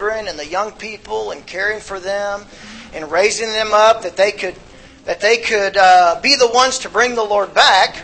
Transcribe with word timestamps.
and 0.00 0.38
the 0.38 0.46
young 0.46 0.70
people 0.70 1.32
and 1.32 1.44
caring 1.44 1.80
for 1.80 1.98
them 1.98 2.44
and 2.94 3.10
raising 3.10 3.48
them 3.48 3.70
up 3.72 4.02
that 4.02 4.16
they 4.16 4.30
could 4.30 4.54
that 5.06 5.20
they 5.20 5.38
could 5.38 5.76
uh, 5.76 6.20
be 6.22 6.36
the 6.36 6.46
ones 6.46 6.78
to 6.78 6.88
bring 6.88 7.16
the 7.16 7.24
Lord 7.24 7.52
back. 7.52 7.96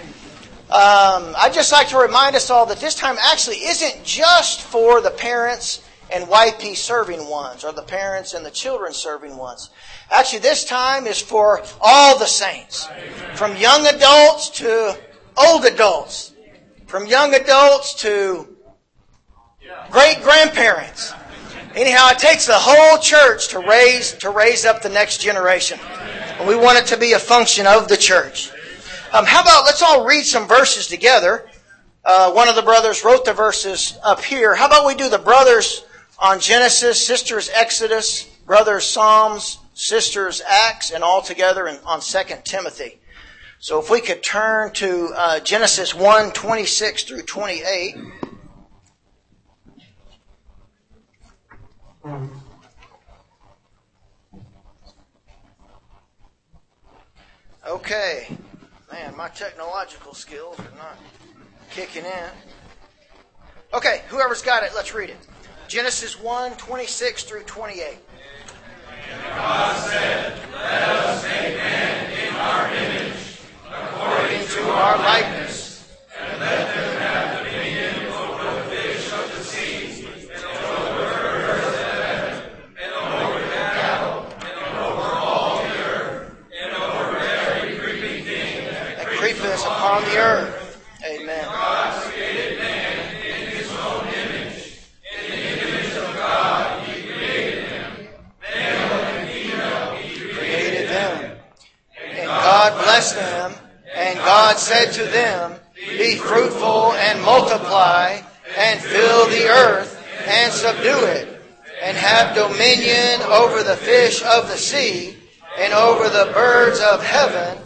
Um, 0.71 1.37
I'd 1.39 1.53
just 1.55 1.71
like 1.71 1.87
to 1.91 1.99
remind 1.99 2.35
us 2.35 2.51
all 2.51 2.67
that 2.67 2.81
this 2.81 2.97
time 2.97 3.15
actually 3.21 3.59
isn't 3.59 4.03
just 4.03 4.63
for 4.63 5.01
the 5.03 5.13
parents 5.13 5.89
and 6.13 6.25
YP 6.25 6.75
serving 6.75 7.29
ones 7.31 7.63
or 7.63 7.73
the 7.73 7.83
parents 7.83 8.35
and 8.35 8.45
the 8.45 8.51
children 8.51 8.93
serving 8.93 9.37
ones. 9.37 9.71
Actually, 10.11 10.41
this 10.41 10.65
time 10.65 11.07
is 11.07 11.21
for 11.21 11.63
all 11.81 12.19
the 12.19 12.27
saints, 12.27 12.89
from 13.37 13.57
young 13.57 13.87
adults 13.87 14.51
to 14.51 14.99
old 15.37 15.65
adults, 15.65 16.33
from 16.89 17.07
young 17.07 17.33
adults 17.37 17.95
to 18.03 18.49
great 19.93 20.21
grandparents. 20.25 21.15
Anyhow, 21.75 22.11
it 22.11 22.19
takes 22.19 22.47
the 22.47 22.55
whole 22.55 22.99
church 22.99 23.49
to 23.49 23.59
raise 23.59 24.13
to 24.19 24.31
raise 24.31 24.65
up 24.65 24.83
the 24.83 24.89
next 24.89 25.21
generation. 25.21 25.79
And 26.39 26.47
we 26.47 26.55
want 26.55 26.79
it 26.79 26.87
to 26.87 26.97
be 26.97 27.15
a 27.15 27.19
function 27.19 27.67
of 27.67 27.89
the 27.89 27.97
church. 27.97 28.51
Um, 29.13 29.25
how 29.25 29.43
about 29.43 29.65
let's 29.65 29.83
all 29.83 30.07
read 30.07 30.25
some 30.25 30.47
verses 30.47 30.87
together. 30.87 31.49
Uh, 32.05 32.31
one 32.33 32.49
of 32.49 32.55
the 32.55 32.63
brothers 32.63 33.05
wrote 33.05 33.25
the 33.25 33.33
verses 33.33 33.99
up 34.05 34.23
here. 34.23 34.55
How 34.55 34.67
about 34.67 34.87
we 34.87 34.95
do 34.95 35.09
the 35.09 35.19
brothers 35.19 35.85
on 36.19 36.39
Genesis, 36.39 37.05
sisters 37.05 37.51
Exodus, 37.53 38.25
brothers 38.47 38.85
Psalms, 38.85 39.59
sisters 39.75 40.43
Acts, 40.47 40.91
and 40.91 41.03
all 41.03 41.23
together 41.23 41.67
in, 41.67 41.79
on 41.85 42.01
Second 42.01 42.45
Timothy. 42.45 43.01
So 43.59 43.81
if 43.81 43.91
we 43.91 44.01
could 44.01 44.23
turn 44.23 44.73
to 44.75 45.13
uh, 45.17 45.41
Genesis 45.41 45.95
1, 45.95 46.33
26 46.33 47.05
through 47.05 47.23
28. 47.23 47.97
Okay. 57.67 58.29
Man, 58.93 59.17
my 59.17 59.29
technological 59.29 60.13
skills 60.15 60.59
are 60.61 60.77
not 60.77 60.99
kicking 61.71 62.05
in. 62.05 62.31
Okay, 63.73 64.03
whoever's 64.09 64.43
got 64.43 64.63
it, 64.63 64.73
let's 64.75 64.95
read 64.95 65.11
it. 65.11 65.17
Genesis 65.67 66.21
1 66.21 66.57
26 66.57 67.25
through 67.25 67.43
28. 67.45 67.99
God 69.35 69.77
said, 69.89 70.39
Let 70.53 70.89
us 70.89 71.25
make 71.25 71.57
man 71.57 72.29
in 72.29 72.35
our 72.37 72.75
image, 72.75 73.41
according 73.69 74.47
to 74.47 74.63
our 74.71 74.99
likeness, 74.99 75.89
and 76.21 76.41
let 76.41 76.75
them 76.75 77.01
have 77.01 77.45
dominion 77.45 78.07
over 78.13 78.55
the 78.55 78.61
fish 78.71 79.13
of 79.13 79.37
the 79.37 79.43
sea, 79.43 80.07
and 80.07 80.45
over 80.45 80.93
the 80.93 81.05
birds 81.35 81.67
of 81.67 81.75
heaven, 81.75 82.43
and 82.83 82.93
over 82.93 83.41
the 83.41 83.47
cattle, 83.75 84.27
and 84.39 84.79
over 84.79 85.09
all 85.17 85.57
the 85.63 85.71
earth, 85.85 86.35
and 86.63 86.77
over 86.77 87.17
every 87.19 87.77
creeping 87.79 88.25
thing 88.25 88.65
that 88.67 89.07
upon 89.95 90.11
the 90.11 90.19
earth. 90.19 90.85
Amen. 91.05 91.45
God 91.45 92.03
created 92.03 92.59
man 92.59 93.17
in 93.17 93.57
his 93.57 93.71
own 93.71 94.07
image. 94.09 94.81
In 95.23 95.31
the 95.31 95.69
image 95.69 95.97
of 95.97 96.15
God 96.15 96.89
he 96.89 97.03
created 97.03 97.69
him. 97.69 98.09
Male 98.43 98.93
and 98.93 99.29
female 99.29 99.97
he 99.97 100.29
created 100.35 100.89
them. 100.89 101.37
And 102.11 102.27
God 102.27 102.83
blessed 102.83 103.17
them, 103.17 103.55
and 103.95 104.19
God 104.19 104.57
said 104.59 104.93
to 104.93 105.05
them, 105.05 105.61
Be 105.75 106.17
fruitful 106.17 106.93
and 106.95 107.23
multiply, 107.23 108.21
and 108.57 108.81
fill 108.81 109.29
the 109.29 109.49
earth, 109.49 110.03
and 110.27 110.53
subdue 110.53 111.05
it, 111.05 111.41
and 111.83 111.97
have 111.97 112.35
dominion 112.35 113.23
over 113.31 113.63
the 113.63 113.77
fish 113.77 114.23
of 114.23 114.49
the 114.49 114.57
sea, 114.57 115.17
and 115.59 115.73
over 115.73 116.09
the 116.09 116.33
birds 116.33 116.81
of 116.81 117.05
heaven, 117.05 117.59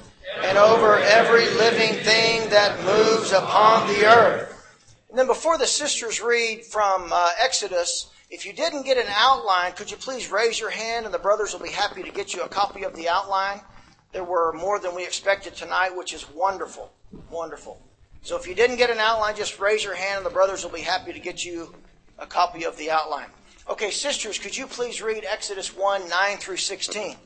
and 0.42 0.56
over 0.56 0.98
every 0.98 1.47
living 1.56 1.94
thing 2.05 2.48
that 2.51 2.79
moves 2.85 3.33
upon 3.33 3.89
the 3.89 4.07
earth. 4.07 4.55
And 5.11 5.18
then 5.18 5.27
before 5.27 5.58
the 5.58 5.67
sisters 5.67 6.20
read 6.20 6.64
from 6.64 7.11
uh, 7.13 7.30
Exodus, 7.42 8.11
if 8.30 8.45
you 8.45 8.52
didn't 8.52 8.85
get 8.85 8.98
an 8.98 9.11
outline, 9.17 9.73
could 9.73 9.90
you 9.90 9.96
please 9.96 10.30
raise 10.30 10.61
your 10.61 10.70
hand 10.70 11.07
and 11.07 11.14
the 11.14 11.18
brothers 11.18 11.52
will 11.52 11.64
be 11.64 11.73
happy 11.73 12.02
to 12.02 12.11
get 12.11 12.35
you 12.35 12.42
a 12.42 12.48
copy 12.48 12.85
of 12.85 12.95
the 12.95 13.08
outline. 13.08 13.61
There 14.13 14.24
were 14.24 14.52
more 14.52 14.79
than 14.79 14.95
we 14.95 15.05
expected 15.05 15.55
tonight, 15.55 15.96
which 15.96 16.13
is 16.13 16.30
wonderful. 16.30 16.92
Wonderful. 17.30 17.80
So 18.23 18.36
if 18.36 18.46
you 18.46 18.55
didn't 18.55 18.77
get 18.77 18.90
an 18.90 18.98
outline, 18.98 19.34
just 19.34 19.58
raise 19.58 19.83
your 19.83 19.95
hand 19.95 20.18
and 20.18 20.27
the 20.27 20.30
brothers 20.30 20.63
will 20.63 20.70
be 20.70 20.83
happy 20.83 21.13
to 21.13 21.20
get 21.20 21.45
you 21.45 21.74
a 22.18 22.27
copy 22.27 22.64
of 22.64 22.77
the 22.77 22.90
outline. 22.90 23.29
Okay, 23.68 23.90
sisters, 23.90 24.39
could 24.39 24.57
you 24.57 24.67
please 24.67 25.01
read 25.01 25.24
Exodus 25.24 25.77
1 25.77 26.08
9 26.08 26.36
through 26.39 26.57
16? 26.57 27.17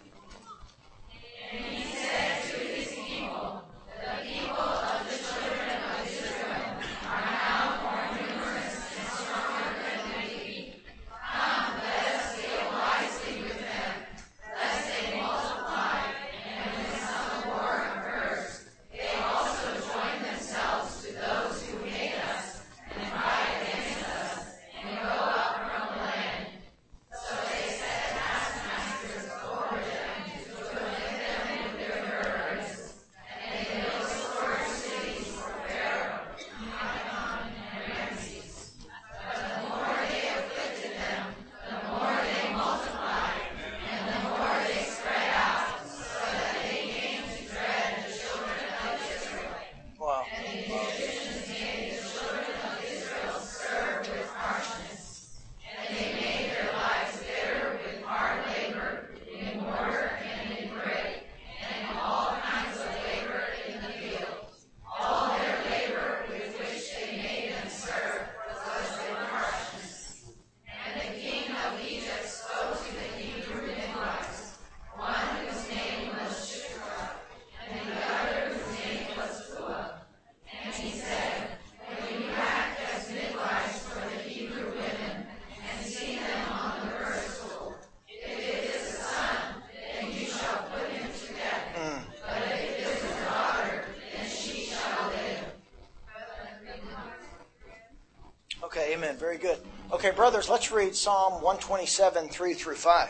Okay, 100.05 100.17
brothers, 100.17 100.51
let's 100.51 100.73
read 100.73 100.97
Psalm 100.97 101.35
127, 101.35 102.29
3 102.29 102.55
through 102.55 102.75
5. 102.75 103.09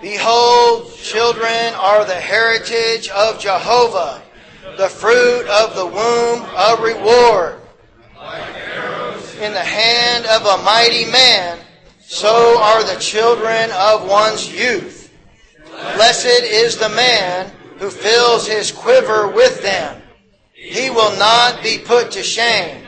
Behold, 0.00 0.94
children 0.94 1.74
are 1.74 2.06
the 2.06 2.14
heritage 2.14 3.10
of 3.10 3.38
Jehovah, 3.38 4.22
the 4.78 4.88
fruit 4.88 5.46
of 5.46 5.76
the 5.76 5.84
womb 5.84 6.48
a 6.56 6.74
reward. 6.80 7.60
In 9.42 9.52
the 9.52 9.60
hand 9.60 10.24
of 10.24 10.46
a 10.46 10.62
mighty 10.64 11.04
man, 11.12 11.58
so 12.00 12.58
are 12.58 12.82
the 12.82 12.98
children 12.98 13.70
of 13.72 14.08
one's 14.08 14.50
youth. 14.50 15.12
Blessed 15.96 16.44
is 16.44 16.78
the 16.78 16.88
man 16.88 17.52
who 17.76 17.90
fills 17.90 18.46
his 18.46 18.72
quiver 18.72 19.28
with 19.28 19.60
them. 19.60 20.00
He 20.54 20.88
will 20.88 21.14
not 21.18 21.62
be 21.62 21.76
put 21.76 22.10
to 22.12 22.22
shame 22.22 22.86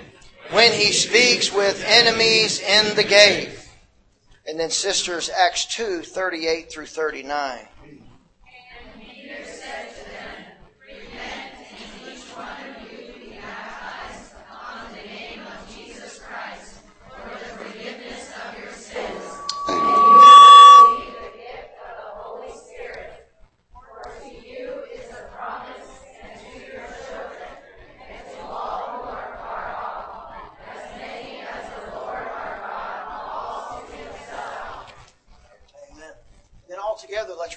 when 0.52 0.72
he 0.72 0.93
speaks 0.93 1.52
with 1.52 1.82
enemies 1.87 2.60
in 2.60 2.94
the 2.94 3.04
gate. 3.04 3.58
And 4.46 4.60
then 4.60 4.70
sisters, 4.70 5.31
Acts 5.31 5.66
2, 5.66 6.02
38 6.02 6.70
through 6.70 6.87
39. 6.87 7.69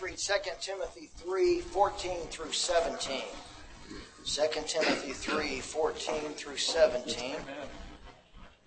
Let's 0.01 0.29
read 0.29 0.41
2 0.43 0.49
Timothy 0.59 1.09
3 1.15 1.61
14 1.61 2.17
through 2.27 2.51
17. 2.51 3.21
2 4.25 4.41
Timothy 4.67 5.13
3 5.13 5.59
14 5.59 6.21
through 6.33 6.57
17. 6.57 7.35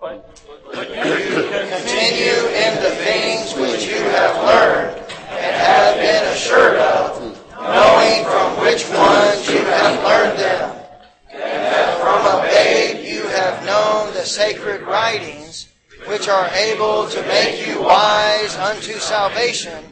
But, 0.00 0.42
Continue 0.72 2.38
in 2.48 2.74
the 2.82 2.94
things 3.04 3.54
which 3.56 3.86
you 3.86 3.98
have 3.98 4.36
learned 4.44 4.96
and 5.28 5.56
have 5.56 5.96
been 5.96 6.24
assured 6.32 6.78
of, 6.78 7.20
knowing 7.52 8.24
from 8.24 8.62
which 8.62 8.88
ones 8.88 9.50
you 9.50 9.58
have 9.58 10.04
learned 10.04 10.38
them, 10.38 10.76
and 11.30 11.40
that 11.40 12.00
from 12.00 12.24
a 12.24 12.42
babe 12.44 13.04
you 13.04 13.22
have 13.28 13.66
known 13.66 14.14
the 14.14 14.24
sacred 14.24 14.82
writings, 14.82 15.68
which 16.06 16.28
are 16.28 16.48
able 16.54 17.06
to 17.08 17.20
make 17.22 17.66
you 17.66 17.82
wise 17.82 18.56
unto 18.56 18.94
salvation 18.94 19.84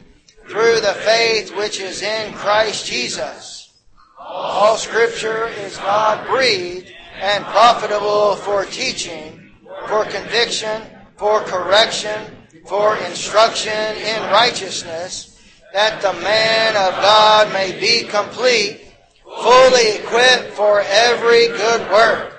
through 0.49 0.81
the 0.81 0.95
faith 1.03 1.55
which 1.55 1.79
is 1.79 2.01
in 2.01 2.33
Christ 2.33 2.85
Jesus. 2.85 3.73
All 4.19 4.77
scripture 4.77 5.47
is 5.47 5.77
God 5.77 6.27
breathed 6.27 6.91
and 7.19 7.43
profitable 7.45 8.35
for 8.35 8.65
teaching 8.65 9.47
for 9.87 10.03
conviction, 10.05 10.81
for 11.15 11.41
correction, 11.41 12.35
for 12.65 12.97
instruction 12.97 13.95
in 13.95 14.21
righteousness, 14.31 15.41
that 15.73 16.01
the 16.01 16.13
man 16.21 16.75
of 16.75 16.93
God 17.01 17.53
may 17.53 17.79
be 17.79 18.07
complete, 18.07 18.91
fully 19.23 19.97
equipped 19.97 20.53
for 20.53 20.81
every 20.81 21.47
good 21.47 21.89
work. 21.91 22.33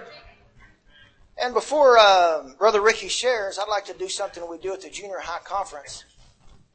And 1.41 1.55
before 1.55 1.97
uh, 1.99 2.49
Brother 2.59 2.83
Ricky 2.83 3.09
shares, 3.09 3.59
I'd 3.59 3.69
like 3.69 3.85
to 3.87 3.95
do 3.95 4.09
something 4.09 4.43
we 4.51 4.59
do 4.59 4.73
at 4.73 4.83
the 4.83 4.91
junior 4.91 5.21
high 5.21 5.41
conference. 5.45 6.05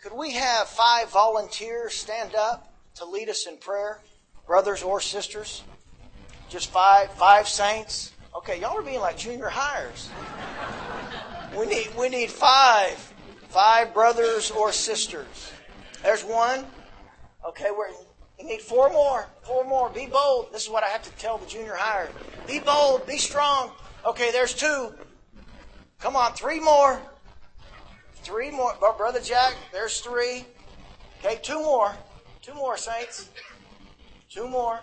Could 0.04 0.12
we 0.18 0.32
have 0.32 0.68
five 0.68 1.10
volunteers 1.12 1.94
stand 1.94 2.36
up 2.36 2.74
to 2.96 3.06
lead 3.06 3.30
us 3.30 3.48
in 3.48 3.56
prayer, 3.56 4.02
brothers 4.46 4.84
or 4.84 5.00
sisters? 5.00 5.64
Just 6.50 6.70
five, 6.72 7.10
five 7.14 7.48
saints. 7.48 8.12
Okay, 8.36 8.60
y'all 8.60 8.78
are 8.78 8.82
being 8.82 9.00
like 9.00 9.18
junior 9.18 9.48
hires. 9.48 10.10
We 11.58 11.68
need 11.68 11.96
we 11.98 12.10
need 12.10 12.30
five, 12.30 12.98
five 13.48 13.94
brothers 13.94 14.52
or 14.52 14.74
sisters. 14.74 15.54
There's 16.02 16.26
one. 16.26 16.66
Okay, 17.48 17.70
we're 17.72 17.88
you 18.38 18.46
need 18.46 18.62
four 18.62 18.90
more. 18.90 19.28
Four 19.44 19.64
more. 19.64 19.90
Be 19.90 20.08
bold. 20.08 20.52
This 20.52 20.64
is 20.64 20.70
what 20.70 20.84
I 20.84 20.88
have 20.88 21.04
to 21.04 21.12
tell 21.12 21.38
the 21.38 21.46
junior 21.46 21.76
hires. 21.76 22.10
Be 22.46 22.60
bold. 22.60 23.08
Be 23.08 23.18
strong. 23.18 23.72
Okay, 24.06 24.34
there's 24.34 24.54
two. 24.54 24.94
Come 26.00 26.18
on, 26.18 26.34
three 26.34 26.60
more. 26.60 27.02
Three 28.24 28.52
more. 28.52 28.74
Brother 28.98 29.20
Jack, 29.20 29.54
there's 29.72 30.00
three. 30.00 30.46
Okay, 31.20 31.40
two 31.42 31.60
more. 31.60 31.94
Two 32.42 32.54
more, 32.54 32.78
Saints. 32.78 33.30
Two 34.30 34.48
more. 34.48 34.80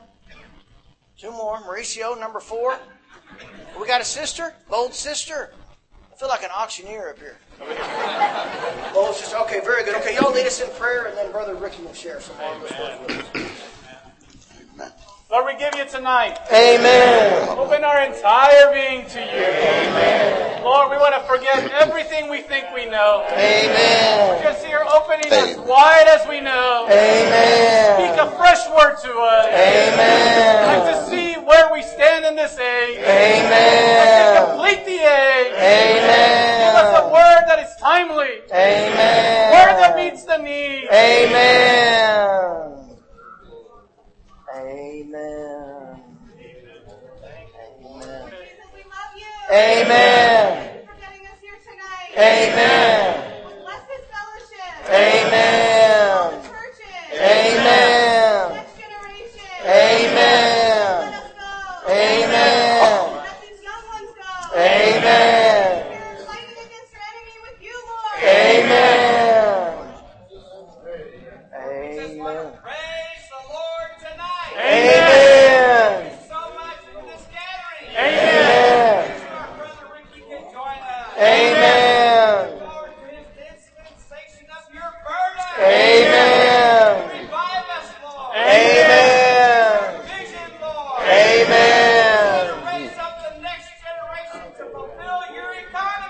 Two 1.18 1.30
more. 1.30 1.58
Mauricio, 1.58 2.18
number 2.18 2.38
four. 2.38 2.78
We 3.80 3.86
got 3.86 4.00
a 4.00 4.04
sister? 4.04 4.54
Bold 4.68 4.92
sister. 4.94 5.54
I 6.12 6.16
feel 6.16 6.28
like 6.28 6.42
an 6.42 6.50
auctioneer 6.54 7.10
up 7.10 7.18
here. 7.18 7.38
Bold 8.92 9.16
sister. 9.16 9.36
Okay, 9.38 9.60
very 9.60 9.84
good. 9.84 9.94
Okay, 9.96 10.16
y'all 10.16 10.32
lead 10.32 10.46
us 10.46 10.60
in 10.60 10.68
prayer, 10.72 11.06
and 11.06 11.16
then 11.16 11.32
Brother 11.32 11.54
Ricky 11.54 11.82
will 11.82 11.94
share 11.94 12.20
some 12.20 12.36
more 12.36 12.60
with 12.60 12.72
us. 12.72 13.49
Lord, 15.30 15.46
we 15.46 15.54
give 15.54 15.76
you 15.76 15.86
tonight. 15.86 16.40
Amen. 16.50 17.48
Open 17.56 17.84
our 17.84 18.02
entire 18.02 18.74
being 18.74 19.06
to 19.06 19.20
you. 19.20 19.46
Amen. 19.46 20.64
Lord, 20.64 20.90
we 20.90 20.96
want 20.96 21.14
to 21.14 21.22
forget 21.22 21.70
everything 21.70 22.28
we 22.28 22.42
think 22.42 22.64
we 22.74 22.86
know. 22.86 23.22
Amen. 23.30 24.34
We're 24.34 24.42
Just 24.42 24.66
here 24.66 24.82
opening 24.92 25.30
as 25.30 25.56
wide 25.58 26.08
as 26.08 26.26
we 26.28 26.40
know. 26.40 26.84
Amen. 26.90 27.94
Speak 27.94 28.18
a 28.18 28.28
fresh 28.36 28.58
word 28.70 28.96
to 29.04 29.12
us. 29.20 29.46
Amen. 29.54 30.66
Like 30.66 30.98
to 30.98 31.06
see 31.08 31.34
where 31.34 31.72
we 31.72 31.82
stand 31.82 32.24
in 32.24 32.34
this 32.34 32.58
age. 32.58 32.98
Amen. 32.98 34.34
Like 34.34 34.34
to 34.34 34.50
complete 34.50 34.84
the 34.84 34.98
age. 34.98 35.54
Amen. 35.54 36.58
Give 36.58 36.74
us 36.74 36.98
a 36.98 37.06
word 37.06 37.42
that 37.46 37.58
is 37.60 37.76
timely. 37.80 38.42
Amen. 38.50 39.52
Word 39.52 39.78
that 39.78 39.94
meets 39.94 40.24
the 40.24 40.38
need. 40.38 40.88
Amen. 40.90 41.30
Amen. 41.30 42.69
Amen. 49.50 50.86
For 50.86 50.94
getting 51.00 51.26
us 51.26 51.38
here 51.42 51.58
tonight. 51.66 52.10
Amen. 52.14 53.42
Bless 53.62 53.82
this 53.90 54.04
fellowship. 54.06 54.72
Amen. 54.88 56.30
The 56.30 56.48
churches. 56.48 57.18
Amen. 57.18 58.54
Next 58.54 58.78
generation. 58.78 59.50
Amen. 59.66 61.02
Let 61.02 61.14
us 61.14 61.34
go. 61.34 61.50
Amen. 61.90 63.10
Let 63.26 63.38
these 63.42 63.60
young 63.62 63.84
ones 63.90 64.10
go. 64.14 64.30
Amen. 64.54 65.82
We're 65.90 66.24
fighting 66.26 66.54
against 66.54 66.94
our 66.94 67.02
enemy 67.10 67.36
with 67.42 67.58
you, 67.60 67.74
Lord. 67.90 68.22
Amen. 68.22 69.74
Amen. 71.58 72.46
Praise 72.62 73.26
the 73.26 73.42
Lord 73.50 73.90
tonight. 73.98 74.54
Amen. 74.62 76.14
So 76.28 76.38
much 76.54 76.80
for 76.94 77.02
this 77.02 77.24
gathering. 77.34 77.90
Amen. 77.98 79.10
Our 79.30 79.50
brother 79.56 79.86
Ricky 79.94 80.20
can 80.28 80.42
join 80.52 80.78
us. 80.78 81.18
Amen. 81.18 82.60
Lord, 82.60 82.90
for 83.00 83.08
his 83.10 83.26
dispensation 83.34 84.46
of 84.52 84.64
your 84.74 84.90
burden. 85.04 85.48
Amen. 85.58 87.08
Revive 87.24 87.68
us, 87.76 87.88
Lord. 88.04 88.36
Amen. 88.36 90.00
Vision, 90.06 90.50
Lord. 90.60 91.02
Amen. 91.02 92.46
To 92.46 92.54
raise 92.68 92.96
up 92.98 93.14
the 93.26 93.32
next 93.40 93.68
generation 93.80 94.44
to 94.58 94.64
fulfill 94.70 95.20
your 95.34 95.50
economy. 95.66 96.09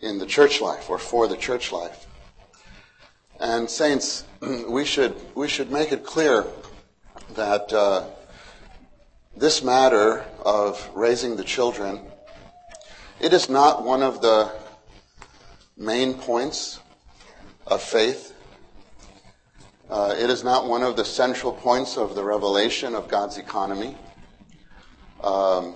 in 0.01 0.17
the 0.17 0.25
church 0.25 0.59
life 0.59 0.89
or 0.89 0.97
for 0.97 1.25
the 1.29 1.37
church 1.37 1.71
life. 1.71 2.05
And 3.39 3.69
saints, 3.69 4.25
we 4.67 4.83
should 4.83 5.15
we 5.35 5.47
should 5.47 5.71
make 5.71 5.93
it 5.93 6.03
clear 6.03 6.45
that 7.35 7.71
uh, 7.71 8.03
this 9.37 9.63
matter 9.63 10.25
of 10.43 10.89
raising 10.93 11.37
the 11.37 11.45
children, 11.45 12.01
it 13.21 13.31
is 13.31 13.47
not 13.47 13.85
one 13.85 14.03
of 14.03 14.21
the 14.21 14.51
main 15.77 16.15
points 16.15 16.81
of 17.65 17.81
faith. 17.81 18.26
Uh, 20.17 20.23
it 20.23 20.29
is 20.29 20.43
not 20.43 20.67
one 20.67 20.83
of 20.83 20.95
the 20.95 21.05
central 21.05 21.51
points 21.51 21.97
of 21.97 22.15
the 22.15 22.23
revelation 22.23 22.95
of 22.95 23.07
God's 23.07 23.37
economy. 23.37 23.95
Um, 25.23 25.75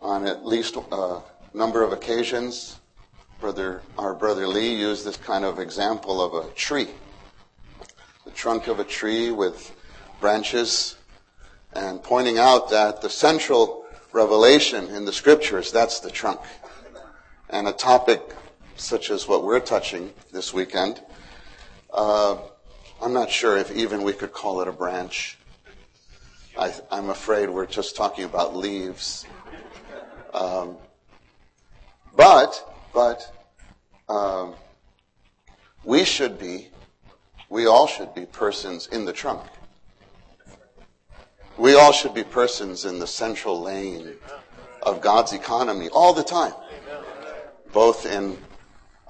on 0.00 0.26
at 0.26 0.46
least 0.46 0.76
a 0.76 1.20
number 1.52 1.82
of 1.82 1.92
occasions, 1.92 2.80
brother, 3.40 3.82
our 3.98 4.14
brother 4.14 4.46
Lee 4.46 4.74
used 4.74 5.04
this 5.04 5.16
kind 5.16 5.44
of 5.44 5.58
example 5.58 6.22
of 6.22 6.46
a 6.46 6.50
tree. 6.52 6.88
The 8.24 8.30
trunk 8.30 8.66
of 8.66 8.80
a 8.80 8.84
tree 8.84 9.30
with 9.30 9.72
branches, 10.20 10.96
and 11.72 12.02
pointing 12.02 12.38
out 12.38 12.70
that 12.70 13.02
the 13.02 13.10
central 13.10 13.84
revelation 14.12 14.88
in 14.88 15.04
the 15.04 15.12
scriptures, 15.12 15.70
that's 15.70 16.00
the 16.00 16.10
trunk. 16.10 16.40
And 17.50 17.68
a 17.68 17.72
topic 17.72 18.20
such 18.76 19.10
as 19.10 19.28
what 19.28 19.44
we're 19.44 19.60
touching 19.60 20.12
this 20.32 20.54
weekend, 20.54 21.02
uh, 21.92 22.38
I'm 23.02 23.14
not 23.14 23.30
sure 23.30 23.56
if 23.56 23.70
even 23.70 24.02
we 24.02 24.12
could 24.12 24.32
call 24.32 24.60
it 24.60 24.68
a 24.68 24.72
branch. 24.72 25.38
I, 26.58 26.74
am 26.90 27.08
afraid 27.08 27.48
we're 27.48 27.64
just 27.64 27.96
talking 27.96 28.24
about 28.24 28.54
leaves. 28.54 29.24
Um, 30.34 30.76
but, 32.14 32.62
but, 32.92 33.34
um, 34.06 34.54
we 35.82 36.04
should 36.04 36.38
be, 36.38 36.68
we 37.48 37.66
all 37.66 37.86
should 37.86 38.14
be 38.14 38.26
persons 38.26 38.86
in 38.88 39.06
the 39.06 39.14
trunk. 39.14 39.46
We 41.56 41.76
all 41.76 41.92
should 41.92 42.12
be 42.12 42.24
persons 42.24 42.84
in 42.84 42.98
the 42.98 43.06
central 43.06 43.62
lane 43.62 44.12
of 44.82 45.00
God's 45.00 45.32
economy 45.32 45.88
all 45.88 46.12
the 46.12 46.22
time, 46.22 46.52
both 47.72 48.04
in 48.04 48.36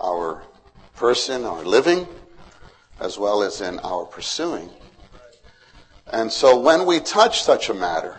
our 0.01 0.45
person, 0.95 1.45
our 1.45 1.65
living, 1.65 2.07
as 3.01 3.19
well 3.19 3.43
as 3.43 3.61
in 3.61 3.79
our 3.81 4.05
pursuing. 4.05 4.71
And 6.13 6.31
so 6.31 6.59
when 6.59 6.87
we 6.87 7.01
touch 7.01 7.43
such 7.43 7.71
a 7.71 7.75
matter 7.75 8.19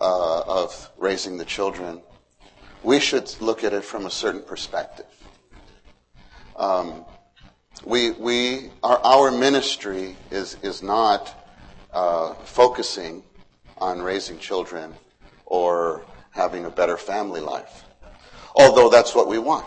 uh, 0.00 0.40
of 0.40 0.90
raising 0.96 1.36
the 1.36 1.44
children, 1.44 2.00
we 2.82 3.00
should 3.00 3.34
look 3.40 3.64
at 3.64 3.72
it 3.72 3.84
from 3.84 4.06
a 4.06 4.10
certain 4.10 4.42
perspective. 4.42 5.06
Um, 6.54 7.04
we, 7.84 8.12
we, 8.12 8.70
our, 8.82 8.98
our 9.04 9.30
ministry 9.30 10.16
is, 10.30 10.56
is 10.62 10.82
not 10.82 11.34
uh, 11.92 12.34
focusing 12.34 13.22
on 13.78 14.00
raising 14.00 14.38
children 14.38 14.94
or 15.44 16.04
having 16.30 16.64
a 16.64 16.70
better 16.70 16.96
family 16.96 17.40
life. 17.40 17.84
Although 18.54 18.88
that's 18.88 19.14
what 19.14 19.28
we 19.28 19.38
want. 19.38 19.66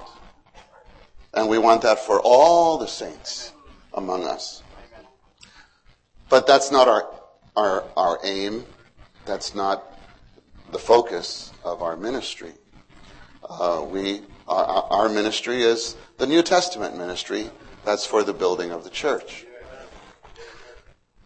And 1.34 1.48
we 1.48 1.58
want 1.58 1.84
that 1.84 2.00
for 2.00 2.20
all 2.20 2.78
the 2.78 2.88
saints 2.88 3.54
among 3.94 4.26
us. 4.26 4.64
But 6.30 6.46
that's 6.46 6.72
not 6.72 6.88
our, 6.88 7.10
our, 7.56 7.84
our 7.98 8.20
aim. 8.24 8.66
That's 9.26 9.56
not 9.56 9.84
the 10.72 10.80
focus 10.80 11.52
of 11.64 11.82
our 11.82 11.98
ministry. 11.98 12.54
Uh, 13.48 13.86
we, 13.90 14.22
our, 14.48 14.84
our 14.92 15.10
ministry 15.10 15.64
is 15.64 15.96
the 16.18 16.28
New 16.28 16.44
Testament 16.44 16.98
ministry. 16.98 17.50
That's 17.86 18.06
for 18.06 18.24
the 18.24 18.34
building 18.34 18.72
of 18.72 18.84
the 18.84 18.90
church. 18.90 19.46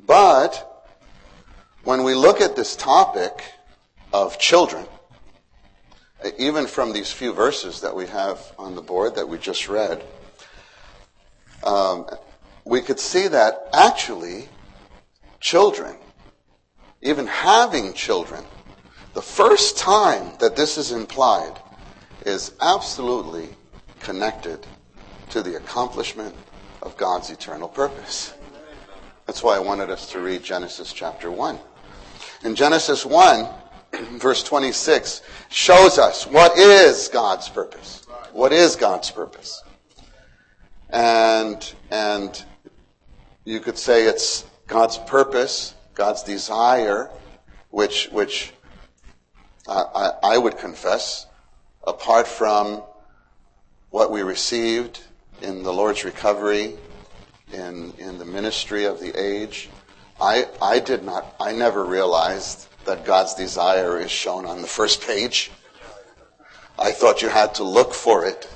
But 0.05 0.85
when 1.83 2.03
we 2.03 2.13
look 2.13 2.39
at 2.41 2.55
this 2.55 2.75
topic 2.75 3.43
of 4.13 4.37
children, 4.39 4.85
even 6.37 6.67
from 6.67 6.93
these 6.93 7.11
few 7.11 7.33
verses 7.33 7.81
that 7.81 7.93
we 7.95 8.07
have 8.07 8.39
on 8.57 8.75
the 8.75 8.81
board 8.81 9.15
that 9.15 9.27
we 9.27 9.37
just 9.37 9.67
read, 9.67 10.03
um, 11.63 12.05
we 12.65 12.81
could 12.81 12.99
see 12.99 13.27
that 13.27 13.67
actually 13.73 14.49
children, 15.39 15.95
even 17.01 17.27
having 17.27 17.93
children, 17.93 18.43
the 19.13 19.21
first 19.21 19.77
time 19.77 20.33
that 20.39 20.55
this 20.55 20.77
is 20.77 20.91
implied 20.91 21.59
is 22.25 22.53
absolutely 22.61 23.49
connected 23.99 24.65
to 25.29 25.41
the 25.41 25.55
accomplishment 25.55 26.35
of 26.81 26.97
God's 26.97 27.29
eternal 27.29 27.67
purpose. 27.67 28.33
That's 29.25 29.43
why 29.43 29.55
I 29.55 29.59
wanted 29.59 29.89
us 29.89 30.11
to 30.11 30.19
read 30.19 30.43
Genesis 30.43 30.91
chapter 30.91 31.31
1. 31.31 31.59
In 32.43 32.55
Genesis 32.55 33.05
1, 33.05 33.47
verse 34.19 34.43
26 34.43 35.21
shows 35.49 35.97
us 35.97 36.25
what 36.27 36.57
is 36.57 37.07
God's 37.07 37.49
purpose. 37.49 38.05
What 38.31 38.51
is 38.51 38.75
God's 38.75 39.11
purpose? 39.11 39.63
And, 40.89 41.73
and 41.91 42.43
you 43.45 43.59
could 43.59 43.77
say 43.77 44.05
it's 44.05 44.45
God's 44.67 44.97
purpose, 44.97 45.73
God's 45.93 46.23
desire, 46.23 47.09
which, 47.69 48.09
which 48.11 48.53
I, 49.67 49.83
I, 49.95 50.33
I 50.33 50.37
would 50.37 50.57
confess, 50.57 51.27
apart 51.85 52.27
from 52.27 52.83
what 53.89 54.11
we 54.11 54.21
received 54.21 55.01
in 55.41 55.63
the 55.63 55.73
Lord's 55.73 56.03
recovery, 56.03 56.75
in, 57.51 57.93
in 57.97 58.17
the 58.17 58.25
ministry 58.25 58.85
of 58.85 58.99
the 58.99 59.13
age, 59.19 59.69
I, 60.19 60.47
I 60.61 60.79
did 60.79 61.03
not, 61.03 61.35
I 61.39 61.51
never 61.51 61.85
realized 61.85 62.67
that 62.85 63.05
God's 63.05 63.33
desire 63.35 63.99
is 63.99 64.11
shown 64.11 64.45
on 64.45 64.61
the 64.61 64.67
first 64.67 65.01
page. 65.01 65.51
I 66.77 66.91
thought 66.91 67.21
you 67.21 67.29
had 67.29 67.55
to 67.55 67.63
look 67.63 67.93
for 67.93 68.25
it 68.25 68.49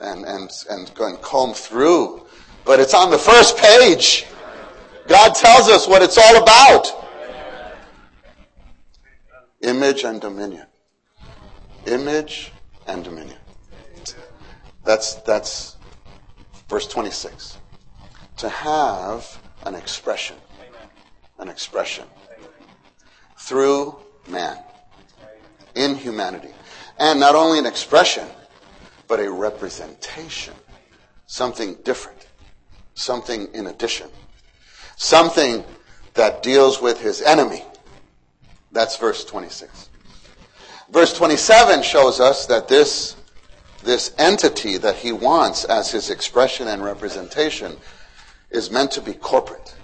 and, 0.00 0.24
and, 0.24 0.50
and 0.70 0.90
and 0.98 1.22
comb 1.22 1.54
through. 1.54 2.26
But 2.64 2.80
it's 2.80 2.94
on 2.94 3.10
the 3.10 3.18
first 3.18 3.56
page. 3.56 4.26
God 5.06 5.34
tells 5.34 5.68
us 5.68 5.88
what 5.88 6.02
it's 6.02 6.18
all 6.18 6.42
about. 6.42 6.86
Image 9.62 10.04
and 10.04 10.20
dominion. 10.20 10.66
Image 11.86 12.52
and 12.86 13.02
dominion. 13.02 13.38
That's, 14.84 15.14
that's 15.16 15.76
verse 16.68 16.86
26. 16.86 17.58
To 18.38 18.48
have 18.48 19.40
an 19.64 19.74
expression. 19.74 20.36
An 21.38 21.48
expression 21.48 22.04
through 23.38 23.96
man 24.28 24.58
in 25.74 25.94
humanity. 25.94 26.50
And 26.98 27.20
not 27.20 27.34
only 27.34 27.58
an 27.58 27.66
expression, 27.66 28.26
but 29.06 29.20
a 29.20 29.30
representation. 29.30 30.54
Something 31.26 31.76
different. 31.84 32.17
Something 32.98 33.46
in 33.54 33.68
addition. 33.68 34.08
Something 34.96 35.64
that 36.14 36.42
deals 36.42 36.82
with 36.82 37.00
his 37.00 37.22
enemy. 37.22 37.64
That's 38.72 38.96
verse 38.96 39.24
26. 39.24 39.88
Verse 40.90 41.16
27 41.16 41.82
shows 41.84 42.18
us 42.18 42.46
that 42.46 42.66
this, 42.66 43.14
this 43.84 44.12
entity 44.18 44.78
that 44.78 44.96
he 44.96 45.12
wants 45.12 45.64
as 45.64 45.92
his 45.92 46.10
expression 46.10 46.66
and 46.66 46.82
representation 46.82 47.76
is 48.50 48.68
meant 48.68 48.90
to 48.90 49.00
be 49.00 49.12
corporate. 49.12 49.76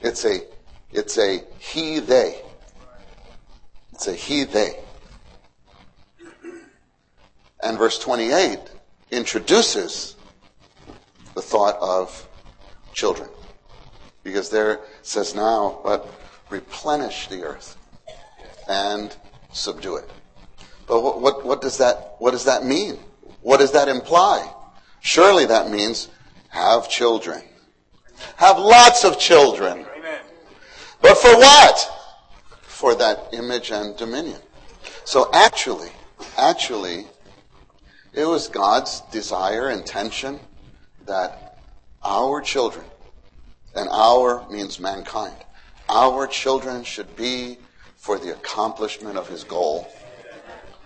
It's 0.00 0.24
a 0.24 0.40
it's 0.90 1.16
a 1.16 1.44
he 1.60 2.00
they. 2.00 2.42
It's 3.92 4.08
a 4.08 4.14
he 4.14 4.42
they. 4.42 4.80
And 7.62 7.78
verse 7.78 8.00
28 8.00 8.58
introduces 9.12 10.11
the 11.34 11.42
thought 11.42 11.76
of 11.80 12.28
children. 12.92 13.28
Because 14.22 14.50
there 14.50 14.74
it 14.74 14.80
says 15.02 15.34
now, 15.34 15.80
but 15.82 16.08
replenish 16.50 17.28
the 17.28 17.42
earth 17.42 17.76
and 18.68 19.16
subdue 19.52 19.96
it. 19.96 20.10
But 20.86 21.02
what, 21.02 21.20
what, 21.20 21.44
what, 21.44 21.60
does 21.60 21.78
that, 21.78 22.16
what 22.18 22.32
does 22.32 22.44
that 22.44 22.64
mean? 22.64 22.98
What 23.40 23.58
does 23.58 23.72
that 23.72 23.88
imply? 23.88 24.52
Surely 25.00 25.46
that 25.46 25.70
means 25.70 26.08
have 26.48 26.88
children. 26.88 27.42
Have 28.36 28.58
lots 28.58 29.04
of 29.04 29.18
children. 29.18 29.84
But 31.00 31.16
for 31.18 31.34
what? 31.36 31.90
For 32.62 32.94
that 32.94 33.30
image 33.32 33.72
and 33.72 33.96
dominion. 33.96 34.40
So 35.04 35.30
actually, 35.32 35.90
actually, 36.36 37.06
it 38.12 38.24
was 38.24 38.46
God's 38.48 39.00
desire, 39.10 39.70
intention 39.70 40.38
that 41.06 41.58
our 42.04 42.40
children, 42.40 42.84
and 43.74 43.88
our 43.90 44.48
means 44.50 44.78
mankind, 44.80 45.36
our 45.88 46.26
children 46.26 46.84
should 46.84 47.16
be 47.16 47.58
for 47.96 48.18
the 48.18 48.32
accomplishment 48.32 49.16
of 49.16 49.28
his 49.28 49.44
goal, 49.44 49.88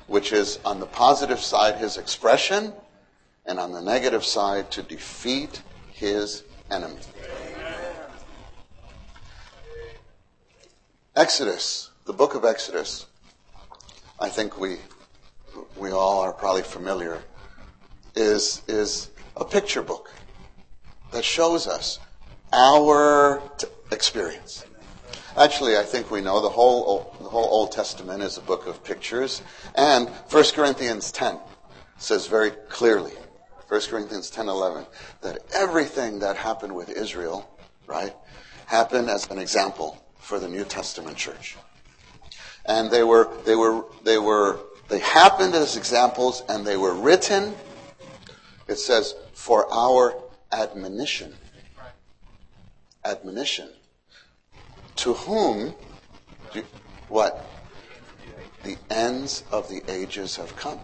which 0.06 0.32
is 0.32 0.58
on 0.64 0.80
the 0.80 0.86
positive 0.86 1.40
side 1.40 1.76
his 1.76 1.96
expression, 1.96 2.72
and 3.46 3.58
on 3.58 3.72
the 3.72 3.80
negative 3.80 4.24
side 4.24 4.70
to 4.70 4.82
defeat 4.82 5.62
his 5.92 6.42
enemy. 6.70 6.98
Exodus, 11.14 11.90
the 12.04 12.12
book 12.12 12.34
of 12.34 12.44
Exodus, 12.44 13.06
I 14.20 14.28
think 14.28 14.60
we, 14.60 14.76
we 15.76 15.90
all 15.90 16.20
are 16.20 16.32
probably 16.32 16.62
familiar, 16.62 17.22
is, 18.14 18.62
is 18.68 19.10
a 19.36 19.44
picture 19.44 19.82
book 19.82 20.12
that 21.12 21.24
shows 21.24 21.66
us 21.66 21.98
our 22.52 23.42
t- 23.58 23.66
experience. 23.92 24.64
Actually, 25.36 25.76
I 25.76 25.82
think 25.82 26.10
we 26.10 26.22
know 26.22 26.40
the 26.40 26.48
whole, 26.48 27.14
the 27.20 27.28
whole 27.28 27.44
Old 27.44 27.72
Testament 27.72 28.22
is 28.22 28.38
a 28.38 28.40
book 28.40 28.66
of 28.66 28.82
pictures. 28.82 29.42
And 29.74 30.08
1 30.08 30.44
Corinthians 30.54 31.12
10 31.12 31.38
says 31.98 32.26
very 32.26 32.50
clearly, 32.50 33.12
1 33.68 33.80
Corinthians 33.82 34.30
10 34.30 34.48
11, 34.48 34.86
that 35.20 35.38
everything 35.54 36.20
that 36.20 36.36
happened 36.36 36.74
with 36.74 36.88
Israel, 36.88 37.48
right, 37.86 38.14
happened 38.66 39.10
as 39.10 39.30
an 39.30 39.38
example 39.38 40.02
for 40.18 40.38
the 40.38 40.48
New 40.48 40.64
Testament 40.64 41.16
church. 41.16 41.56
and 42.64 42.90
they 42.90 43.04
were, 43.04 43.28
they 43.44 43.54
were, 43.54 43.84
they 44.04 44.18
were, 44.18 44.58
they 44.88 44.98
happened 44.98 45.54
as 45.54 45.76
examples 45.76 46.42
and 46.48 46.66
they 46.66 46.76
were 46.76 46.94
written, 46.94 47.54
it 48.68 48.78
says, 48.78 49.14
for 49.32 49.72
our 49.72 50.14
admonition. 50.52 51.34
Admonition. 53.04 53.68
To 54.96 55.14
whom, 55.14 55.74
what? 57.08 57.44
The 58.64 58.76
ends 58.90 59.44
of 59.52 59.68
the 59.68 59.82
ages 59.88 60.36
have 60.36 60.56
come. 60.56 60.80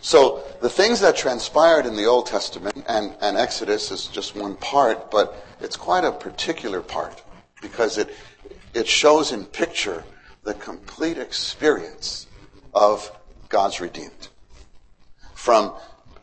So 0.00 0.44
the 0.60 0.68
things 0.68 1.00
that 1.00 1.16
transpired 1.16 1.86
in 1.86 1.96
the 1.96 2.04
Old 2.04 2.26
Testament, 2.26 2.84
and, 2.86 3.16
and 3.20 3.36
Exodus 3.36 3.90
is 3.90 4.06
just 4.06 4.36
one 4.36 4.54
part, 4.56 5.10
but 5.10 5.44
it's 5.60 5.76
quite 5.76 6.04
a 6.04 6.12
particular 6.12 6.80
part 6.80 7.22
because 7.60 7.98
it, 7.98 8.14
it 8.74 8.86
shows 8.86 9.32
in 9.32 9.44
picture 9.46 10.04
the 10.44 10.54
complete 10.54 11.18
experience 11.18 12.26
of 12.74 13.10
God's 13.48 13.80
redeemed. 13.80 14.28
From 15.34 15.72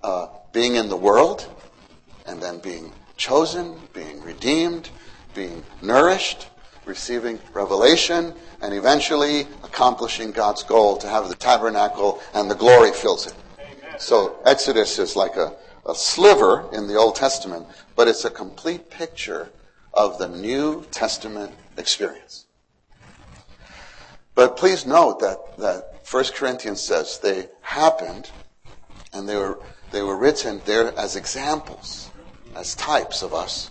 uh, 0.04 0.28
being 0.52 0.76
in 0.76 0.90
the 0.90 0.98
world, 0.98 1.50
and 2.26 2.42
then 2.42 2.60
being 2.60 2.92
chosen, 3.18 3.80
being 3.94 4.22
redeemed, 4.22 4.90
being 5.34 5.64
nourished, 5.82 6.48
receiving 6.86 7.40
revelation, 7.54 8.34
and 8.62 8.74
eventually 8.74 9.42
accomplishing 9.64 10.32
God's 10.32 10.64
goal 10.64 10.98
to 10.98 11.08
have 11.08 11.30
the 11.30 11.36
tabernacle 11.36 12.20
and 12.34 12.50
the 12.50 12.56
glory 12.56 12.92
fills 12.92 13.28
it. 13.28 13.34
So 13.98 14.40
Exodus 14.46 14.98
is 15.00 15.16
like 15.16 15.36
a, 15.36 15.54
a 15.86 15.96
sliver 15.96 16.70
in 16.74 16.88
the 16.88 16.96
Old 16.96 17.16
Testament, 17.16 17.68
but 17.96 18.08
it's 18.08 18.26
a 18.26 18.30
complete 18.30 18.90
picture 18.90 19.50
of 19.94 20.18
the 20.18 20.28
New 20.28 20.86
Testament 20.92 21.54
experience. 21.78 22.46
But 24.34 24.58
please 24.58 24.86
note 24.86 25.20
that, 25.20 25.38
that 25.58 26.02
1 26.10 26.24
Corinthians 26.36 26.82
says 26.82 27.20
they 27.20 27.48
happened 27.62 28.32
and 29.14 29.28
they 29.28 29.36
were, 29.36 29.60
they 29.92 30.02
were 30.02 30.18
written 30.18 30.62
there 30.66 30.98
as 30.98 31.16
examples, 31.16 32.10
as 32.56 32.76
types 32.76 33.22
of 33.22 33.34
us, 33.34 33.70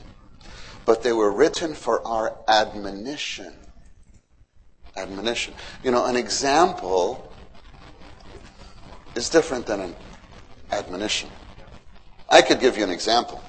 but 0.84 1.02
they 1.02 1.12
were 1.12 1.32
written 1.32 1.74
for 1.74 2.06
our 2.06 2.36
admonition. 2.48 3.54
Admonition. 4.96 5.54
You 5.82 5.90
know, 5.90 6.04
an 6.04 6.16
example 6.16 7.32
is 9.14 9.30
different 9.30 9.66
than 9.66 9.80
an 9.80 9.96
admonition. 10.70 11.30
I 12.28 12.42
could 12.42 12.60
give 12.60 12.76
you 12.76 12.84
an 12.84 12.90
example. 12.90 13.42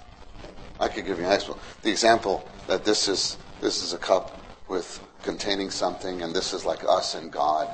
I 0.80 0.88
could 0.88 1.06
give 1.06 1.20
you 1.20 1.25
an 1.25 1.32
example. 1.32 1.60
The 1.82 1.92
example 1.92 2.50
that 2.68 2.86
this 2.86 3.08
is 3.08 3.38
this 3.60 3.84
is 3.84 3.94
a 3.94 3.98
cup 3.98 4.42
with 4.68 5.00
containing 5.22 5.70
something, 5.70 6.22
and 6.22 6.34
this 6.34 6.54
is 6.54 6.66
like 6.66 6.84
us 6.88 7.16
and 7.16 7.32
God. 7.32 7.68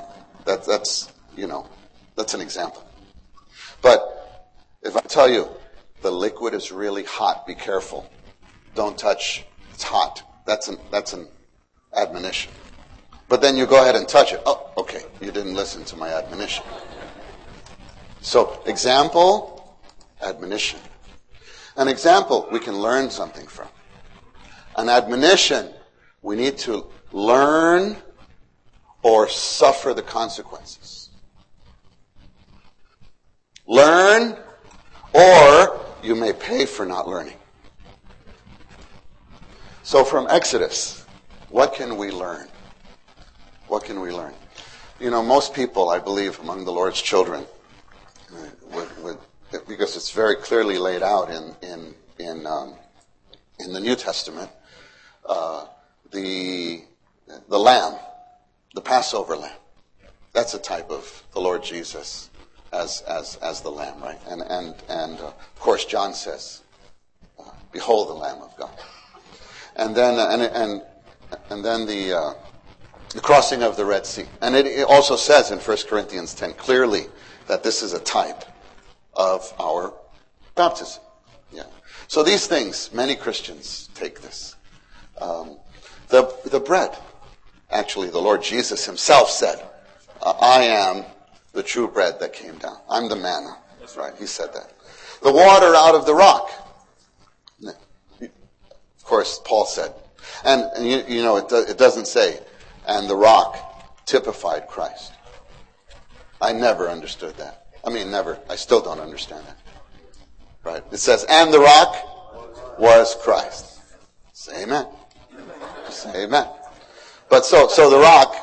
That 0.44 0.66
that's 0.66 1.12
you 1.36 1.46
know 1.46 1.66
that's 2.16 2.34
an 2.34 2.40
example. 2.40 2.84
But 3.80 4.17
if 4.88 4.96
I 4.96 5.00
tell 5.00 5.30
you 5.30 5.48
the 6.00 6.10
liquid 6.10 6.54
is 6.54 6.72
really 6.72 7.04
hot, 7.04 7.46
be 7.46 7.54
careful. 7.54 8.10
Don't 8.74 8.96
touch. 8.96 9.44
It's 9.74 9.82
hot. 9.82 10.22
That's 10.46 10.68
an 10.68 10.78
that's 10.90 11.12
an 11.12 11.28
admonition. 11.94 12.50
But 13.28 13.42
then 13.42 13.56
you 13.56 13.66
go 13.66 13.82
ahead 13.82 13.94
and 13.94 14.08
touch 14.08 14.32
it. 14.32 14.40
Oh, 14.46 14.72
okay. 14.78 15.02
You 15.20 15.30
didn't 15.30 15.54
listen 15.54 15.84
to 15.84 15.96
my 15.96 16.08
admonition. 16.08 16.64
So, 18.22 18.62
example, 18.64 19.78
admonition. 20.22 20.80
An 21.76 21.88
example 21.88 22.48
we 22.50 22.58
can 22.58 22.78
learn 22.78 23.10
something 23.10 23.46
from. 23.46 23.68
An 24.76 24.88
admonition 24.88 25.68
we 26.22 26.36
need 26.36 26.56
to 26.58 26.86
learn 27.12 27.96
or 29.02 29.28
suffer 29.28 29.92
the 29.92 30.02
consequences. 30.02 31.10
Learn 33.66 34.36
or 35.18 35.80
you 36.02 36.14
may 36.14 36.32
pay 36.32 36.64
for 36.64 36.86
not 36.86 37.08
learning. 37.08 37.36
So 39.82 40.04
from 40.04 40.26
Exodus, 40.30 41.06
what 41.48 41.74
can 41.74 41.96
we 41.96 42.10
learn? 42.10 42.48
What 43.66 43.84
can 43.84 44.00
we 44.00 44.12
learn? 44.12 44.34
You 45.00 45.10
know, 45.10 45.22
most 45.22 45.54
people, 45.54 45.88
I 45.88 45.98
believe, 45.98 46.38
among 46.40 46.64
the 46.64 46.72
Lord's 46.72 47.00
children, 47.00 47.46
would, 48.70 49.02
would, 49.02 49.18
because 49.66 49.96
it's 49.96 50.10
very 50.10 50.36
clearly 50.36 50.78
laid 50.78 51.02
out 51.02 51.30
in 51.30 51.54
in 51.62 51.94
in, 52.18 52.46
um, 52.46 52.74
in 53.58 53.72
the 53.72 53.80
New 53.80 53.96
Testament, 53.96 54.50
uh, 55.24 55.66
the 56.10 56.82
the 57.48 57.58
lamb, 57.58 57.94
the 58.74 58.80
Passover 58.80 59.36
lamb. 59.36 59.58
That's 60.32 60.54
a 60.54 60.58
type 60.58 60.90
of 60.90 61.24
the 61.32 61.40
Lord 61.40 61.62
Jesus 61.62 62.30
as 62.72 63.02
as 63.02 63.36
as 63.36 63.60
the 63.60 63.70
lamb, 63.70 64.00
right? 64.00 64.18
And 64.28 64.42
and 64.42 64.74
and 64.88 65.18
uh, 65.20 65.26
of 65.26 65.58
course, 65.58 65.84
John 65.84 66.14
says, 66.14 66.62
uh, 67.38 67.44
"Behold, 67.72 68.08
the 68.08 68.14
Lamb 68.14 68.42
of 68.42 68.56
God." 68.56 68.70
And 69.76 69.94
then 69.94 70.18
uh, 70.18 70.28
and 70.30 70.42
and 70.42 70.82
and 71.50 71.64
then 71.64 71.86
the 71.86 72.12
uh, 72.12 72.34
the 73.10 73.20
crossing 73.20 73.62
of 73.62 73.76
the 73.76 73.84
Red 73.84 74.06
Sea. 74.06 74.24
And 74.40 74.54
it, 74.54 74.66
it 74.66 74.86
also 74.86 75.16
says 75.16 75.50
in 75.50 75.58
1 75.58 75.76
Corinthians 75.88 76.34
10 76.34 76.54
clearly 76.54 77.06
that 77.46 77.62
this 77.62 77.82
is 77.82 77.92
a 77.92 78.00
type 78.00 78.44
of 79.14 79.52
our 79.58 79.94
baptism. 80.54 81.02
Yeah. 81.52 81.64
So 82.06 82.22
these 82.22 82.46
things, 82.46 82.90
many 82.92 83.14
Christians 83.14 83.88
take 83.94 84.20
this. 84.20 84.56
Um, 85.20 85.56
the, 86.08 86.34
the 86.50 86.60
bread, 86.60 86.96
actually, 87.70 88.08
the 88.10 88.20
Lord 88.20 88.42
Jesus 88.42 88.84
himself 88.84 89.30
said, 89.30 89.62
I 90.22 90.64
am 90.64 91.04
the 91.52 91.62
true 91.62 91.88
bread 91.88 92.20
that 92.20 92.32
came 92.32 92.56
down. 92.58 92.76
I'm 92.88 93.08
the 93.08 93.16
manna. 93.16 93.56
That's 93.80 93.96
right. 93.96 94.12
He 94.18 94.26
said 94.26 94.52
that. 94.54 94.72
The 95.22 95.32
water 95.32 95.74
out 95.74 95.94
of 95.94 96.06
the 96.06 96.14
rock. 96.14 96.50
Of 98.20 99.04
course, 99.04 99.40
Paul 99.44 99.64
said. 99.64 99.92
And, 100.44 100.62
and 100.76 100.86
you, 100.86 101.02
you, 101.08 101.22
know, 101.22 101.36
it, 101.38 101.48
do, 101.48 101.56
it 101.56 101.78
doesn't 101.78 102.06
say, 102.06 102.38
and 102.86 103.08
the 103.08 103.16
rock 103.16 104.04
typified 104.06 104.68
Christ. 104.68 105.12
I 106.40 106.52
never 106.52 106.88
understood 106.88 107.36
that. 107.38 107.66
I 107.84 107.90
mean, 107.90 108.10
never. 108.10 108.38
I 108.48 108.56
still 108.56 108.80
don't 108.80 109.00
understand 109.00 109.46
that. 109.46 109.58
Right? 110.62 110.82
It 110.92 110.98
says, 110.98 111.24
and 111.28 111.52
the 111.52 111.60
rock 111.60 112.78
was 112.78 113.16
Christ. 113.22 113.80
Say 114.32 114.62
amen. 114.62 114.86
Say 115.88 116.24
amen. 116.24 116.46
But 117.28 117.44
so, 117.44 117.68
so 117.68 117.90
the 117.90 117.98
rock, 117.98 118.34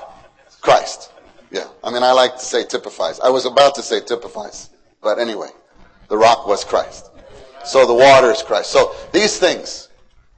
Christ. 0.62 1.12
Yeah. 1.56 1.68
I 1.82 1.90
mean, 1.90 2.04
I 2.04 2.12
like 2.12 2.34
to 2.34 2.44
say 2.44 2.66
typifies. 2.66 3.22
I 3.22 3.30
was 3.30 3.46
about 3.46 3.76
to 3.76 3.82
say 3.82 4.02
typifies. 4.02 4.72
But 5.02 5.20
anyway, 5.20 5.48
the 6.10 6.18
rock 6.18 6.46
was 6.46 6.66
Christ. 6.66 7.10
So 7.64 7.88
the 7.88 7.94
water 7.94 8.30
is 8.30 8.44
Christ. 8.44 8.72
So 8.72 8.94
these 9.14 9.40
things 9.40 9.88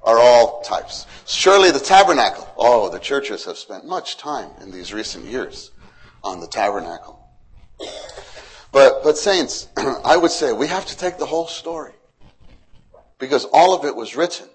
are 0.03 0.19
all 0.19 0.61
types. 0.61 1.07
Surely 1.25 1.71
the 1.71 1.79
tabernacle. 1.79 2.47
Oh, 2.55 2.89
the 2.89 2.99
churches 2.99 3.45
have 3.45 3.57
spent 3.57 3.83
much 3.83 4.17
time 4.17 4.51
in 4.61 4.69
these 4.69 4.93
recent 4.93 5.25
years 5.25 5.71
on 6.23 6.39
the 6.39 6.45
tabernacle. 6.45 7.27
But, 8.71 9.03
but 9.03 9.17
saints, 9.17 9.69
I 10.05 10.17
would 10.17 10.29
say 10.29 10.51
we 10.53 10.67
have 10.67 10.85
to 10.85 10.95
take 10.95 11.17
the 11.17 11.25
whole 11.25 11.47
story. 11.47 11.93
Because 13.17 13.45
all 13.45 13.73
of 13.73 13.85
it 13.85 13.95
was 13.95 14.15
written 14.15 14.47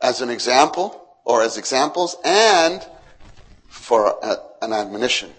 as 0.00 0.20
an 0.20 0.30
example 0.30 1.04
or 1.24 1.42
as 1.42 1.58
examples 1.58 2.16
and 2.24 2.86
for 3.76 4.18
a, 4.22 4.36
an 4.62 4.72
admonition 4.72 5.30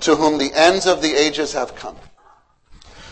to 0.00 0.14
whom 0.16 0.38
the 0.38 0.52
ends 0.54 0.86
of 0.86 1.02
the 1.02 1.14
ages 1.14 1.52
have 1.52 1.74
come. 1.74 1.96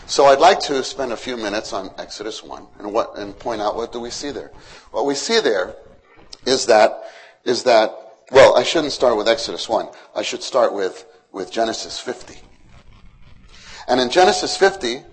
So 0.05 0.25
I'd 0.25 0.39
like 0.39 0.59
to 0.61 0.83
spend 0.83 1.11
a 1.11 1.17
few 1.17 1.37
minutes 1.37 1.73
on 1.73 1.89
Exodus 1.97 2.43
1 2.43 2.67
and 2.79 2.93
what, 2.93 3.17
and 3.17 3.37
point 3.37 3.61
out 3.61 3.75
what 3.75 3.91
do 3.91 3.99
we 3.99 4.09
see 4.09 4.31
there. 4.31 4.51
What 4.91 5.05
we 5.05 5.15
see 5.15 5.39
there 5.39 5.75
is 6.45 6.65
that, 6.67 7.03
is 7.45 7.63
that, 7.63 7.91
well, 8.31 8.57
I 8.57 8.63
shouldn't 8.63 8.93
start 8.93 9.17
with 9.17 9.27
Exodus 9.27 9.67
1. 9.67 9.87
I 10.15 10.21
should 10.21 10.43
start 10.43 10.73
with, 10.73 11.05
with 11.31 11.51
Genesis 11.51 11.99
50. 11.99 12.35
And 13.87 13.99
in 13.99 14.09
Genesis 14.09 14.55
50, 14.55 15.03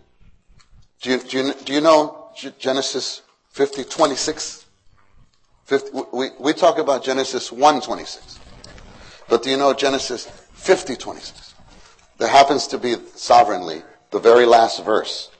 do 1.01 1.11
you, 1.11 1.19
do 1.19 1.39
you, 1.39 1.55
do 1.65 1.73
you 1.73 1.81
know 1.81 2.31
Genesis 2.59 3.23
50, 3.51 3.85
26? 3.85 4.67
50, 5.65 5.91
we, 6.13 6.29
we 6.39 6.53
talk 6.53 6.79
about 6.79 7.05
Genesis 7.05 7.53
1, 7.53 7.81
26. 7.81 8.40
But 9.31 9.45
do 9.45 9.51
you 9.51 9.57
know 9.57 9.73
Genesis 9.73 10.27
50, 10.55 10.97
26? 10.97 11.55
There 12.19 12.29
happens 12.29 12.67
to 12.67 12.79
be 12.79 12.97
sovereignly 13.15 13.83
the 14.11 14.19
very 14.19 14.45
last 14.45 14.85
verse 14.85 15.31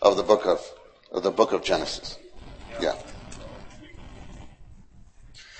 of 0.00 0.16
the 0.16 0.22
book 0.22 0.46
of, 0.46 0.64
of 1.10 1.24
the 1.24 1.32
book 1.32 1.52
of 1.52 1.64
Genesis. 1.64 2.16
Yeah. 2.80 2.94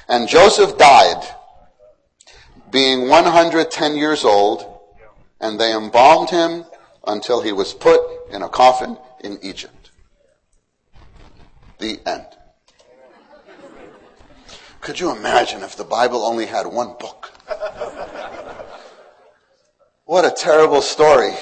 And 0.09 0.29
Joseph 0.29 0.79
died, 0.79 1.22
being 2.70 3.09
110 3.09 3.96
years 3.96 4.24
old, 4.24 4.81
and 5.40 5.61
they 5.61 5.74
embalmed 5.74 6.31
him 6.31 6.64
until 7.09 7.42
he 7.42 7.50
was 7.50 7.74
put 7.74 8.00
in 8.31 8.42
a 8.42 8.48
coffin 8.48 8.96
in 9.24 9.40
Egypt. 9.42 9.90
The 11.79 11.98
end. 12.07 12.26
Could 14.81 15.00
you 15.00 15.14
imagine 15.14 15.62
if 15.62 15.76
the 15.76 15.85
Bible 15.85 16.22
only 16.22 16.46
had 16.46 16.66
one 16.66 16.94
book? 16.98 17.39
What 20.10 20.24
a 20.24 20.30
terrible 20.30 20.82
story 20.82 21.32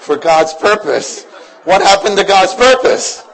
for 0.00 0.16
God's 0.16 0.54
purpose. 0.54 1.24
What 1.64 1.82
happened 1.82 2.18
to 2.18 2.24
God's 2.24 2.54
purpose? 2.54 3.24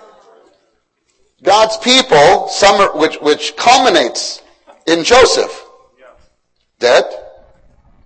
God's 1.43 1.77
people, 1.79 2.49
which, 2.95 3.17
which 3.21 3.57
culminates 3.57 4.43
in 4.87 5.05
Joseph. 5.05 5.65
Dead, 6.79 7.05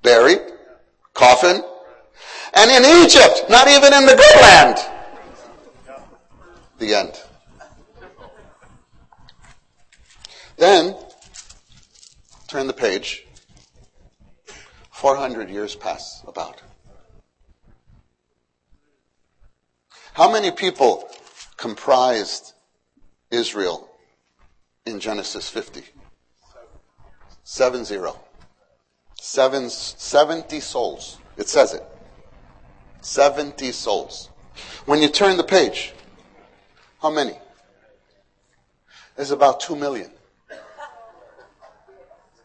buried, 0.03 0.41
coffin, 1.15 1.63
and 2.55 2.71
in 2.71 3.05
Egypt, 3.05 3.45
not 3.49 3.69
even 3.69 3.93
in 3.93 4.07
the 4.07 4.15
good 4.15 4.41
land. 4.41 4.79
The 6.79 6.95
end. 6.95 7.23
Then, 10.57 10.97
turn 12.49 12.67
the 12.67 12.73
page. 12.73 13.25
400 14.99 15.49
years 15.49 15.77
pass 15.77 16.25
about. 16.27 16.61
How 20.15 20.29
many 20.29 20.51
people 20.51 21.09
comprised 21.57 22.53
Israel 23.31 23.89
in 24.87 24.99
Genesis 24.99 25.49
50? 25.49 25.85
Seven 27.45 27.85
zero. 27.85 28.19
Seven, 29.15 29.71
70 29.71 30.59
souls. 30.59 31.19
It 31.37 31.49
says 31.49 31.75
it. 31.75 31.85
70 33.01 33.71
souls. 33.71 34.31
When 34.87 35.01
you 35.01 35.09
turn 35.09 35.37
the 35.37 35.45
page, 35.45 35.93
how 37.01 37.11
many? 37.11 37.39
There's 39.15 39.31
about 39.31 39.61
2 39.61 39.77
million. 39.77 40.11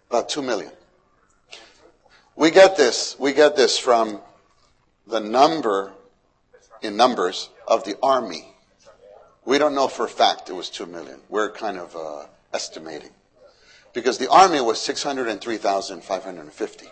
About 0.07 0.29
2 0.29 0.43
million. 0.43 0.71
We 2.35 2.49
get 2.49 2.75
this, 2.77 3.15
we 3.19 3.33
get 3.33 3.55
this 3.55 3.77
from 3.77 4.19
the 5.05 5.19
number 5.19 5.93
in 6.81 6.97
numbers 6.97 7.51
of 7.67 7.83
the 7.83 7.95
army. 8.01 8.47
We 9.45 9.59
don't 9.59 9.75
know 9.75 9.87
for 9.87 10.05
a 10.05 10.09
fact 10.09 10.49
it 10.49 10.53
was 10.53 10.69
2 10.69 10.87
million. 10.87 11.19
We're 11.29 11.51
kind 11.51 11.77
of 11.77 11.95
uh, 11.95 12.25
estimating. 12.53 13.11
Because 13.93 14.17
the 14.17 14.31
army 14.31 14.61
was 14.61 14.81
603,550. 14.81 16.87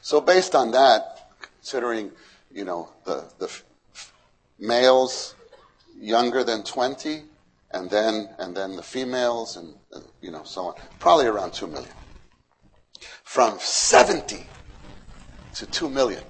So 0.00 0.20
based 0.20 0.54
on 0.54 0.70
that, 0.72 1.30
considering, 1.40 2.12
you 2.52 2.64
know, 2.64 2.90
the, 3.04 3.24
the 3.38 3.46
f- 3.46 3.64
males 4.58 5.34
younger 5.98 6.44
than 6.44 6.62
20, 6.62 7.24
and 7.72 7.88
then, 7.90 8.28
and 8.38 8.56
then 8.56 8.76
the 8.76 8.82
females, 8.82 9.56
and, 9.56 9.74
uh, 9.92 9.98
you 10.20 10.30
know, 10.30 10.44
so 10.44 10.66
on, 10.66 10.74
probably 11.00 11.26
around 11.26 11.54
2 11.54 11.66
million. 11.66 11.90
From 13.34 13.58
70 13.58 14.46
to 15.56 15.66
2 15.66 15.90
million. 15.90 16.22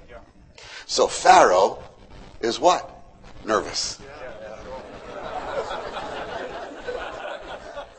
So 0.87 1.07
Pharaoh 1.07 1.83
is 2.41 2.59
what? 2.59 2.91
Nervous. 3.45 4.01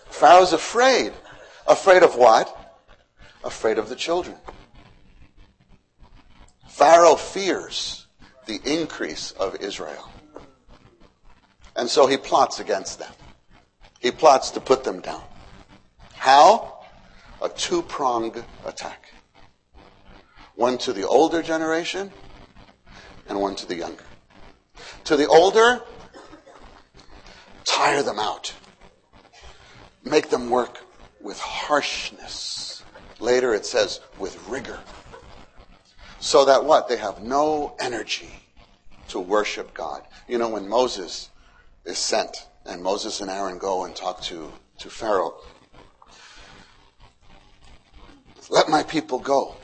Pharaoh's 0.09 0.53
afraid. 0.53 1.13
Afraid 1.67 2.01
of 2.01 2.15
what? 2.15 2.49
Afraid 3.43 3.77
of 3.77 3.89
the 3.89 3.95
children. 3.95 4.37
Pharaoh 6.67 7.15
fears 7.15 8.07
the 8.47 8.59
increase 8.65 9.29
of 9.33 9.61
Israel. 9.61 10.09
And 11.75 11.87
so 11.87 12.07
he 12.07 12.17
plots 12.17 12.59
against 12.59 12.97
them. 12.97 13.13
He 13.99 14.09
plots 14.09 14.49
to 14.49 14.59
put 14.59 14.83
them 14.83 14.99
down. 14.99 15.21
How? 16.15 16.74
A 17.41 17.49
two 17.49 17.81
pronged 17.81 18.45
attack 18.65 19.05
one 20.55 20.77
to 20.79 20.93
the 20.93 21.07
older 21.07 21.41
generation 21.41 22.11
and 23.27 23.39
one 23.39 23.55
to 23.55 23.65
the 23.65 23.75
younger. 23.75 24.05
To 25.05 25.15
the 25.15 25.27
older, 25.27 25.81
tire 27.65 28.03
them 28.03 28.19
out, 28.19 28.55
make 30.03 30.29
them 30.29 30.49
work 30.49 30.79
with 31.21 31.39
harshness. 31.39 32.83
Later 33.19 33.53
it 33.53 33.65
says 33.65 34.01
with 34.17 34.47
rigor. 34.47 34.79
So 36.19 36.45
that 36.45 36.65
what? 36.65 36.89
They 36.89 36.97
have 36.97 37.21
no 37.21 37.75
energy 37.79 38.41
to 39.09 39.19
worship 39.19 39.73
God. 39.73 40.01
You 40.27 40.37
know, 40.37 40.49
when 40.49 40.67
Moses 40.67 41.29
is 41.85 41.97
sent 41.97 42.47
and 42.65 42.81
Moses 42.81 43.21
and 43.21 43.29
Aaron 43.29 43.57
go 43.57 43.85
and 43.85 43.95
talk 43.95 44.21
to, 44.23 44.51
to 44.79 44.89
Pharaoh, 44.89 45.35
let 48.49 48.69
my 48.69 48.83
people 48.83 49.19
go 49.19 49.55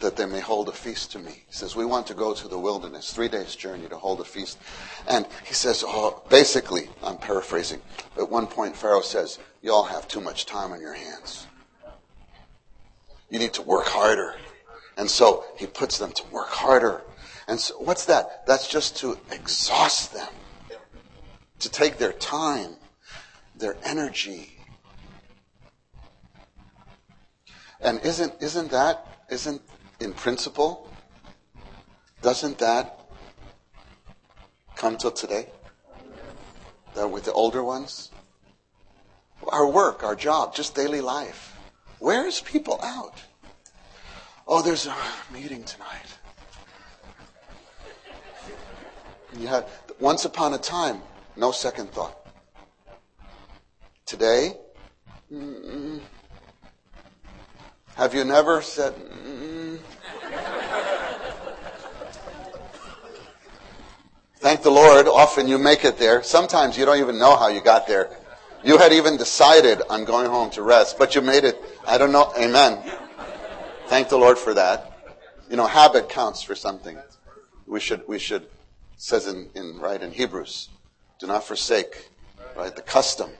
that 0.00 0.16
they 0.16 0.26
may 0.26 0.40
hold 0.40 0.68
a 0.68 0.72
feast 0.72 1.12
to 1.12 1.18
me. 1.18 1.44
He 1.46 1.52
says, 1.52 1.76
We 1.76 1.84
want 1.84 2.06
to 2.08 2.14
go 2.14 2.34
to 2.34 2.48
the 2.48 2.58
wilderness, 2.58 3.12
three 3.12 3.28
days' 3.28 3.56
journey 3.56 3.88
to 3.88 3.96
hold 3.96 4.20
a 4.20 4.24
feast. 4.24 4.58
And 5.08 5.26
he 5.46 5.54
says, 5.54 5.84
Oh, 5.86 6.22
basically, 6.28 6.88
I'm 7.02 7.16
paraphrasing. 7.16 7.80
At 8.18 8.30
one 8.30 8.46
point, 8.46 8.76
Pharaoh 8.76 9.00
says, 9.00 9.38
You 9.62 9.72
all 9.72 9.84
have 9.84 10.08
too 10.08 10.20
much 10.20 10.46
time 10.46 10.72
on 10.72 10.80
your 10.80 10.94
hands. 10.94 11.46
You 13.30 13.38
need 13.38 13.54
to 13.54 13.62
work 13.62 13.86
harder. 13.86 14.34
And 14.98 15.08
so 15.08 15.44
he 15.56 15.66
puts 15.66 15.98
them 15.98 16.12
to 16.12 16.22
work 16.30 16.48
harder. 16.48 17.02
And 17.48 17.58
so, 17.58 17.74
what's 17.78 18.04
that? 18.06 18.46
That's 18.46 18.68
just 18.68 18.96
to 18.98 19.18
exhaust 19.30 20.12
them, 20.12 20.28
to 21.60 21.70
take 21.70 21.98
their 21.98 22.12
time, 22.12 22.76
their 23.54 23.76
energy. 23.84 24.51
And 27.82 28.00
isn't, 28.04 28.34
isn't 28.40 28.70
that, 28.70 29.24
isn't 29.30 29.60
in 30.00 30.12
principle, 30.12 30.88
doesn't 32.22 32.58
that 32.58 33.00
come 34.76 34.96
till 34.96 35.10
today? 35.10 35.48
That 36.94 37.08
with 37.08 37.24
the 37.24 37.32
older 37.32 37.64
ones? 37.64 38.10
Our 39.48 39.66
work, 39.66 40.04
our 40.04 40.14
job, 40.14 40.54
just 40.54 40.74
daily 40.74 41.00
life. 41.00 41.58
Where 41.98 42.26
is 42.26 42.40
people 42.40 42.78
out? 42.82 43.20
Oh, 44.46 44.62
there's 44.62 44.86
a 44.86 44.94
meeting 45.32 45.64
tonight. 45.64 46.18
You 49.38 49.46
had 49.48 49.66
once 49.98 50.24
upon 50.24 50.54
a 50.54 50.58
time, 50.58 51.00
no 51.36 51.52
second 51.52 51.90
thought. 51.90 52.16
Today, 54.04 54.52
mm, 55.32 56.00
have 57.96 58.14
you 58.14 58.24
never 58.24 58.62
said, 58.62 58.94
mm, 58.94 59.78
Thank 64.42 64.62
the 64.62 64.70
Lord, 64.70 65.06
often 65.06 65.46
you 65.46 65.56
make 65.56 65.84
it 65.84 65.98
there. 65.98 66.20
Sometimes 66.24 66.76
you 66.76 66.84
don't 66.84 66.98
even 66.98 67.16
know 67.16 67.36
how 67.36 67.46
you 67.46 67.60
got 67.60 67.86
there. 67.86 68.10
You 68.64 68.76
had 68.76 68.92
even 68.92 69.16
decided 69.16 69.82
on 69.88 70.04
going 70.04 70.26
home 70.26 70.50
to 70.50 70.62
rest, 70.62 70.98
but 70.98 71.14
you 71.14 71.20
made 71.20 71.44
it. 71.44 71.62
I 71.86 71.96
don't 71.96 72.10
know. 72.10 72.32
Amen. 72.36 72.82
Thank 73.86 74.08
the 74.08 74.16
Lord 74.16 74.38
for 74.38 74.52
that. 74.54 74.98
You 75.48 75.56
know, 75.56 75.68
habit 75.68 76.08
counts 76.08 76.42
for 76.42 76.56
something. 76.56 76.98
We 77.68 77.78
should, 77.78 78.02
we 78.08 78.18
should, 78.18 78.46
says 78.96 79.28
in, 79.28 79.48
in, 79.54 79.78
right, 79.78 80.02
in 80.02 80.10
Hebrews, 80.10 80.70
do 81.20 81.28
not 81.28 81.44
forsake, 81.44 82.10
right, 82.56 82.74
the 82.74 82.82
custom. 82.82 83.30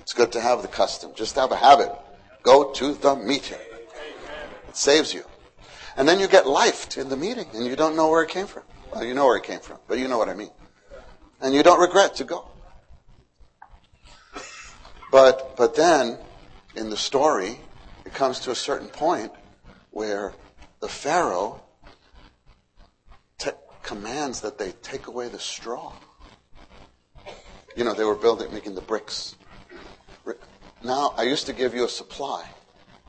It's 0.00 0.12
good 0.12 0.32
to 0.32 0.40
have 0.40 0.62
the 0.62 0.68
custom. 0.68 1.12
Just 1.14 1.36
have 1.36 1.52
a 1.52 1.56
habit. 1.56 1.92
Go 2.46 2.70
to 2.70 2.94
the 2.94 3.16
meeting. 3.16 3.58
It 4.68 4.76
saves 4.76 5.12
you. 5.12 5.24
And 5.96 6.08
then 6.08 6.20
you 6.20 6.28
get 6.28 6.44
lifed 6.44 6.96
in 6.96 7.08
the 7.08 7.16
meeting 7.16 7.48
and 7.54 7.66
you 7.66 7.74
don't 7.74 7.96
know 7.96 8.08
where 8.08 8.22
it 8.22 8.28
came 8.28 8.46
from. 8.46 8.62
Well, 8.92 9.02
you 9.02 9.14
know 9.14 9.26
where 9.26 9.36
it 9.36 9.42
came 9.42 9.58
from, 9.58 9.78
but 9.88 9.98
you 9.98 10.06
know 10.06 10.16
what 10.16 10.28
I 10.28 10.34
mean. 10.34 10.52
And 11.40 11.52
you 11.54 11.64
don't 11.64 11.80
regret 11.80 12.14
to 12.16 12.24
go. 12.24 12.46
But, 15.10 15.56
but 15.56 15.74
then, 15.74 16.18
in 16.76 16.88
the 16.88 16.96
story, 16.96 17.58
it 18.04 18.14
comes 18.14 18.38
to 18.40 18.52
a 18.52 18.54
certain 18.54 18.88
point 18.88 19.32
where 19.90 20.32
the 20.80 20.88
Pharaoh 20.88 21.62
te- 23.38 23.50
commands 23.82 24.42
that 24.42 24.58
they 24.58 24.70
take 24.82 25.08
away 25.08 25.28
the 25.28 25.40
straw. 25.40 25.92
You 27.76 27.84
know, 27.84 27.94
they 27.94 28.04
were 28.04 28.14
building, 28.14 28.52
making 28.52 28.76
the 28.76 28.82
bricks. 28.82 29.35
Now, 30.86 31.14
I 31.16 31.24
used 31.24 31.46
to 31.46 31.52
give 31.52 31.74
you 31.74 31.84
a 31.84 31.88
supply 31.88 32.48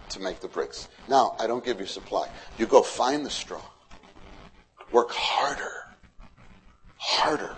to 0.09 0.19
make 0.19 0.39
the 0.39 0.47
bricks. 0.47 0.87
Now, 1.07 1.35
I 1.39 1.45
don't 1.45 1.63
give 1.63 1.79
you 1.79 1.85
supply. 1.85 2.27
You 2.57 2.65
go 2.65 2.81
find 2.81 3.23
the 3.23 3.29
straw. 3.29 3.61
Work 4.91 5.11
harder. 5.11 5.85
Harder. 6.97 7.55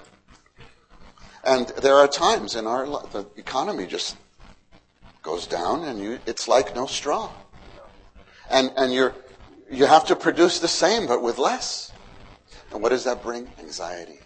And 1.46 1.68
there 1.82 1.96
are 1.96 2.08
times 2.08 2.56
in 2.56 2.68
our 2.68 2.86
life, 2.86 3.14
the 3.14 3.28
economy 3.38 3.86
just 3.86 4.18
goes 5.22 5.48
down 5.48 5.86
and 5.86 6.00
you, 6.00 6.20
it's 6.26 6.50
like 6.50 6.76
no 6.76 6.86
straw. 6.86 7.32
And, 8.50 8.72
and 8.76 8.94
you're, 8.94 9.16
you 9.72 9.86
have 9.86 10.06
to 10.08 10.18
produce 10.18 10.60
the 10.60 10.68
same, 10.68 11.08
but 11.08 11.24
with 11.24 11.38
less. 11.38 11.94
And 12.74 12.82
what 12.82 12.90
does 12.90 13.06
that 13.06 13.24
bring? 13.24 13.48
Anxiety. 13.58 14.20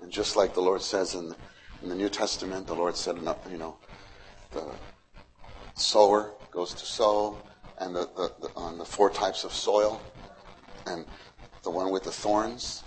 And 0.00 0.12
just 0.12 0.36
like 0.36 0.54
the 0.54 0.60
Lord 0.60 0.82
says 0.82 1.14
in 1.14 1.30
the, 1.30 1.36
in 1.82 1.88
the 1.88 1.96
New 1.96 2.08
Testament, 2.08 2.68
the 2.68 2.74
Lord 2.74 2.96
said, 2.96 3.16
you 3.50 3.58
know, 3.58 3.76
the 4.52 4.76
sower 5.74 6.34
goes 6.50 6.74
to 6.74 6.86
sow, 6.86 7.46
and 7.78 7.94
the, 7.94 8.08
the, 8.16 8.32
the, 8.40 8.50
on 8.54 8.78
the 8.78 8.84
four 8.84 9.10
types 9.10 9.44
of 9.44 9.52
soil, 9.52 10.02
and 10.86 11.06
the 11.62 11.70
one 11.70 11.90
with 11.90 12.04
the 12.04 12.12
thorns. 12.12 12.84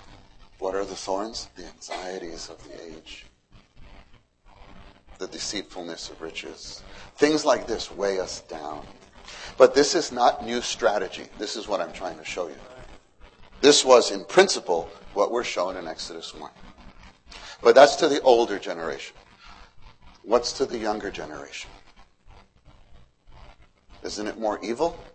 What 0.60 0.76
are 0.76 0.86
the 0.86 0.96
thorns? 0.96 1.50
The 1.56 1.66
anxieties 1.66 2.50
of 2.50 2.64
the 2.64 2.82
age, 2.86 3.28
the 5.20 5.28
deceitfulness 5.28 6.10
of 6.10 6.22
riches. 6.22 6.84
Things 7.16 7.44
like 7.44 7.68
this 7.68 7.92
weigh 7.92 8.20
us 8.20 8.42
down. 8.42 8.86
But 9.58 9.74
this 9.74 9.96
is 9.96 10.12
not 10.12 10.46
new 10.46 10.62
strategy. 10.62 11.26
This 11.38 11.56
is 11.56 11.68
what 11.68 11.82
I'm 11.82 11.92
trying 11.92 12.18
to 12.18 12.26
show 12.26 12.48
you. 12.48 12.56
This 13.62 13.84
was, 13.84 14.12
in 14.12 14.24
principle, 14.26 14.92
what 15.14 15.32
we're 15.32 15.44
shown 15.44 15.78
in 15.78 15.88
Exodus 15.88 16.34
1. 16.36 16.52
But 17.64 17.74
that's 17.74 17.96
to 17.98 18.08
the 18.08 18.22
older 18.22 18.60
generation. 18.60 19.16
What's 20.26 20.54
to 20.54 20.66
the 20.66 20.80
younger 20.80 21.12
generation? 21.12 21.70
Isn't 24.02 24.26
it 24.26 24.40
more 24.40 24.60
evil? 24.64 25.06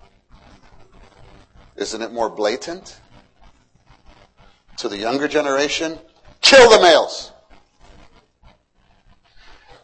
Isn't 1.75 2.01
it 2.01 2.12
more 2.12 2.31
blatant? 2.31 3.01
To 4.79 4.88
the 4.88 4.96
younger 4.96 5.27
generation, 5.27 5.99
kill 6.40 6.70
the 6.70 6.81
males. 6.81 7.33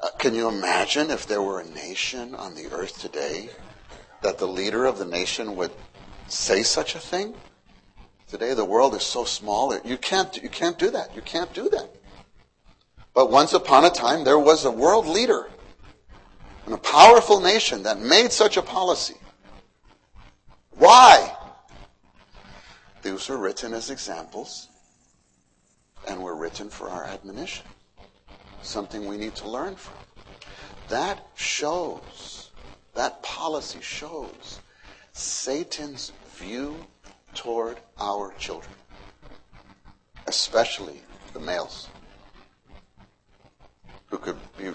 Uh, 0.00 0.10
can 0.18 0.32
you 0.32 0.48
imagine 0.48 1.10
if 1.10 1.26
there 1.26 1.42
were 1.42 1.60
a 1.60 1.68
nation 1.70 2.34
on 2.36 2.54
the 2.54 2.66
earth 2.70 3.00
today 3.00 3.50
that 4.22 4.38
the 4.38 4.46
leader 4.46 4.84
of 4.84 4.98
the 4.98 5.04
nation 5.04 5.56
would 5.56 5.72
say 6.28 6.62
such 6.62 6.94
a 6.94 7.00
thing? 7.00 7.34
Today 8.28 8.54
the 8.54 8.64
world 8.64 8.94
is 8.94 9.02
so 9.02 9.24
small 9.24 9.76
you 9.84 9.98
can't 9.98 10.36
you 10.40 10.48
can't 10.48 10.78
do 10.78 10.90
that. 10.90 11.16
You 11.16 11.22
can't 11.22 11.52
do 11.52 11.68
that. 11.70 11.95
But 13.16 13.30
once 13.30 13.54
upon 13.54 13.86
a 13.86 13.90
time 13.90 14.24
there 14.24 14.38
was 14.38 14.66
a 14.66 14.70
world 14.70 15.06
leader 15.06 15.48
and 16.66 16.74
a 16.74 16.78
powerful 16.78 17.40
nation 17.40 17.84
that 17.84 17.98
made 17.98 18.30
such 18.30 18.58
a 18.58 18.62
policy. 18.62 19.16
Why? 20.72 21.34
These 23.02 23.30
were 23.30 23.38
written 23.38 23.72
as 23.72 23.88
examples 23.88 24.68
and 26.06 26.22
were 26.22 26.36
written 26.36 26.68
for 26.68 26.90
our 26.90 27.04
admonition. 27.04 27.64
Something 28.60 29.06
we 29.06 29.16
need 29.16 29.34
to 29.36 29.48
learn 29.48 29.76
from. 29.76 29.96
That 30.90 31.26
shows, 31.36 32.50
that 32.94 33.22
policy 33.22 33.80
shows 33.80 34.60
Satan's 35.14 36.12
view 36.34 36.76
toward 37.32 37.78
our 37.98 38.34
children, 38.34 38.74
especially 40.26 41.00
the 41.32 41.40
males 41.40 41.88
who 44.06 44.18
could 44.18 44.36
be 44.56 44.70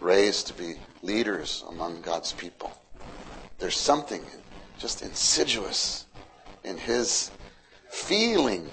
raised 0.00 0.48
to 0.48 0.54
be 0.54 0.74
leaders 1.02 1.64
among 1.68 2.00
God's 2.02 2.32
people. 2.32 2.72
There's 3.58 3.76
something 3.76 4.24
just 4.78 5.02
insidious 5.02 6.06
in 6.64 6.76
his 6.76 7.30
feeling 7.88 8.70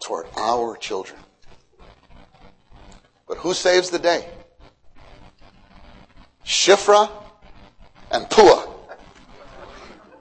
toward 0.00 0.26
our 0.36 0.76
children. 0.76 1.18
But 3.26 3.38
who 3.38 3.54
saves 3.54 3.90
the 3.90 3.98
day? 3.98 4.26
Shiphrah 6.44 7.10
and 8.10 8.28
Puah. 8.30 8.66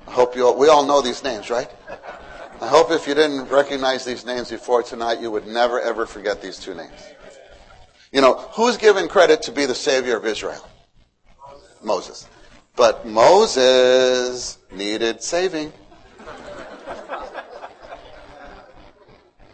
I 0.07 0.11
hope 0.11 0.35
you 0.35 0.45
all, 0.45 0.57
we 0.57 0.67
all 0.67 0.85
know 0.85 1.01
these 1.01 1.23
names, 1.23 1.49
right? 1.49 1.69
I 2.59 2.67
hope 2.67 2.91
if 2.91 3.07
you 3.07 3.13
didn't 3.13 3.49
recognize 3.49 4.03
these 4.03 4.25
names 4.25 4.49
before 4.49 4.83
tonight, 4.83 5.21
you 5.21 5.29
would 5.31 5.47
never 5.47 5.79
ever 5.79 6.05
forget 6.05 6.41
these 6.41 6.57
two 6.57 6.73
names. 6.73 6.99
You 8.11 8.21
know, 8.21 8.35
who's 8.53 8.77
given 8.77 9.07
credit 9.07 9.41
to 9.43 9.51
be 9.51 9.65
the 9.65 9.75
savior 9.75 10.15
of 10.15 10.25
Israel? 10.25 10.67
Moses. 11.83 12.27
But 12.75 13.05
Moses 13.05 14.57
needed 14.71 15.21
saving. 15.21 15.73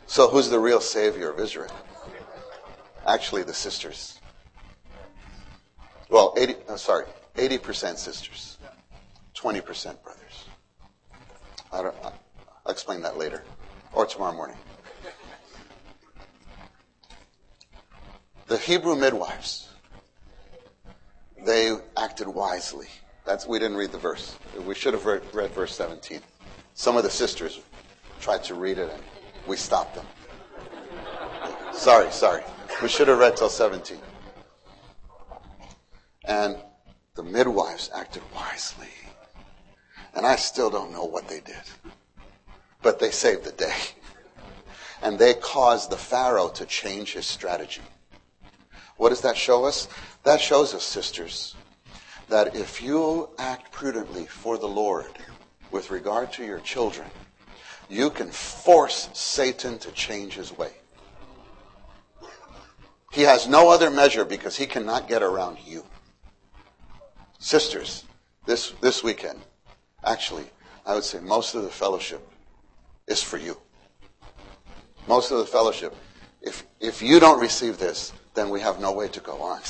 So 0.05 0.29
who's 0.29 0.49
the 0.49 0.59
real 0.59 0.79
savior 0.79 1.31
of 1.31 1.39
Israel? 1.39 1.71
Actually, 3.07 3.43
the 3.43 3.53
sisters. 3.53 4.19
Well, 6.09 6.35
80, 6.37 6.55
uh, 6.69 6.77
sorry, 6.77 7.05
80% 7.35 7.97
sisters, 7.97 8.59
20% 9.35 10.03
brothers. 10.03 10.45
I 11.71 11.81
don't, 11.81 11.95
I'll 12.03 12.71
explain 12.71 13.01
that 13.01 13.17
later 13.17 13.43
or 13.91 14.05
tomorrow 14.05 14.35
morning. 14.35 14.57
The 18.53 18.59
Hebrew 18.59 18.95
midwives, 18.95 19.67
they 21.43 21.75
acted 21.97 22.27
wisely. 22.27 22.85
That's, 23.25 23.47
we 23.47 23.57
didn't 23.57 23.77
read 23.77 23.91
the 23.91 23.97
verse. 23.97 24.37
We 24.63 24.75
should 24.75 24.93
have 24.93 25.07
read, 25.07 25.23
read 25.33 25.49
verse 25.49 25.73
17. 25.75 26.21
Some 26.75 26.95
of 26.95 27.01
the 27.01 27.09
sisters 27.09 27.61
tried 28.21 28.43
to 28.43 28.53
read 28.53 28.77
it 28.77 28.91
and 28.91 29.01
we 29.47 29.57
stopped 29.57 29.95
them. 29.95 30.05
Sorry, 31.73 32.11
sorry. 32.11 32.43
We 32.79 32.89
should 32.89 33.07
have 33.07 33.17
read 33.17 33.35
till 33.35 33.49
17. 33.49 33.97
And 36.25 36.55
the 37.15 37.23
midwives 37.23 37.89
acted 37.95 38.21
wisely. 38.35 38.93
And 40.13 40.27
I 40.27 40.35
still 40.35 40.69
don't 40.69 40.91
know 40.91 41.05
what 41.05 41.27
they 41.27 41.39
did. 41.39 41.63
But 42.83 42.99
they 42.99 43.09
saved 43.09 43.45
the 43.45 43.51
day. 43.53 43.77
And 45.01 45.17
they 45.17 45.33
caused 45.33 45.89
the 45.89 45.97
Pharaoh 45.97 46.49
to 46.49 46.67
change 46.67 47.13
his 47.13 47.25
strategy. 47.25 47.81
What 49.03 49.09
does 49.09 49.19
that 49.19 49.35
show 49.35 49.65
us? 49.65 49.89
That 50.23 50.39
shows 50.39 50.73
us, 50.73 50.81
sisters, 50.81 51.55
that 52.29 52.55
if 52.55 52.81
you 52.81 53.27
act 53.37 53.73
prudently 53.73 54.25
for 54.25 54.57
the 54.57 54.69
Lord 54.69 55.11
with 55.71 55.91
regard 55.91 56.31
to 56.31 56.45
your 56.45 56.61
children, 56.61 57.09
you 57.89 58.09
can 58.09 58.31
force 58.31 59.09
Satan 59.11 59.77
to 59.79 59.91
change 59.91 60.35
his 60.35 60.57
way. 60.57 60.71
He 63.11 63.23
has 63.23 63.45
no 63.45 63.69
other 63.69 63.91
measure 63.91 64.23
because 64.23 64.55
he 64.55 64.65
cannot 64.65 65.09
get 65.09 65.21
around 65.21 65.57
you. 65.65 65.83
Sisters, 67.39 68.05
this, 68.45 68.71
this 68.79 69.03
weekend, 69.03 69.41
actually, 70.05 70.45
I 70.85 70.95
would 70.95 71.03
say 71.03 71.19
most 71.19 71.55
of 71.55 71.63
the 71.63 71.69
fellowship 71.69 72.25
is 73.07 73.21
for 73.21 73.35
you. 73.35 73.57
Most 75.09 75.31
of 75.31 75.39
the 75.39 75.45
fellowship. 75.45 75.93
If, 76.41 76.65
if 76.79 77.01
you 77.01 77.19
don't 77.19 77.41
receive 77.41 77.77
this, 77.77 78.13
then 78.33 78.49
we 78.49 78.61
have 78.61 78.79
no 78.79 78.91
way 78.91 79.07
to 79.09 79.19
go 79.19 79.41
on. 79.41 79.61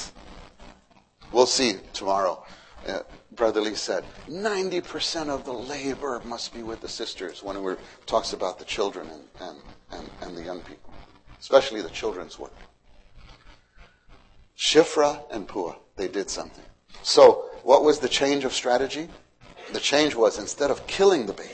We'll 1.31 1.45
see 1.45 1.75
tomorrow. 1.93 2.45
Uh, 2.87 2.99
Brother 3.31 3.61
Lee 3.61 3.75
said 3.75 4.05
90% 4.29 5.29
of 5.29 5.45
the 5.45 5.53
labor 5.53 6.21
must 6.23 6.53
be 6.53 6.61
with 6.61 6.81
the 6.81 6.89
sisters 6.89 7.41
when 7.41 7.55
he 7.55 7.75
talks 8.05 8.33
about 8.33 8.59
the 8.59 8.65
children 8.65 9.09
and, 9.09 9.23
and, 9.39 9.57
and, 9.91 10.09
and 10.21 10.37
the 10.37 10.43
young 10.43 10.61
people, 10.61 10.93
especially 11.39 11.81
the 11.81 11.89
children's 11.89 12.37
work. 12.37 12.53
Shiphrah 14.57 15.23
and 15.31 15.47
Puah, 15.47 15.75
they 15.95 16.07
did 16.07 16.29
something. 16.29 16.63
So, 17.01 17.49
what 17.63 17.83
was 17.83 17.99
the 17.99 18.09
change 18.09 18.45
of 18.45 18.53
strategy? 18.53 19.09
The 19.71 19.79
change 19.79 20.13
was 20.13 20.37
instead 20.37 20.69
of 20.69 20.85
killing 20.85 21.25
the 21.25 21.33
baby, 21.33 21.49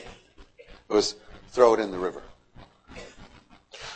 it 0.58 0.92
was 0.92 1.16
throw 1.48 1.74
it 1.74 1.80
in 1.80 1.90
the 1.90 1.98
river. 1.98 2.22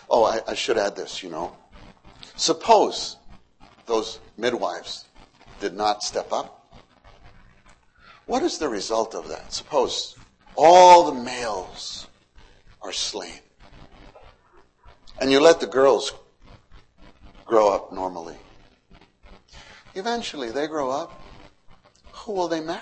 Oh, 0.09 0.25
I, 0.25 0.41
I 0.49 0.55
should 0.55 0.79
add 0.79 0.97
this, 0.97 1.23
you 1.23 1.31
know. 1.31 1.57
Suppose 2.37 3.17
those 3.87 4.19
midwives 4.37 5.05
did 5.61 5.75
not 5.75 6.03
step 6.03 6.33
up. 6.33 6.83
What 8.27 8.43
is 8.43 8.59
the 8.59 8.69
result 8.69 9.15
of 9.15 9.29
that? 9.29 9.53
Suppose 9.53 10.17
all 10.57 11.11
the 11.11 11.21
males 11.21 12.07
are 12.83 12.93
slain. 12.93 13.41
And 15.21 15.31
you 15.31 15.41
let 15.41 15.61
the 15.61 15.67
girls 15.67 16.13
grow 17.45 17.69
up 17.69 17.93
normally. 17.93 18.37
Eventually, 19.95 20.51
they 20.51 20.67
grow 20.67 20.91
up. 20.91 21.21
Who 22.13 22.33
will 22.33 22.49
they 22.49 22.61
marry? 22.61 22.81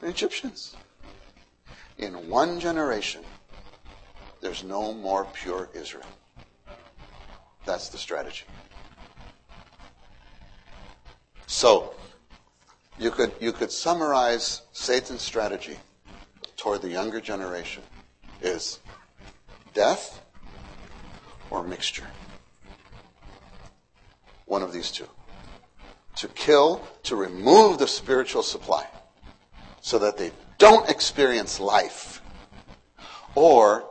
The 0.00 0.08
Egyptians. 0.08 0.76
In 1.98 2.30
one 2.30 2.58
generation, 2.58 3.22
there's 4.40 4.64
no 4.64 4.94
more 4.94 5.26
pure 5.34 5.68
Israel. 5.74 6.06
That's 7.70 7.88
the 7.88 7.98
strategy. 7.98 8.42
So, 11.46 11.94
you 12.98 13.12
could, 13.12 13.30
you 13.38 13.52
could 13.52 13.70
summarize 13.70 14.62
Satan's 14.72 15.22
strategy 15.22 15.78
toward 16.56 16.82
the 16.82 16.88
younger 16.88 17.20
generation 17.20 17.84
is 18.42 18.80
death 19.72 20.20
or 21.48 21.62
mixture. 21.62 22.08
One 24.46 24.64
of 24.64 24.72
these 24.72 24.90
two. 24.90 25.06
To 26.16 26.26
kill, 26.26 26.84
to 27.04 27.14
remove 27.14 27.78
the 27.78 27.86
spiritual 27.86 28.42
supply 28.42 28.84
so 29.80 29.96
that 30.00 30.18
they 30.18 30.32
don't 30.58 30.90
experience 30.90 31.60
life 31.60 32.20
or 33.36 33.84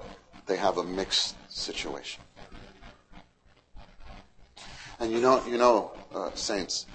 they 0.48 0.58
have 0.58 0.78
a 0.78 0.84
mixed 0.84 1.38
situation. 1.50 2.22
And 5.00 5.12
you 5.12 5.22
know, 5.22 5.46
you 5.46 5.58
know, 5.58 5.92
uh, 6.14 6.32
saints, 6.36 6.86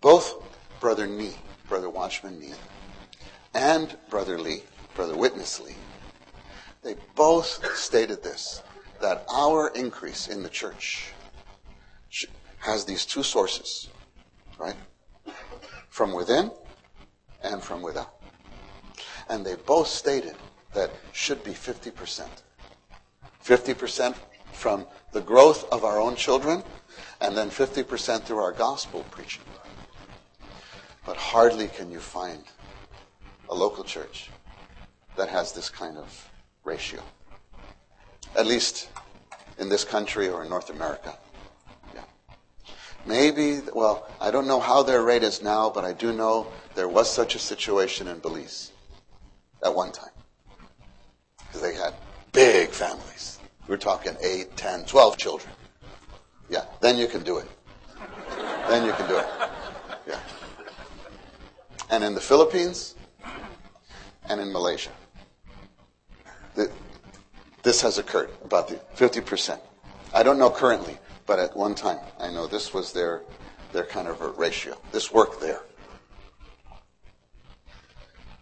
both 0.00 0.34
Brother 0.80 1.06
Nee, 1.06 1.36
Brother 1.68 1.90
Watchman 1.90 2.40
Nee, 2.40 2.54
and 3.54 3.96
Brother 4.08 4.38
Lee 4.38 4.62
Brother 4.94 5.16
Witness 5.16 5.60
Lee, 5.60 5.76
they 6.82 6.96
both 7.14 7.60
stated 7.76 8.22
this 8.22 8.62
that 9.00 9.24
our 9.32 9.68
increase 9.74 10.26
in 10.26 10.42
the 10.42 10.48
church 10.48 11.12
has 12.60 12.84
these 12.84 13.04
two 13.04 13.22
sources, 13.22 13.88
right? 14.58 14.76
From 15.90 16.14
within 16.14 16.50
and 17.42 17.62
from 17.62 17.82
without. 17.82 18.14
And 19.28 19.44
they 19.44 19.56
both 19.56 19.88
stated 19.88 20.36
that 20.74 20.90
should 21.12 21.42
be 21.42 21.52
50%. 21.52 22.28
50% 23.44 24.16
from 24.52 24.86
the 25.12 25.20
growth 25.20 25.70
of 25.72 25.84
our 25.84 26.00
own 26.00 26.16
children, 26.16 26.62
and 27.20 27.36
then 27.36 27.50
50% 27.50 28.22
through 28.22 28.38
our 28.38 28.52
gospel 28.52 29.04
preaching. 29.10 29.42
But 31.04 31.16
hardly 31.16 31.68
can 31.68 31.90
you 31.90 31.98
find 31.98 32.44
a 33.48 33.54
local 33.54 33.84
church 33.84 34.30
that 35.16 35.28
has 35.28 35.52
this 35.52 35.68
kind 35.68 35.98
of 35.98 36.30
ratio. 36.64 37.02
At 38.36 38.46
least 38.46 38.88
in 39.58 39.68
this 39.68 39.84
country 39.84 40.28
or 40.28 40.42
in 40.42 40.48
North 40.48 40.70
America. 40.70 41.16
Yeah. 41.94 42.04
Maybe, 43.06 43.60
well, 43.74 44.08
I 44.20 44.30
don't 44.30 44.46
know 44.46 44.60
how 44.60 44.82
their 44.82 45.02
rate 45.02 45.22
is 45.22 45.42
now, 45.42 45.70
but 45.70 45.84
I 45.84 45.92
do 45.92 46.12
know 46.12 46.46
there 46.74 46.88
was 46.88 47.12
such 47.12 47.34
a 47.34 47.38
situation 47.38 48.08
in 48.08 48.18
Belize 48.20 48.72
at 49.64 49.74
one 49.74 49.92
time. 49.92 50.10
Because 51.38 51.60
they 51.60 51.74
had 51.74 51.94
big 52.32 52.70
families. 52.70 53.31
We're 53.68 53.76
talking 53.76 54.16
8, 54.20 54.56
10, 54.56 54.84
12 54.84 55.16
children. 55.16 55.52
Yeah, 56.50 56.64
then 56.80 56.98
you 56.98 57.06
can 57.06 57.22
do 57.22 57.38
it. 57.38 57.48
Then 58.68 58.84
you 58.84 58.92
can 58.92 59.08
do 59.08 59.18
it. 59.18 59.26
Yeah. 60.06 60.18
And 61.90 62.02
in 62.02 62.14
the 62.14 62.20
Philippines 62.20 62.94
and 64.28 64.40
in 64.40 64.52
Malaysia. 64.52 64.90
The, 66.54 66.70
this 67.62 67.80
has 67.82 67.98
occurred, 67.98 68.30
about 68.44 68.68
the 68.68 68.76
50%. 68.96 69.60
I 70.12 70.22
don't 70.22 70.38
know 70.38 70.50
currently, 70.50 70.98
but 71.26 71.38
at 71.38 71.56
one 71.56 71.74
time, 71.74 71.98
I 72.18 72.30
know 72.30 72.46
this 72.46 72.74
was 72.74 72.92
their, 72.92 73.22
their 73.72 73.84
kind 73.84 74.08
of 74.08 74.20
a 74.20 74.28
ratio. 74.30 74.76
This 74.90 75.12
worked 75.12 75.40
there. 75.40 75.60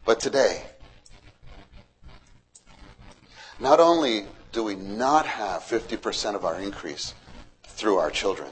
But 0.04 0.18
today, 0.18 0.62
not 3.60 3.78
only 3.78 4.24
do 4.52 4.64
we 4.64 4.74
not 4.74 5.26
have 5.26 5.62
50% 5.62 6.34
of 6.34 6.44
our 6.44 6.60
increase 6.60 7.14
through 7.66 7.96
our 7.96 8.10
children, 8.10 8.50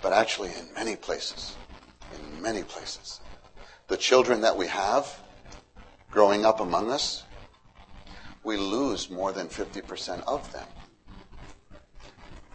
but 0.00 0.12
actually 0.12 0.50
in 0.50 0.72
many 0.74 0.96
places, 0.96 1.58
in 2.10 2.40
many 2.40 2.62
places, 2.62 3.20
the 3.88 3.96
children 3.96 4.42
that 4.42 4.56
we 4.56 4.66
have 4.66 5.20
growing 6.10 6.44
up 6.44 6.60
among 6.60 6.90
us, 6.90 7.24
we 8.42 8.56
lose 8.56 9.10
more 9.10 9.32
than 9.32 9.48
50% 9.48 10.22
of 10.26 10.50
them. 10.52 10.66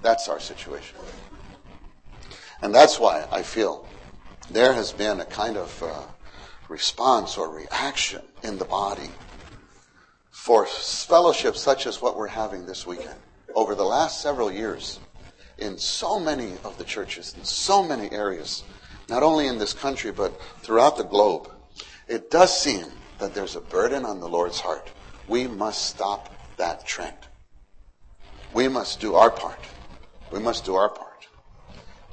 That's 0.01 0.27
our 0.27 0.39
situation. 0.39 0.97
And 2.61 2.73
that's 2.73 2.99
why 2.99 3.27
I 3.31 3.43
feel 3.43 3.89
there 4.49 4.73
has 4.73 4.91
been 4.91 5.19
a 5.19 5.25
kind 5.25 5.57
of 5.57 5.83
uh, 5.83 6.03
response 6.67 7.37
or 7.37 7.49
reaction 7.49 8.21
in 8.41 8.57
the 8.57 8.65
body 8.65 9.11
for 10.43 10.65
fellowships 10.65 11.61
such 11.61 11.87
as 11.87 12.01
what 12.01 12.17
we're 12.17 12.27
having 12.27 12.65
this 12.65 12.85
weekend. 12.85 13.17
Over 13.55 13.75
the 13.75 13.85
last 13.85 14.21
several 14.21 14.51
years, 14.51 14.99
in 15.57 15.77
so 15.77 16.19
many 16.19 16.57
of 16.65 16.77
the 16.77 16.83
churches, 16.83 17.33
in 17.37 17.45
so 17.45 17.81
many 17.81 18.11
areas, 18.11 18.65
not 19.07 19.23
only 19.23 19.47
in 19.47 19.57
this 19.57 19.71
country, 19.71 20.11
but 20.11 20.37
throughout 20.61 20.97
the 20.97 21.05
globe, 21.05 21.47
it 22.09 22.29
does 22.29 22.59
seem 22.59 22.83
that 23.19 23.33
there's 23.33 23.55
a 23.55 23.61
burden 23.61 24.03
on 24.03 24.19
the 24.19 24.27
Lord's 24.27 24.59
heart. 24.59 24.91
We 25.25 25.47
must 25.47 25.85
stop 25.85 26.27
that 26.57 26.85
trend. 26.85 27.15
We 28.51 28.67
must 28.67 28.99
do 28.99 29.15
our 29.15 29.31
part. 29.31 29.69
We 30.29 30.41
must 30.41 30.65
do 30.65 30.75
our 30.75 30.89
part 30.89 31.25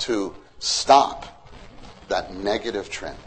to 0.06 0.36
stop 0.60 1.50
that 2.06 2.32
negative 2.32 2.90
trend. 2.90 3.18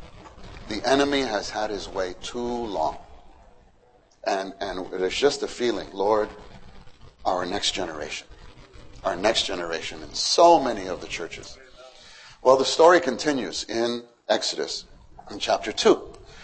The 0.70 0.82
enemy 0.86 1.24
has 1.24 1.50
had 1.50 1.72
his 1.72 1.90
way 1.90 2.16
too 2.22 2.40
long. 2.40 3.03
And, 4.26 4.54
and 4.60 4.88
there's 4.92 5.18
just 5.18 5.44
a 5.44 5.48
feeling, 5.48 5.90
Lord, 5.92 6.30
our 7.26 7.46
next 7.46 7.72
generation, 7.72 8.28
our 9.04 9.16
next 9.16 9.46
generation 9.46 10.02
in 10.02 10.14
so 10.14 10.60
many 10.60 10.88
of 10.88 11.02
the 11.02 11.08
churches. 11.08 11.58
Well, 12.42 12.58
the 12.58 12.66
story 12.66 13.00
continues 13.00 13.64
in 13.64 14.04
Exodus 14.30 14.86
in 15.32 15.40
chapter 15.40 15.72
2. 15.72 16.02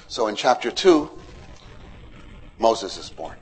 So 0.08 0.28
in 0.28 0.36
chapter 0.36 0.72
2, 0.72 1.10
Moses 2.58 2.98
is 2.98 3.10
born. 3.10 3.38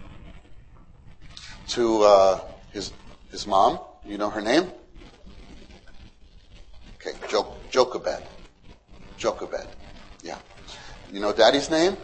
To 1.69 2.04
uh, 2.04 2.41
his, 2.71 2.93
his 3.30 3.45
mom, 3.45 3.80
you 4.06 4.17
know 4.17 4.30
her 4.30 4.41
name? 4.41 4.71
Okay, 6.95 7.17
jo- 7.30 7.58
Jochebed. 7.69 8.23
Jochebed. 9.17 9.67
Yeah. 10.23 10.39
You 11.12 11.19
know 11.19 11.34
daddy's 11.34 11.69
name? 11.69 11.97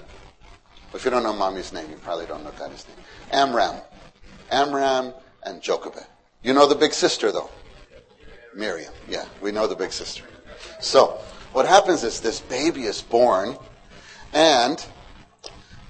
If 0.94 1.06
you 1.06 1.12
don't 1.12 1.24
know 1.24 1.34
mommy's 1.34 1.74
name, 1.74 1.90
you 1.90 1.98
probably 1.98 2.28
don't 2.28 2.44
know 2.44 2.52
daddy's 2.52 2.86
name. 2.88 2.98
Amram. 3.32 3.82
Amram 4.52 5.14
and 5.44 5.62
Jochebed. 5.62 6.06
You 6.44 6.54
know 6.54 6.68
the 6.68 6.76
big 6.76 6.94
sister, 6.94 7.32
though? 7.32 7.50
Miriam. 8.56 8.94
Yeah, 9.10 9.26
we 9.42 9.52
know 9.52 9.66
the 9.66 9.76
big 9.76 9.92
sister. 9.92 10.24
So, 10.80 11.20
what 11.54 11.68
happens 11.68 12.04
is 12.04 12.20
this 12.20 12.42
baby 12.42 12.84
is 12.84 13.02
born, 13.02 13.58
and 14.34 14.86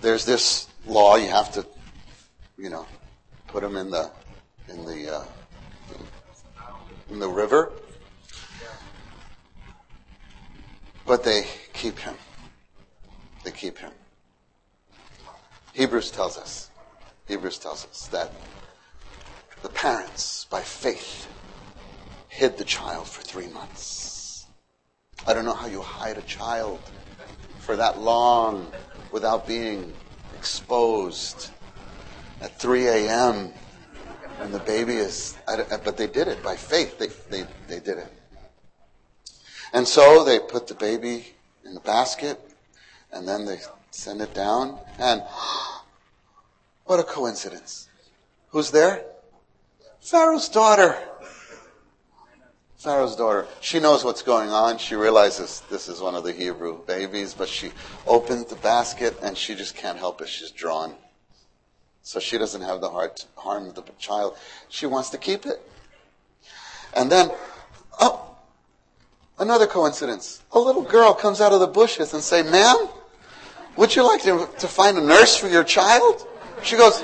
there's 0.02 0.26
this 0.26 0.68
law 0.86 1.18
you 1.18 1.28
have 1.28 1.52
to, 1.54 1.66
you 2.58 2.70
know, 2.70 2.86
put 3.48 3.63
him 3.63 3.76
in 3.76 3.89
the 3.89 4.10
in 4.70 4.86
the 4.86 5.16
uh, 5.16 5.26
in 7.10 7.20
the 7.20 7.28
river, 7.28 7.74
but 11.06 11.24
they 11.24 11.46
keep 11.74 12.00
him. 12.00 12.16
They 13.44 13.52
keep 13.52 13.78
him. 13.78 13.92
Hebrews 15.73 16.12
tells 16.12 16.38
us, 16.38 16.69
Hebrews 17.27 17.57
tells 17.57 17.86
us 17.86 18.07
that 18.12 18.31
the 19.63 19.69
parents, 19.69 20.45
by 20.49 20.62
faith, 20.62 21.27
hid 22.27 22.57
the 22.57 22.63
child 22.63 23.07
for 23.07 23.21
three 23.21 23.47
months. 23.47 24.47
I 25.25 25.33
don't 25.33 25.45
know 25.45 25.53
how 25.53 25.67
you 25.67 25.81
hide 25.81 26.17
a 26.17 26.21
child 26.21 26.91
for 27.57 27.75
that 27.75 27.99
long 27.99 28.71
without 29.12 29.47
being 29.47 29.95
exposed 30.33 31.51
at 32.41 32.59
3 32.59 32.88
a.m. 32.88 33.53
when 34.38 34.51
the 34.51 34.59
baby 34.59 34.95
is. 34.95 35.38
But 35.47 35.97
they 35.97 36.07
did 36.07 36.27
it 36.27 36.43
by 36.43 36.55
faith. 36.55 36.99
They, 36.99 37.07
they, 37.29 37.47
they 37.67 37.79
did 37.79 37.97
it. 37.97 38.13
And 39.71 39.88
so 39.88 40.23
they 40.23 40.39
put 40.39 40.67
the 40.67 40.75
baby 40.75 41.25
in 41.65 41.73
the 41.73 41.79
basket 41.79 42.39
and 43.12 43.27
then 43.27 43.45
they 43.45 43.59
send 43.93 44.21
it 44.21 44.34
down. 44.34 44.79
And 44.97 45.23
what 46.86 46.99
a 46.99 47.03
coincidence. 47.03 47.89
Who's 48.49 48.71
there? 48.71 49.03
Pharaoh's 50.01 50.49
daughter. 50.49 50.97
Pharaoh's 52.78 53.15
daughter. 53.15 53.47
She 53.61 53.80
knows 53.80 54.03
what's 54.03 54.22
going 54.22 54.49
on. 54.49 54.78
She 54.78 54.95
realizes 54.95 55.61
this 55.70 55.88
is 55.88 56.01
one 56.01 56.15
of 56.15 56.26
the 56.26 56.34
Hebrew 56.34 56.84
babies, 56.86 57.34
but 57.34 57.47
she 57.47 57.72
opens 58.05 58.47
the 58.47 58.57
basket 58.57 59.18
and 59.24 59.38
she 59.38 59.55
just 59.55 59.76
can't 59.76 59.97
help 59.97 60.22
it. 60.22 60.28
She's 60.28 60.51
drawn. 60.51 60.95
So 62.01 62.20
she 62.20 62.38
doesn't 62.38 62.61
have 62.61 62.82
the 62.82 62.89
heart 62.89 63.15
to 63.18 63.26
harm 63.38 63.72
the 63.74 63.84
child. 63.97 64.36
She 64.68 64.86
wants 64.86 65.09
to 65.11 65.18
keep 65.18 65.45
it. 65.45 65.61
And 66.93 67.09
then, 67.09 67.32
oh, 68.01 68.36
another 69.39 69.65
coincidence. 69.68 70.43
A 70.51 70.59
little 70.59 70.82
girl 70.82 71.13
comes 71.13 71.39
out 71.39 71.53
of 71.53 71.61
the 71.61 71.68
bushes 71.68 72.13
and 72.13 72.22
say, 72.22 72.43
ma'am, 72.43 72.89
would 73.78 73.95
you 73.95 74.03
like 74.03 74.21
to, 74.24 74.49
to 74.59 74.67
find 74.67 74.97
a 74.97 75.01
nurse 75.01 75.36
for 75.36 75.47
your 75.47 75.63
child? 75.63 76.28
She 76.63 76.78
goes, 76.78 77.03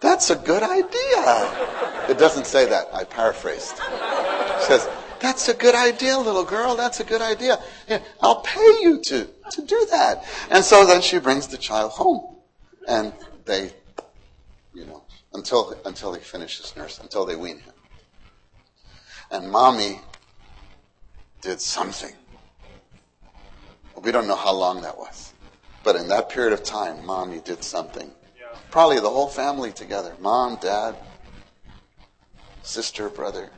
that's 0.00 0.30
a 0.30 0.36
good 0.36 0.62
idea. 0.62 2.08
It 2.08 2.18
doesn't 2.18 2.46
say 2.46 2.66
that. 2.66 2.88
I 2.92 3.04
paraphrased. 3.04 3.76
She 4.60 4.66
says, 4.66 4.88
that's 5.20 5.48
a 5.48 5.54
good 5.54 5.74
idea, 5.74 6.18
little 6.18 6.44
girl. 6.44 6.76
That's 6.76 7.00
a 7.00 7.04
good 7.04 7.22
idea. 7.22 7.58
I'll 8.20 8.42
pay 8.42 8.78
you 8.80 9.00
to, 9.06 9.28
to 9.50 9.62
do 9.62 9.86
that. 9.90 10.24
And 10.50 10.64
so 10.64 10.86
then 10.86 11.00
she 11.00 11.18
brings 11.18 11.48
the 11.48 11.58
child 11.58 11.92
home. 11.92 12.36
And 12.86 13.12
they, 13.44 13.72
you 14.74 14.84
know, 14.84 15.02
until, 15.32 15.76
until 15.84 16.14
he 16.14 16.20
finishes 16.20 16.74
nurse, 16.76 17.00
until 17.00 17.24
they 17.24 17.36
wean 17.36 17.58
him. 17.58 17.74
And 19.30 19.50
mommy 19.50 20.00
did 21.40 21.60
something. 21.60 22.12
We 24.02 24.12
don't 24.12 24.28
know 24.28 24.36
how 24.36 24.52
long 24.52 24.82
that 24.82 24.96
was. 24.96 25.25
But 25.86 25.94
in 25.94 26.08
that 26.08 26.30
period 26.30 26.52
of 26.52 26.64
time, 26.64 27.06
mommy 27.06 27.38
did 27.38 27.62
something. 27.62 28.10
Probably 28.72 28.98
the 28.98 29.08
whole 29.08 29.28
family 29.28 29.70
together 29.70 30.16
mom, 30.20 30.58
dad, 30.60 30.96
sister, 32.62 33.08
brother 33.08 33.50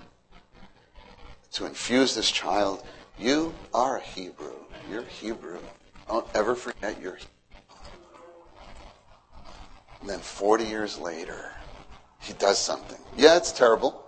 to 1.53 1.65
infuse 1.65 2.15
this 2.15 2.31
child. 2.31 2.85
You 3.19 3.55
are 3.73 3.97
a 3.97 4.03
Hebrew. 4.03 4.53
You're 4.91 5.05
Hebrew. 5.05 5.59
Don't 6.07 6.27
ever 6.35 6.55
forget 6.55 7.01
you're 7.01 7.17
And 10.03 10.11
then 10.11 10.19
40 10.19 10.65
years 10.65 10.99
later, 10.99 11.53
he 12.21 12.35
does 12.35 12.59
something. 12.59 13.01
Yeah, 13.17 13.39
it's 13.39 13.53
terrible. 13.53 14.05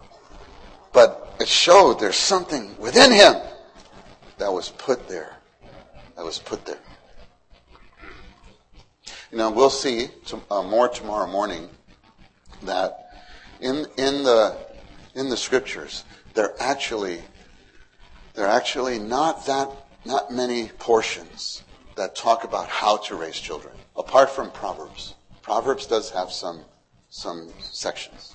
But 0.93 1.37
it 1.41 1.49
showed 1.49 1.99
there's 1.99 2.16
something 2.16 2.77
within 2.79 3.12
him 3.12 3.37
that 4.37 4.53
was 4.53 4.68
put 4.68 5.09
there. 5.09 5.39
That 6.16 6.25
was 6.27 6.39
put 6.39 6.66
there. 6.66 6.81
You 9.31 9.39
know, 9.39 9.51
we'll 9.51 9.70
see 9.70 10.09
to, 10.26 10.41
uh, 10.51 10.62
more 10.62 10.89
tomorrow 10.89 11.31
morning 11.31 11.68
that 12.62 13.11
in 13.61 13.87
in 13.97 14.24
the 14.24 14.57
in 15.14 15.28
the 15.28 15.37
scriptures 15.37 16.05
there 16.35 16.55
actually 16.61 17.20
there 18.35 18.47
are 18.47 18.57
actually 18.57 18.99
not 18.99 19.47
that 19.47 19.70
not 20.05 20.33
many 20.33 20.68
portions 20.78 21.62
that 21.95 22.16
talk 22.16 22.43
about 22.43 22.68
how 22.68 22.97
to 22.97 23.14
raise 23.14 23.39
children 23.39 23.74
apart 23.97 24.31
from 24.31 24.51
proverbs. 24.51 25.14
Proverbs 25.43 25.87
does 25.87 26.11
have 26.11 26.33
some 26.33 26.64
some 27.09 27.53
sections. 27.61 28.35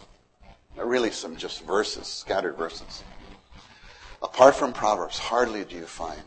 Really 0.78 1.12
some 1.12 1.36
just 1.36 1.64
verses 1.66 2.08
scattered 2.08 2.56
verses. 2.56 3.04
Apart 4.22 4.56
from 4.56 4.72
proverbs 4.72 5.18
hardly 5.18 5.66
do 5.66 5.76
you 5.76 5.86
find 5.86 6.22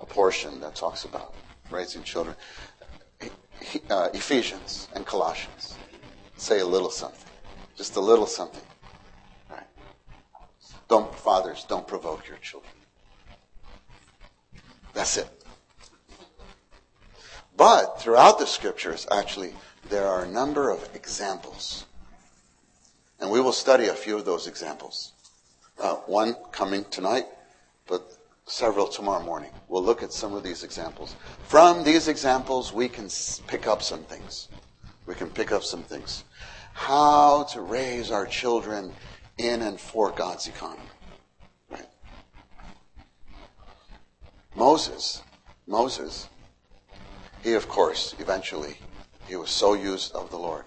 a 0.00 0.06
portion 0.06 0.60
that 0.60 0.74
talks 0.74 1.04
about 1.04 1.34
raising 1.70 2.02
children 2.02 2.36
uh, 3.90 4.08
ephesians 4.14 4.88
and 4.94 5.04
colossians. 5.06 5.76
Say 6.36 6.60
a 6.60 6.66
little 6.66 6.90
something. 6.90 7.30
Just 7.76 7.96
a 7.96 8.00
little 8.00 8.26
something. 8.26 8.62
Right. 9.50 9.66
Don't 10.88 11.14
fathers 11.14 11.64
don't 11.68 11.86
provoke 11.86 12.28
your 12.28 12.38
children. 12.38 12.72
That's 14.94 15.16
it. 15.16 15.28
But 17.56 18.00
throughout 18.00 18.38
the 18.38 18.46
scriptures 18.46 19.06
actually 19.10 19.54
there 19.88 20.06
are 20.06 20.24
a 20.24 20.28
number 20.28 20.70
of 20.70 20.88
examples. 20.94 21.84
And 23.18 23.30
we 23.30 23.40
will 23.40 23.52
study 23.52 23.86
a 23.86 23.94
few 23.94 24.16
of 24.16 24.24
those 24.24 24.46
examples. 24.46 25.12
Uh, 25.80 25.96
one 26.06 26.34
coming 26.52 26.84
tonight 26.90 27.26
but 27.86 28.15
several 28.46 28.86
tomorrow 28.86 29.22
morning 29.22 29.50
we'll 29.68 29.84
look 29.84 30.02
at 30.02 30.12
some 30.12 30.34
of 30.34 30.42
these 30.42 30.62
examples 30.62 31.16
from 31.42 31.84
these 31.84 32.08
examples 32.08 32.72
we 32.72 32.88
can 32.88 33.08
pick 33.46 33.66
up 33.66 33.82
some 33.82 34.04
things 34.04 34.48
we 35.06 35.14
can 35.14 35.28
pick 35.28 35.52
up 35.52 35.62
some 35.62 35.82
things 35.82 36.24
how 36.76 37.44
to 37.44 37.62
raise 37.62 38.10
our 38.10 38.26
children 38.26 38.92
in 39.38 39.62
and 39.62 39.80
for 39.80 40.12
God's 40.12 40.46
economy. 40.46 40.90
Right? 41.70 41.88
Moses, 44.54 45.22
Moses, 45.66 46.28
he 47.42 47.54
of 47.54 47.66
course, 47.66 48.14
eventually, 48.18 48.76
he 49.26 49.36
was 49.36 49.50
so 49.50 49.72
used 49.72 50.12
of 50.12 50.30
the 50.30 50.36
Lord. 50.36 50.66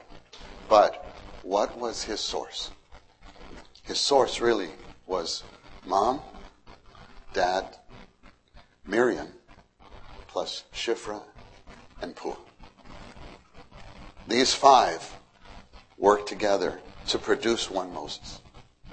But 0.67 1.21
what 1.43 1.77
was 1.77 2.03
his 2.03 2.19
source? 2.19 2.71
His 3.84 3.99
source 3.99 4.41
really 4.41 4.69
was 5.05 5.43
mom, 5.86 6.21
dad, 7.34 7.77
Miriam, 8.86 9.27
plus 10.27 10.63
Shiphrah 10.73 11.23
and 12.01 12.15
Puah. 12.15 12.38
These 14.27 14.53
five 14.53 15.03
work 15.97 16.25
together 16.25 16.80
to 17.07 17.17
produce 17.17 17.69
one 17.69 17.93
Moses. 17.93 18.41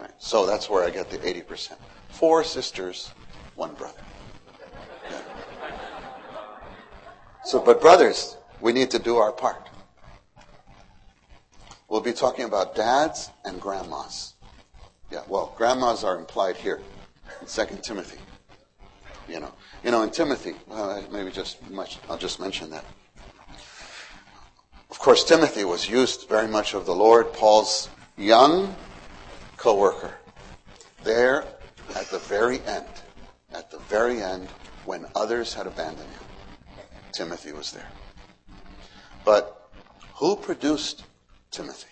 Right? 0.00 0.10
So 0.18 0.46
that's 0.46 0.68
where 0.68 0.84
I 0.84 0.90
get 0.90 1.10
the 1.10 1.18
80%. 1.18 1.76
Four 2.10 2.44
sisters, 2.44 3.10
one 3.54 3.74
brother. 3.74 4.00
Yeah. 5.10 5.20
So, 7.44 7.60
but 7.60 7.80
brothers, 7.80 8.36
we 8.60 8.72
need 8.72 8.90
to 8.90 8.98
do 8.98 9.16
our 9.16 9.32
part. 9.32 9.68
We'll 11.88 12.00
be 12.00 12.12
talking 12.12 12.44
about 12.44 12.74
dads 12.74 13.30
and 13.44 13.60
grandmas. 13.60 14.34
Yeah, 15.10 15.22
well, 15.28 15.54
grandmas 15.56 16.02
are 16.02 16.18
implied 16.18 16.56
here 16.56 16.80
in 17.40 17.46
Second 17.46 17.84
Timothy. 17.84 18.18
You 19.28 19.40
know, 19.40 19.52
you 19.82 19.90
know, 19.90 20.02
in 20.02 20.10
Timothy, 20.10 20.54
maybe 21.10 21.30
just 21.30 21.68
much, 21.70 21.98
I'll 22.08 22.18
just 22.18 22.38
mention 22.40 22.70
that. 22.70 22.84
Of 24.90 24.98
course, 24.98 25.24
Timothy 25.24 25.64
was 25.64 25.88
used 25.88 26.28
very 26.28 26.46
much 26.46 26.74
of 26.74 26.86
the 26.86 26.94
Lord, 26.94 27.32
Paul's 27.32 27.90
young 28.16 28.76
co 29.56 29.76
worker. 29.76 30.14
There 31.02 31.44
at 31.94 32.10
the 32.10 32.18
very 32.18 32.64
end, 32.64 32.86
at 33.52 33.70
the 33.70 33.78
very 33.78 34.22
end, 34.22 34.52
when 34.84 35.06
others 35.14 35.54
had 35.54 35.66
abandoned 35.66 36.10
him, 36.10 36.22
Timothy 37.12 37.52
was 37.52 37.72
there. 37.72 37.90
But 39.24 39.70
who 40.16 40.36
produced 40.36 41.04
Timothy? 41.50 41.88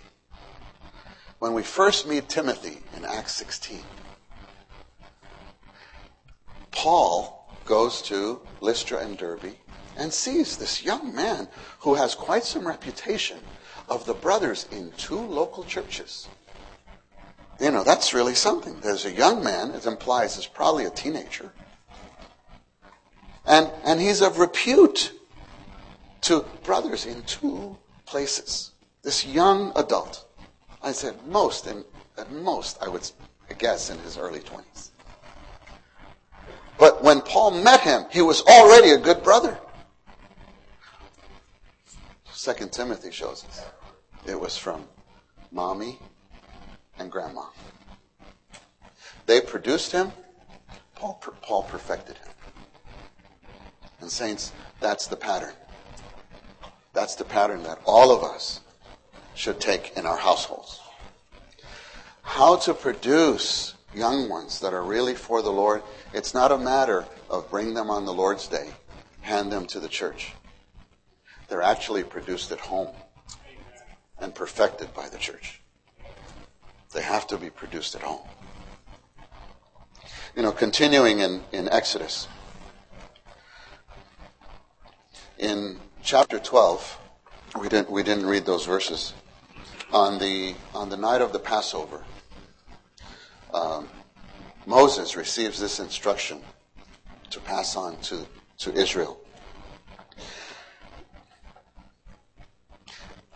When 1.41 1.53
we 1.53 1.63
first 1.63 2.07
meet 2.07 2.29
Timothy 2.29 2.83
in 2.97 3.05
Acts 3.05 3.35
16, 3.35 3.85
Paul 6.75 7.47
goes 7.65 8.03
to 8.03 8.41
Lystra 8.61 8.99
and 8.99 9.17
Derbe 9.17 9.55
and 9.97 10.13
sees 10.13 10.57
this 10.57 10.83
young 10.83 11.15
man 11.15 11.49
who 11.81 11.95
has 11.95 12.15
quite 12.15 12.45
some 12.45 12.67
reputation 12.67 13.39
of 13.89 14.05
the 14.07 14.15
brothers 14.15 14.67
in 14.71 14.93
two 14.97 15.19
local 15.19 15.65
churches. 15.65 16.29
You 17.61 17.71
know, 17.71 17.85
that's 17.85 18.13
really 18.13 18.35
something. 18.35 18.81
There's 18.81 19.05
a 19.05 19.13
young 19.13 19.45
man, 19.45 19.71
it 19.71 19.87
implies 19.87 20.37
is 20.37 20.47
probably 20.47 20.85
a 20.85 20.91
teenager. 20.91 21.53
And, 23.47 23.71
and 23.85 24.01
he's 24.01 24.21
of 24.21 24.39
repute 24.39 25.13
to 26.23 26.45
brothers 26.65 27.07
in 27.07 27.23
two 27.23 27.77
places. 28.07 28.73
This 29.03 29.25
young 29.25 29.73
adult, 29.77 30.27
I 30.83 30.93
said 30.93 31.15
most, 31.29 31.69
at 31.69 32.33
most, 32.33 32.79
I 32.83 32.89
would 32.89 33.09
guess 33.59 33.91
in 33.91 33.99
his 33.99 34.19
early 34.19 34.41
20s. 34.41 34.91
But 36.79 37.03
when 37.03 37.21
Paul 37.21 37.63
met 37.63 37.81
him, 37.81 38.05
he 38.11 38.23
was 38.23 38.43
already 38.43 38.91
a 38.91 38.99
good 38.99 39.23
brother. 39.23 39.59
Second 42.33 42.73
Timothy 42.73 43.11
shows 43.11 43.45
us. 43.45 43.65
It 44.27 44.39
was 44.39 44.57
from 44.57 44.85
mommy 45.51 45.99
and 46.99 47.11
grandma. 47.11 47.45
They 49.27 49.41
produced 49.41 49.93
him. 49.93 50.13
Paul, 50.95 51.23
Paul 51.43 51.63
perfected 51.65 52.19
him. 52.19 52.29
And 54.01 54.11
saints, 54.11 54.53
that's 54.81 55.07
the 55.07 55.17
pattern. 55.17 55.55
That's 56.93 57.15
the 57.15 57.25
pattern 57.25 57.63
that 57.63 57.81
all 57.87 58.11
of 58.11 58.23
us 58.23 58.61
should 59.35 59.61
take 59.61 59.97
in 59.97 60.07
our 60.07 60.17
households. 60.17 60.81
How 62.23 62.57
to 62.57 62.75
produce 62.75 63.74
young 63.95 64.29
ones 64.29 64.61
that 64.61 64.75
are 64.75 64.83
really 64.83 65.15
for 65.15 65.43
the 65.43 65.53
Lord. 65.53 65.83
It's 66.13 66.35
not 66.35 66.53
a 66.53 66.59
matter 66.59 67.07
of 67.31 67.51
bring 67.51 67.75
them 67.75 67.91
on 67.91 68.05
the 68.05 68.13
Lord's 68.13 68.49
day, 68.49 68.71
hand 69.21 69.53
them 69.53 69.67
to 69.67 69.81
the 69.81 69.89
church. 69.89 70.35
They're 71.49 71.63
actually 71.63 72.05
produced 72.05 72.51
at 72.53 72.61
home 72.61 72.89
and 74.19 74.35
perfected 74.35 74.95
by 74.95 75.09
the 75.09 75.19
church. 75.19 75.61
They 76.93 77.03
have 77.03 77.27
to 77.29 77.37
be 77.37 77.51
produced 77.51 77.95
at 77.95 78.03
home. 78.03 78.23
You 80.37 80.43
know, 80.43 80.53
continuing 80.53 81.21
in, 81.21 81.43
in 81.53 81.69
Exodus, 81.69 82.29
in 85.39 85.79
chapter 86.03 86.39
12, 86.39 86.99
we 87.61 87.69
didn't, 87.69 87.91
we 87.91 88.03
didn't 88.03 88.27
read 88.27 88.47
those 88.47 88.67
verses. 88.67 89.15
On 89.93 90.19
the, 90.19 90.55
on 90.75 90.89
the 90.89 90.97
night 90.97 91.21
of 91.21 91.33
the 91.33 91.39
Passover, 91.39 92.05
um, 93.55 93.89
Moses 94.67 95.17
receives 95.17 95.61
this 95.61 95.79
instruction 95.79 96.43
to 97.31 97.41
pass 97.41 97.77
on 97.77 98.01
to, 98.03 98.27
to 98.59 98.73
Israel. 98.75 99.21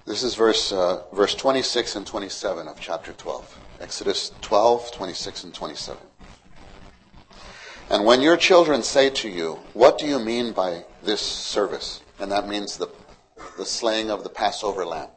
This 0.06 0.22
is 0.22 0.34
verse, 0.34 0.72
uh, 0.72 1.02
verse 1.12 1.34
26 1.34 1.96
and 1.96 2.06
27 2.06 2.66
of 2.66 2.80
chapter 2.80 3.12
12. 3.12 3.60
Exodus 3.80 4.32
12, 4.40 4.90
26 4.90 5.44
and 5.44 5.54
27. 5.54 6.02
And 7.90 8.04
when 8.04 8.20
your 8.20 8.36
children 8.36 8.82
say 8.82 9.10
to 9.10 9.28
you, 9.28 9.60
What 9.72 9.98
do 9.98 10.06
you 10.06 10.18
mean 10.18 10.52
by 10.52 10.84
this 11.02 11.20
service? 11.20 12.02
And 12.18 12.32
that 12.32 12.48
means 12.48 12.76
the, 12.76 12.88
the 13.56 13.64
slaying 13.64 14.10
of 14.10 14.24
the 14.24 14.30
Passover 14.30 14.84
lamb. 14.84 15.10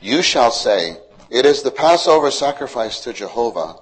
You 0.00 0.22
shall 0.22 0.50
say, 0.50 0.98
It 1.28 1.44
is 1.44 1.62
the 1.62 1.72
Passover 1.72 2.30
sacrifice 2.30 3.00
to 3.00 3.12
Jehovah, 3.12 3.76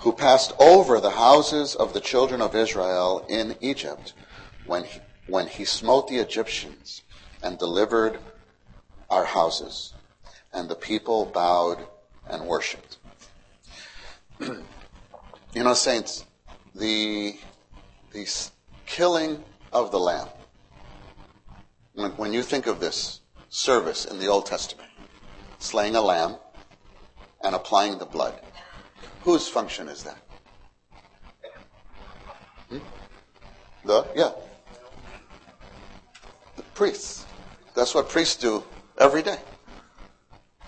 who 0.00 0.12
passed 0.12 0.52
over 0.60 1.00
the 1.00 1.10
houses 1.10 1.74
of 1.74 1.92
the 1.92 2.00
children 2.00 2.40
of 2.40 2.54
Israel 2.54 3.26
in 3.28 3.56
Egypt 3.60 4.14
when 4.66 4.84
he, 4.84 5.00
when 5.26 5.48
he 5.48 5.64
smote 5.64 6.06
the 6.06 6.18
Egyptians 6.18 7.02
and 7.42 7.58
delivered 7.58 8.20
our 9.10 9.24
houses. 9.24 9.94
And 10.52 10.68
the 10.68 10.76
people 10.76 11.26
bowed 11.26 11.84
and 12.28 12.46
worshiped. 12.46 12.98
you 14.40 14.64
know, 15.54 15.74
saints, 15.74 16.24
the, 16.72 17.36
the 18.12 18.28
killing 18.86 19.42
of 19.72 19.90
the 19.90 19.98
lamb, 19.98 20.28
when, 21.94 22.12
when 22.12 22.32
you 22.32 22.42
think 22.42 22.68
of 22.68 22.78
this, 22.78 23.20
service 23.48 24.04
in 24.04 24.20
the 24.20 24.28
Old 24.28 24.46
Testament 24.46 24.88
slaying 25.58 25.96
a 25.96 26.00
lamb 26.00 26.36
and 27.42 27.54
applying 27.54 27.98
the 27.98 28.06
blood. 28.06 28.34
Whose 29.22 29.48
function 29.48 29.88
is 29.88 30.04
that? 30.04 30.18
Hmm? 32.68 32.78
The, 33.84 34.06
yeah. 34.14 34.30
The 36.56 36.62
priests. 36.62 37.26
That's 37.74 37.94
what 37.94 38.08
priests 38.08 38.36
do 38.36 38.64
every 38.98 39.22
day. 39.22 39.38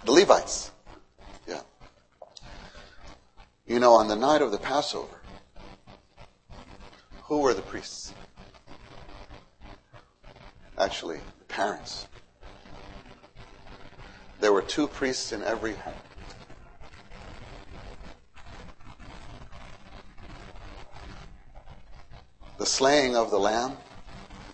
The 0.04 0.12
Levites. 0.12 0.70
Yeah. 1.46 1.60
You 3.66 3.78
know, 3.78 3.94
on 3.94 4.08
the 4.08 4.16
night 4.16 4.42
of 4.42 4.50
the 4.50 4.58
Passover, 4.58 5.20
who 7.22 7.40
were 7.40 7.54
the 7.54 7.62
priests? 7.62 8.12
Actually, 10.78 11.20
the 11.38 11.44
parents. 11.44 12.06
There 14.40 14.52
were 14.52 14.62
two 14.62 14.86
priests 14.86 15.32
in 15.32 15.42
every 15.42 15.74
home. 15.74 15.94
The 22.58 22.66
slaying 22.66 23.16
of 23.16 23.30
the 23.30 23.38
lamb, 23.38 23.76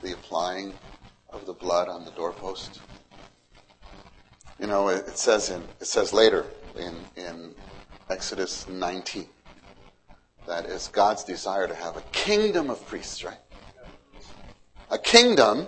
the 0.03 0.13
applying 0.13 0.75
of 1.31 1.47
the 1.47 1.55
blood 1.55 1.89
on 1.89 2.05
the 2.05 2.11
doorpost. 2.11 2.81
You 4.61 4.67
know, 4.67 4.89
it, 4.89 5.17
says 5.17 5.49
in 5.49 5.63
it 5.81 5.87
says 5.87 6.13
later 6.13 6.45
in 6.79 6.95
in 7.17 7.55
Exodus 8.11 8.69
19 8.69 9.27
that 10.47 10.67
it's 10.67 10.89
God's 10.89 11.25
desire 11.25 11.67
to 11.67 11.75
have 11.75 11.97
a 11.97 12.03
kingdom 12.13 12.69
of 12.69 12.87
priests, 12.87 13.25
right? 13.25 13.39
A 14.91 14.99
kingdom 14.99 15.67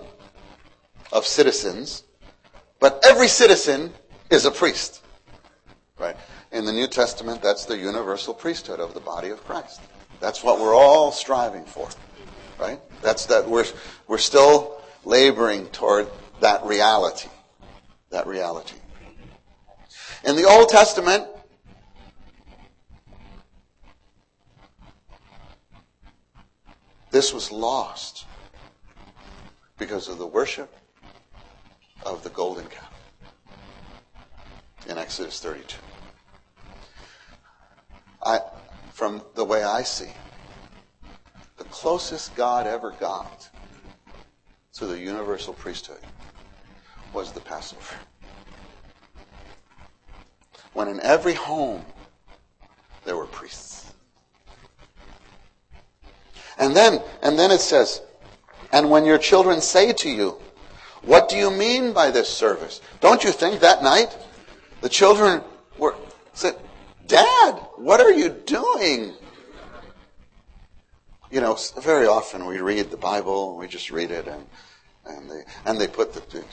of 1.11 1.25
citizens, 1.25 2.03
but 2.79 3.03
every 3.03 3.27
citizen 3.27 3.91
is 4.29 4.45
a 4.45 4.51
priest. 4.51 5.01
Right? 5.97 6.15
In 6.51 6.65
the 6.65 6.71
New 6.71 6.87
Testament, 6.87 7.41
that's 7.41 7.65
the 7.65 7.77
universal 7.77 8.35
priesthood 8.35 8.79
of 8.79 8.93
the 8.93 8.99
body 8.99 9.29
of 9.29 9.43
Christ. 9.43 9.81
That's 10.19 10.43
what 10.43 10.59
we're 10.59 10.75
all 10.75 11.11
striving 11.11 11.65
for. 11.65 11.89
Right? 12.59 12.79
That's 13.01 13.27
that 13.27 13.47
we're 13.49 13.65
we're 14.07 14.17
still 14.17 14.79
laboring 15.05 15.67
toward 15.67 16.07
that 16.39 16.65
reality. 16.65 17.29
That 18.09 18.27
reality. 18.27 18.77
In 20.23 20.35
the 20.35 20.45
Old 20.45 20.69
Testament, 20.69 21.27
this 27.11 27.33
was 27.33 27.51
lost 27.51 28.25
because 29.77 30.07
of 30.07 30.17
the 30.17 30.27
worship 30.27 30.73
of 32.03 32.23
the 32.23 32.29
golden 32.29 32.67
calf 32.67 32.93
in 34.85 34.97
Exodus 34.97 35.39
32. 35.39 35.77
I, 38.23 38.39
from 38.91 39.21
the 39.35 39.45
way 39.45 39.63
I 39.63 39.83
see, 39.83 40.11
closest 41.67 42.35
God 42.35 42.67
ever 42.67 42.91
got 42.91 43.49
to 44.73 44.85
the 44.85 44.99
universal 44.99 45.53
priesthood 45.53 45.99
was 47.11 47.31
the 47.31 47.41
Passover. 47.41 47.95
When 50.73 50.87
in 50.87 50.99
every 51.01 51.33
home 51.33 51.85
there 53.03 53.15
were 53.15 53.25
priests. 53.25 53.93
And 56.59 56.75
then, 56.75 56.99
and 57.21 57.37
then 57.37 57.51
it 57.51 57.61
says, 57.61 58.01
and 58.71 58.89
when 58.89 59.05
your 59.05 59.17
children 59.17 59.61
say 59.61 59.93
to 59.93 60.09
you, 60.09 60.37
what 61.01 61.29
do 61.29 61.37
you 61.37 61.49
mean 61.49 61.93
by 61.93 62.11
this 62.11 62.29
service? 62.29 62.81
Don't 62.99 63.23
you 63.23 63.31
think 63.31 63.61
that 63.61 63.81
night 63.81 64.17
the 64.81 64.89
children 64.89 65.41
were 65.77 65.95
said, 66.33 66.55
Dad, 67.05 67.53
what 67.77 68.01
are 68.01 68.11
you 68.11 68.29
doing? 68.29 69.13
You 71.29 71.41
know, 71.41 71.57
very 71.81 72.07
often 72.07 72.45
we 72.45 72.59
read 72.59 72.89
the 72.89 72.97
Bible 72.97 73.57
we 73.57 73.67
just 73.67 73.91
read 73.91 74.11
it 74.11 74.27
and 74.27 74.45
and 75.05 75.29
they 75.29 75.43
and 75.65 75.79
they 75.79 75.87
put 75.87 76.13
the 76.13 76.43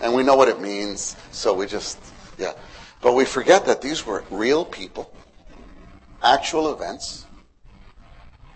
and 0.00 0.14
we 0.14 0.22
know 0.22 0.36
what 0.36 0.48
it 0.48 0.60
means, 0.60 1.16
so 1.30 1.54
we 1.54 1.66
just 1.66 1.98
yeah. 2.38 2.52
But 3.00 3.14
we 3.14 3.24
forget 3.24 3.66
that 3.66 3.82
these 3.82 4.06
were 4.06 4.24
real 4.30 4.64
people, 4.64 5.12
actual 6.22 6.72
events, 6.72 7.26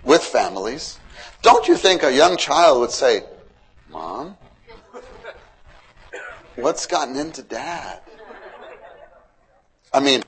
with 0.02 0.22
families. 0.22 0.98
Don't 1.42 1.68
you 1.68 1.76
think 1.76 2.02
a 2.02 2.12
young 2.12 2.36
child 2.36 2.80
would 2.80 2.90
say, 2.90 3.22
Mom, 3.90 4.36
what's 6.56 6.86
gotten 6.86 7.16
into 7.16 7.42
dad? 7.42 8.00
I 9.92 10.00
mean, 10.00 10.22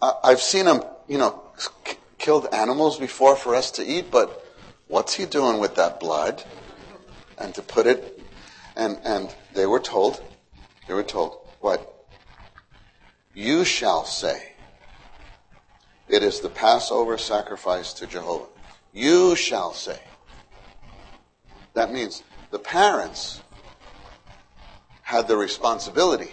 I've 0.00 0.40
seen 0.40 0.66
him, 0.66 0.82
you 1.08 1.18
know, 1.18 1.42
killed 2.18 2.48
animals 2.52 2.98
before 2.98 3.36
for 3.36 3.54
us 3.54 3.70
to 3.72 3.84
eat, 3.84 4.10
but 4.10 4.41
what's 4.92 5.14
he 5.14 5.24
doing 5.24 5.58
with 5.58 5.76
that 5.76 5.98
blood? 5.98 6.44
And 7.38 7.54
to 7.54 7.62
put 7.62 7.86
it, 7.86 8.20
and, 8.76 8.98
and 9.04 9.34
they 9.50 9.64
were 9.64 9.80
told, 9.80 10.20
they 10.86 10.92
were 10.92 11.02
told, 11.02 11.38
what? 11.60 11.80
You 13.32 13.64
shall 13.64 14.04
say, 14.04 14.52
it 16.08 16.22
is 16.22 16.40
the 16.40 16.50
Passover 16.50 17.16
sacrifice 17.16 17.94
to 17.94 18.06
Jehovah. 18.06 18.50
You 18.92 19.34
shall 19.34 19.72
say. 19.72 19.98
That 21.72 21.90
means 21.90 22.22
the 22.50 22.58
parents 22.58 23.40
had 25.00 25.26
the 25.26 25.38
responsibility 25.38 26.32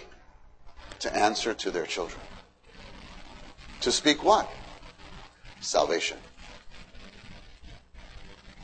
to 0.98 1.16
answer 1.16 1.54
to 1.54 1.70
their 1.70 1.86
children. 1.86 2.22
To 3.80 3.90
speak 3.90 4.22
what? 4.22 4.50
Salvation. 5.60 6.18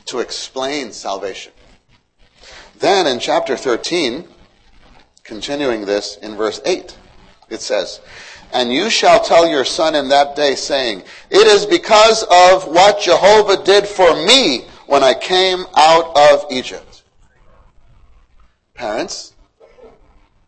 To 0.07 0.19
explain 0.19 0.91
salvation. 0.93 1.51
Then 2.79 3.07
in 3.07 3.19
chapter 3.19 3.57
13, 3.57 4.25
continuing 5.23 5.85
this 5.85 6.17
in 6.17 6.35
verse 6.35 6.61
8, 6.65 6.97
it 7.49 7.61
says, 7.61 7.99
And 8.53 8.71
you 8.71 8.89
shall 8.89 9.21
tell 9.21 9.49
your 9.49 9.65
son 9.65 9.95
in 9.95 10.09
that 10.09 10.35
day, 10.35 10.55
saying, 10.55 11.03
It 11.29 11.47
is 11.47 11.65
because 11.65 12.23
of 12.23 12.67
what 12.67 13.01
Jehovah 13.01 13.63
did 13.63 13.85
for 13.85 14.15
me 14.25 14.67
when 14.85 15.03
I 15.03 15.13
came 15.13 15.65
out 15.75 16.15
of 16.15 16.45
Egypt. 16.51 17.03
Parents, 18.73 19.33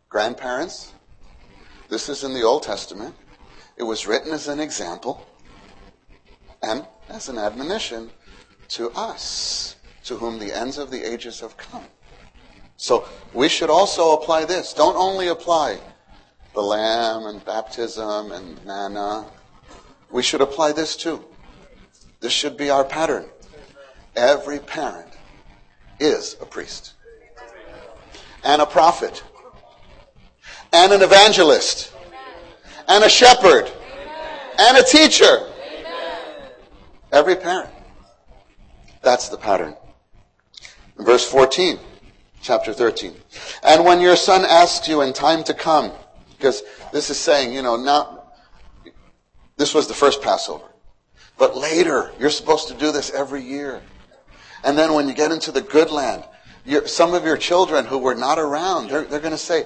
grandparents, 0.07 0.93
this 1.89 2.07
is 2.07 2.23
in 2.23 2.33
the 2.33 2.43
Old 2.43 2.63
Testament. 2.63 3.15
It 3.75 3.83
was 3.83 4.07
written 4.07 4.31
as 4.31 4.47
an 4.47 4.59
example 4.59 5.25
and 6.61 6.85
as 7.09 7.27
an 7.27 7.37
admonition 7.37 8.11
to 8.69 8.91
us, 8.91 9.75
to 10.05 10.15
whom 10.15 10.39
the 10.39 10.53
ends 10.53 10.77
of 10.77 10.91
the 10.91 11.03
ages 11.03 11.39
have 11.41 11.57
come. 11.57 11.85
So 12.77 13.07
we 13.33 13.49
should 13.49 13.69
also 13.69 14.13
apply 14.13 14.45
this. 14.45 14.73
Don't 14.73 14.95
only 14.95 15.27
apply 15.27 15.79
the 16.53 16.61
lamb 16.61 17.25
and 17.25 17.43
baptism 17.43 18.31
and 18.31 18.63
manna. 18.65 19.25
We 20.09 20.23
should 20.23 20.41
apply 20.41 20.71
this 20.71 20.95
too. 20.95 21.23
This 22.19 22.31
should 22.31 22.57
be 22.57 22.69
our 22.69 22.83
pattern. 22.83 23.25
Every 24.15 24.59
parent 24.59 25.13
is 25.99 26.37
a 26.41 26.45
priest 26.45 26.93
and 28.43 28.61
a 28.61 28.65
prophet 28.65 29.23
and 30.71 30.93
an 30.93 31.01
evangelist 31.01 31.93
and 32.87 33.03
a 33.03 33.09
shepherd 33.09 33.69
and 34.57 34.77
a 34.77 34.83
teacher. 34.83 35.47
Every 37.11 37.35
parent. 37.35 37.69
That's 39.01 39.29
the 39.29 39.37
pattern. 39.37 39.75
Verse 40.97 41.25
14, 41.29 41.79
chapter 42.41 42.73
13. 42.73 43.13
And 43.63 43.85
when 43.85 44.01
your 44.01 44.15
son 44.15 44.45
asks 44.45 44.87
you 44.87 45.01
in 45.01 45.13
time 45.13 45.43
to 45.45 45.53
come, 45.53 45.91
because 46.31 46.63
this 46.91 47.09
is 47.09 47.17
saying, 47.17 47.53
you 47.53 47.61
know, 47.61 47.75
not, 47.75 48.35
this 49.57 49.73
was 49.73 49.87
the 49.87 49.93
first 49.93 50.21
Passover. 50.21 50.65
But 51.37 51.55
later, 51.55 52.11
you're 52.19 52.29
supposed 52.29 52.67
to 52.67 52.73
do 52.73 52.91
this 52.91 53.11
every 53.11 53.41
year. 53.41 53.81
And 54.63 54.77
then 54.77 54.93
when 54.93 55.07
you 55.07 55.13
get 55.13 55.31
into 55.31 55.51
the 55.51 55.61
good 55.61 55.89
land, 55.89 56.25
some 56.85 57.13
of 57.13 57.23
your 57.23 57.37
children 57.37 57.85
who 57.85 57.97
were 57.97 58.15
not 58.15 58.37
around, 58.37 58.89
they're, 58.89 59.05
they're 59.05 59.21
going 59.21 59.31
to 59.31 59.37
say, 59.37 59.63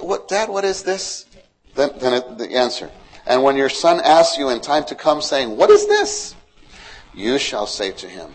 what, 0.00 0.28
Dad, 0.28 0.48
what 0.48 0.64
is 0.64 0.82
this? 0.82 1.26
Then, 1.74 1.90
then 1.98 2.14
it, 2.14 2.38
the 2.38 2.54
answer. 2.54 2.90
And 3.26 3.42
when 3.42 3.56
your 3.56 3.68
son 3.68 4.00
asks 4.04 4.38
you 4.38 4.50
in 4.50 4.60
time 4.60 4.84
to 4.84 4.94
come, 4.94 5.22
saying, 5.22 5.56
What 5.56 5.70
is 5.70 5.86
this? 5.86 6.34
You 7.14 7.38
shall 7.38 7.66
say 7.66 7.92
to 7.92 8.08
him, 8.08 8.34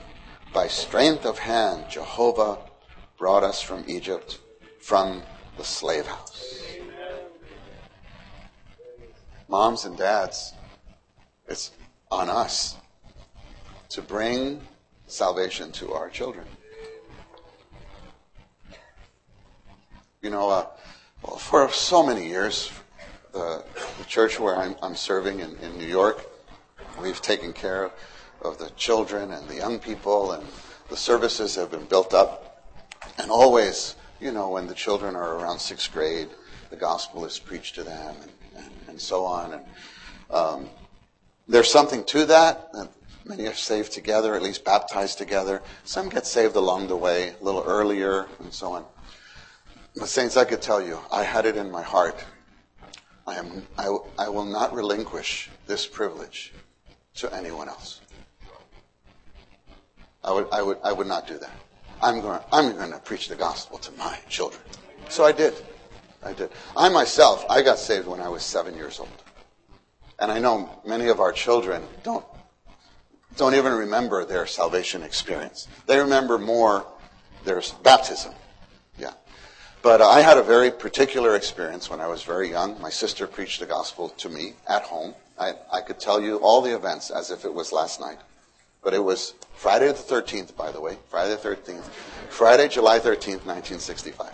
By 0.53 0.67
strength 0.67 1.25
of 1.25 1.39
hand, 1.39 1.85
Jehovah 1.89 2.57
brought 3.17 3.43
us 3.43 3.61
from 3.61 3.83
Egypt, 3.87 4.39
from 4.79 5.21
the 5.57 5.63
slave 5.63 6.07
house. 6.07 6.63
Moms 9.47 9.85
and 9.85 9.97
dads, 9.97 10.53
it's 11.47 11.71
on 12.11 12.29
us 12.29 12.77
to 13.89 14.01
bring 14.01 14.61
salvation 15.07 15.71
to 15.73 15.93
our 15.93 16.09
children. 16.09 16.45
You 20.21 20.29
know, 20.29 20.49
uh, 20.49 20.65
Well, 21.21 21.37
for 21.37 21.69
so 21.69 22.01
many 22.05 22.27
years, 22.27 22.71
the, 23.33 23.63
the 23.97 24.05
church 24.05 24.39
where 24.39 24.55
I'm, 24.55 24.75
I'm 24.81 24.95
serving 24.95 25.41
in, 25.41 25.57
in 25.57 25.77
New 25.77 25.87
York, 25.87 26.25
we've 27.01 27.21
taken 27.21 27.53
care 27.53 27.85
of, 27.85 27.91
of 28.41 28.57
the 28.57 28.69
children 28.71 29.31
and 29.31 29.47
the 29.47 29.55
young 29.55 29.79
people, 29.79 30.31
and 30.31 30.45
the 30.89 30.97
services 30.97 31.55
have 31.55 31.71
been 31.71 31.85
built 31.85 32.13
up. 32.13 32.63
And 33.17 33.31
always, 33.31 33.95
you 34.19 34.31
know, 34.31 34.49
when 34.49 34.67
the 34.67 34.75
children 34.75 35.15
are 35.15 35.35
around 35.35 35.59
sixth 35.59 35.91
grade, 35.91 36.29
the 36.69 36.75
gospel 36.75 37.25
is 37.25 37.39
preached 37.39 37.75
to 37.75 37.83
them, 37.83 38.15
and, 38.21 38.31
and, 38.55 38.71
and 38.87 39.01
so 39.01 39.25
on. 39.25 39.53
And 39.53 39.63
um, 40.29 40.69
there's 41.47 41.71
something 41.71 42.03
to 42.05 42.25
that. 42.25 42.69
Many 43.25 43.47
are 43.47 43.53
saved 43.53 43.91
together, 43.91 44.35
at 44.35 44.41
least 44.41 44.63
baptized 44.63 45.17
together. 45.17 45.61
Some 45.83 46.09
get 46.09 46.25
saved 46.25 46.55
along 46.55 46.87
the 46.87 46.95
way, 46.95 47.35
a 47.39 47.43
little 47.43 47.63
earlier, 47.63 48.27
and 48.39 48.53
so 48.53 48.73
on. 48.73 48.85
But 49.95 50.07
saints, 50.07 50.37
I 50.37 50.45
could 50.45 50.61
tell 50.61 50.81
you, 50.81 50.99
I 51.11 51.23
had 51.23 51.45
it 51.45 51.57
in 51.57 51.69
my 51.69 51.81
heart. 51.83 52.23
I 53.27 53.35
am, 53.35 53.67
I, 53.77 53.95
I 54.17 54.29
will 54.29 54.45
not 54.45 54.73
relinquish 54.73 55.49
this 55.67 55.85
privilege 55.85 56.53
to 57.15 57.33
anyone 57.33 57.67
else. 57.67 57.98
I 60.29 60.31
would, 60.31 60.47
I 60.51 60.61
would, 60.61 60.77
I 60.83 60.93
would 60.93 61.07
not 61.07 61.25
do 61.27 61.39
that. 61.39 61.55
I'm 62.03 62.21
going, 62.21 62.39
I'm 62.51 62.71
going 62.73 62.91
to 62.91 62.99
preach 62.99 63.29
the 63.29 63.35
gospel 63.35 63.79
to 63.79 63.91
my 63.93 64.15
children. 64.29 64.61
So 65.09 65.25
I 65.25 65.31
did. 65.31 65.55
I 66.23 66.33
did. 66.33 66.51
I 66.77 66.87
myself, 66.89 67.43
I 67.49 67.63
got 67.63 67.79
saved 67.79 68.05
when 68.05 68.19
I 68.19 68.29
was 68.29 68.43
seven 68.43 68.75
years 68.75 68.99
old. 68.99 69.09
And 70.19 70.31
I 70.31 70.37
know 70.37 70.81
many 70.85 71.07
of 71.07 71.19
our 71.19 71.31
children 71.31 71.81
don't, 72.03 72.23
don't 73.37 73.55
even 73.55 73.73
remember 73.73 74.23
their 74.23 74.45
salvation 74.45 75.01
experience. 75.01 75.67
They 75.87 75.97
remember 75.97 76.37
more 76.37 76.85
their 77.43 77.63
baptism. 77.81 78.35
Yeah. 78.99 79.13
But 79.81 79.99
I 79.99 80.21
had 80.21 80.37
a 80.37 80.43
very 80.43 80.69
particular 80.69 81.35
experience 81.35 81.89
when 81.89 82.01
I 82.01 82.07
was 82.07 82.21
very 82.21 82.51
young. 82.51 82.79
My 82.79 82.91
sister 82.91 83.25
preached 83.25 83.61
the 83.61 83.65
gospel 83.65 84.09
to 84.09 84.29
me 84.29 84.53
at 84.67 84.83
home. 84.83 85.15
I, 85.39 85.53
I 85.73 85.81
could 85.81 85.99
tell 85.99 86.21
you 86.21 86.37
all 86.37 86.61
the 86.61 86.75
events 86.75 87.09
as 87.09 87.31
if 87.31 87.45
it 87.45 87.53
was 87.53 87.71
last 87.71 87.99
night. 87.99 88.19
But 88.83 88.93
it 88.93 89.03
was 89.03 89.33
Friday 89.55 89.87
the 89.87 89.93
13th, 89.93 90.55
by 90.55 90.71
the 90.71 90.79
way. 90.79 90.97
Friday 91.09 91.35
the 91.35 91.49
13th. 91.49 91.83
Friday, 92.29 92.67
July 92.67 92.99
13th, 92.99 93.45
1965. 93.45 94.31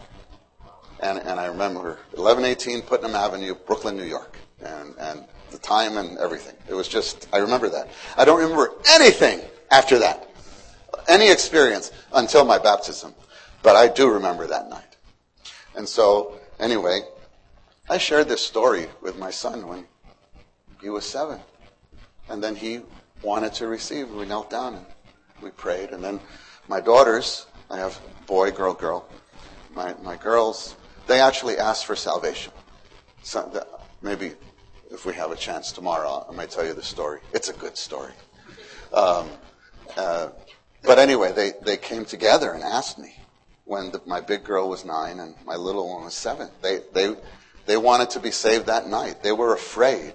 And, 1.01 1.19
and 1.19 1.39
I 1.39 1.45
remember 1.45 1.97
1118 2.13 2.83
Putnam 2.83 3.15
Avenue, 3.15 3.55
Brooklyn, 3.55 3.97
New 3.97 4.03
York. 4.03 4.37
And, 4.61 4.95
and 4.99 5.25
the 5.55 5.57
time 5.57 5.97
and 5.97 6.17
everything. 6.17 6.55
It 6.69 6.73
was 6.73 6.87
just, 6.87 7.27
I 7.31 7.37
remember 7.37 7.69
that. 7.69 7.89
I 8.17 8.25
don't 8.25 8.39
remember 8.39 8.73
anything 8.89 9.41
after 9.71 9.99
that. 9.99 10.29
Any 11.07 11.31
experience 11.31 11.91
until 12.13 12.45
my 12.45 12.57
baptism. 12.57 13.13
But 13.63 13.75
I 13.75 13.87
do 13.87 14.09
remember 14.09 14.47
that 14.47 14.69
night. 14.69 14.97
And 15.75 15.87
so, 15.87 16.39
anyway, 16.59 17.01
I 17.89 17.97
shared 17.97 18.27
this 18.27 18.41
story 18.41 18.87
with 19.01 19.17
my 19.17 19.31
son 19.31 19.67
when 19.67 19.85
he 20.81 20.89
was 20.89 21.05
seven. 21.05 21.39
And 22.29 22.43
then 22.43 22.55
he 22.55 22.81
wanted 23.25 23.53
to 23.55 23.67
receive. 23.67 24.09
We 24.09 24.25
knelt 24.25 24.49
down 24.49 24.75
and 24.75 24.85
we 25.41 25.49
prayed. 25.49 25.89
And 25.89 26.03
then 26.03 26.19
my 26.67 26.79
daughters, 26.79 27.47
I 27.69 27.77
have 27.77 27.99
boy, 28.27 28.51
girl, 28.51 28.73
girl. 28.73 29.09
My, 29.73 29.95
my 30.03 30.15
girls, 30.15 30.75
they 31.07 31.19
actually 31.19 31.57
asked 31.57 31.85
for 31.85 31.95
salvation. 31.95 32.53
So 33.23 33.49
the, 33.51 33.67
maybe 34.01 34.33
if 34.91 35.05
we 35.05 35.13
have 35.15 35.31
a 35.31 35.35
chance 35.35 35.71
tomorrow, 35.71 36.25
I 36.29 36.33
might 36.33 36.51
tell 36.51 36.65
you 36.65 36.73
the 36.73 36.83
story. 36.83 37.19
It's 37.33 37.49
a 37.49 37.53
good 37.53 37.77
story. 37.77 38.13
Um, 38.93 39.27
uh, 39.97 40.29
but 40.83 40.99
anyway, 40.99 41.33
they, 41.33 41.53
they 41.65 41.77
came 41.77 42.05
together 42.05 42.51
and 42.53 42.63
asked 42.63 42.99
me 42.99 43.15
when 43.65 43.91
the, 43.91 44.01
my 44.05 44.21
big 44.21 44.43
girl 44.43 44.69
was 44.69 44.85
nine 44.85 45.19
and 45.19 45.35
my 45.45 45.55
little 45.55 45.89
one 45.91 46.03
was 46.03 46.13
seven. 46.13 46.49
They, 46.61 46.81
they, 46.93 47.15
they 47.65 47.77
wanted 47.77 48.11
to 48.11 48.19
be 48.19 48.31
saved 48.31 48.67
that 48.67 48.87
night. 48.87 49.23
They 49.23 49.31
were 49.31 49.53
afraid 49.53 50.13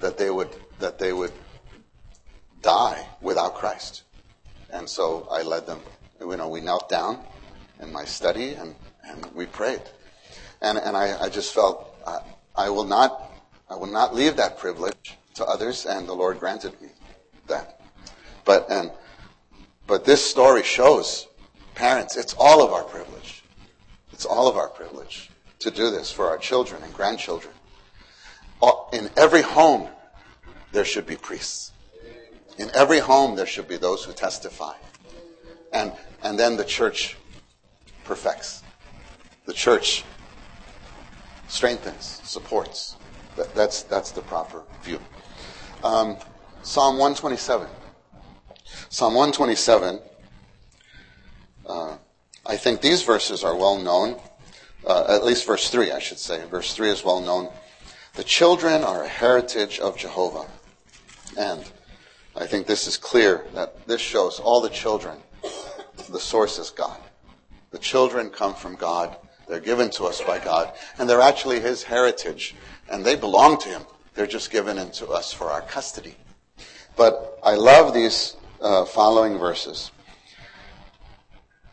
that 0.00 0.18
they 0.18 0.30
would, 0.30 0.50
that 0.80 0.98
they 0.98 1.12
would 1.12 1.32
die 2.64 3.06
without 3.20 3.54
Christ. 3.54 4.02
And 4.70 4.88
so 4.88 5.28
I 5.30 5.42
led 5.42 5.66
them, 5.66 5.80
you 6.20 6.36
know, 6.36 6.48
we 6.48 6.60
knelt 6.60 6.88
down 6.88 7.20
in 7.80 7.92
my 7.92 8.04
study 8.04 8.54
and, 8.54 8.74
and 9.04 9.24
we 9.34 9.46
prayed. 9.46 9.82
And, 10.62 10.78
and 10.78 10.96
I, 10.96 11.24
I 11.24 11.28
just 11.28 11.54
felt, 11.54 11.94
I, 12.06 12.20
I 12.56 12.70
will 12.70 12.84
not, 12.84 13.30
I 13.70 13.76
will 13.76 13.92
not 13.92 14.14
leave 14.14 14.36
that 14.36 14.58
privilege 14.58 15.16
to 15.34 15.44
others 15.44 15.84
and 15.84 16.08
the 16.08 16.14
Lord 16.14 16.40
granted 16.40 16.80
me 16.80 16.88
that. 17.46 17.80
But, 18.44 18.70
and, 18.70 18.90
but 19.86 20.04
this 20.04 20.24
story 20.24 20.62
shows 20.62 21.28
parents, 21.74 22.16
it's 22.16 22.34
all 22.38 22.64
of 22.64 22.72
our 22.72 22.84
privilege. 22.84 23.42
It's 24.12 24.24
all 24.24 24.48
of 24.48 24.56
our 24.56 24.68
privilege 24.68 25.30
to 25.58 25.70
do 25.70 25.90
this 25.90 26.10
for 26.10 26.28
our 26.28 26.38
children 26.38 26.82
and 26.82 26.94
grandchildren. 26.94 27.52
Uh, 28.62 28.72
in 28.92 29.10
every 29.16 29.42
home, 29.42 29.88
there 30.72 30.84
should 30.84 31.06
be 31.06 31.16
priests. 31.16 31.73
In 32.58 32.70
every 32.74 33.00
home, 33.00 33.36
there 33.36 33.46
should 33.46 33.68
be 33.68 33.76
those 33.76 34.04
who 34.04 34.12
testify. 34.12 34.74
And, 35.72 35.92
and 36.22 36.38
then 36.38 36.56
the 36.56 36.64
church 36.64 37.16
perfects. 38.04 38.62
The 39.46 39.52
church 39.52 40.04
strengthens, 41.48 42.20
supports. 42.24 42.96
That, 43.36 43.54
that's, 43.54 43.82
that's 43.82 44.12
the 44.12 44.22
proper 44.22 44.62
view. 44.82 45.00
Um, 45.82 46.16
Psalm 46.62 46.94
127. 46.98 47.66
Psalm 48.88 49.14
127. 49.14 50.00
Uh, 51.66 51.96
I 52.46 52.56
think 52.56 52.80
these 52.80 53.02
verses 53.02 53.42
are 53.42 53.56
well 53.56 53.78
known. 53.78 54.20
Uh, 54.86 55.06
at 55.08 55.24
least 55.24 55.46
verse 55.46 55.70
3, 55.70 55.92
I 55.92 55.98
should 55.98 56.18
say. 56.18 56.44
Verse 56.46 56.74
3 56.74 56.90
is 56.90 57.04
well 57.04 57.20
known. 57.20 57.50
The 58.14 58.24
children 58.24 58.84
are 58.84 59.02
a 59.02 59.08
heritage 59.08 59.80
of 59.80 59.96
Jehovah. 59.96 60.46
And 61.36 61.64
I 62.36 62.46
think 62.46 62.66
this 62.66 62.86
is 62.86 62.96
clear 62.96 63.44
that 63.54 63.86
this 63.86 64.00
shows 64.00 64.40
all 64.40 64.60
the 64.60 64.68
children, 64.68 65.18
the 66.10 66.18
source 66.18 66.58
is 66.58 66.70
God. 66.70 66.98
The 67.70 67.78
children 67.78 68.30
come 68.30 68.54
from 68.54 68.76
God. 68.76 69.16
They're 69.48 69.60
given 69.60 69.90
to 69.90 70.04
us 70.04 70.20
by 70.20 70.38
God. 70.38 70.72
And 70.98 71.08
they're 71.08 71.20
actually 71.20 71.60
His 71.60 71.82
heritage. 71.82 72.54
And 72.88 73.04
they 73.04 73.16
belong 73.16 73.58
to 73.58 73.68
Him. 73.68 73.82
They're 74.14 74.26
just 74.26 74.50
given 74.50 74.78
into 74.78 75.08
us 75.08 75.32
for 75.32 75.50
our 75.50 75.62
custody. 75.62 76.16
But 76.96 77.38
I 77.42 77.54
love 77.54 77.92
these 77.92 78.36
uh, 78.60 78.84
following 78.84 79.38
verses. 79.38 79.90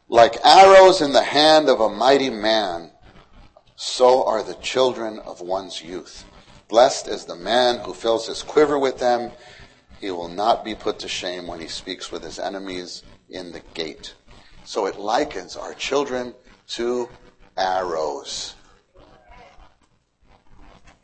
Like 0.10 0.44
arrows 0.44 1.02
in 1.02 1.14
the 1.14 1.24
hand 1.24 1.70
of 1.70 1.80
a 1.80 1.90
mighty 1.90 2.30
man, 2.30 2.92
so 3.76 4.26
are 4.26 4.44
the 4.44 4.56
children 4.56 5.20
of 5.20 5.42
one's 5.42 5.82
youth. 5.82 6.26
Blessed 6.68 7.08
is 7.08 7.26
the 7.26 7.36
man 7.36 7.80
who 7.80 7.94
fills 7.94 8.28
his 8.28 8.44
quiver 8.44 8.78
with 8.78 8.98
them. 8.98 9.32
He 10.02 10.10
will 10.10 10.30
not 10.30 10.66
be 10.66 10.74
put 10.74 10.98
to 11.00 11.08
shame 11.08 11.46
when 11.46 11.60
he 11.60 11.68
speaks 11.68 12.12
with 12.12 12.24
his 12.24 12.40
enemies 12.40 13.04
in 13.30 13.52
the 13.52 13.62
gate. 13.76 14.16
So 14.64 14.88
it 14.88 15.00
likens 15.00 15.56
our 15.56 15.76
children 15.76 16.34
to 16.70 17.10
arrows. 17.56 18.56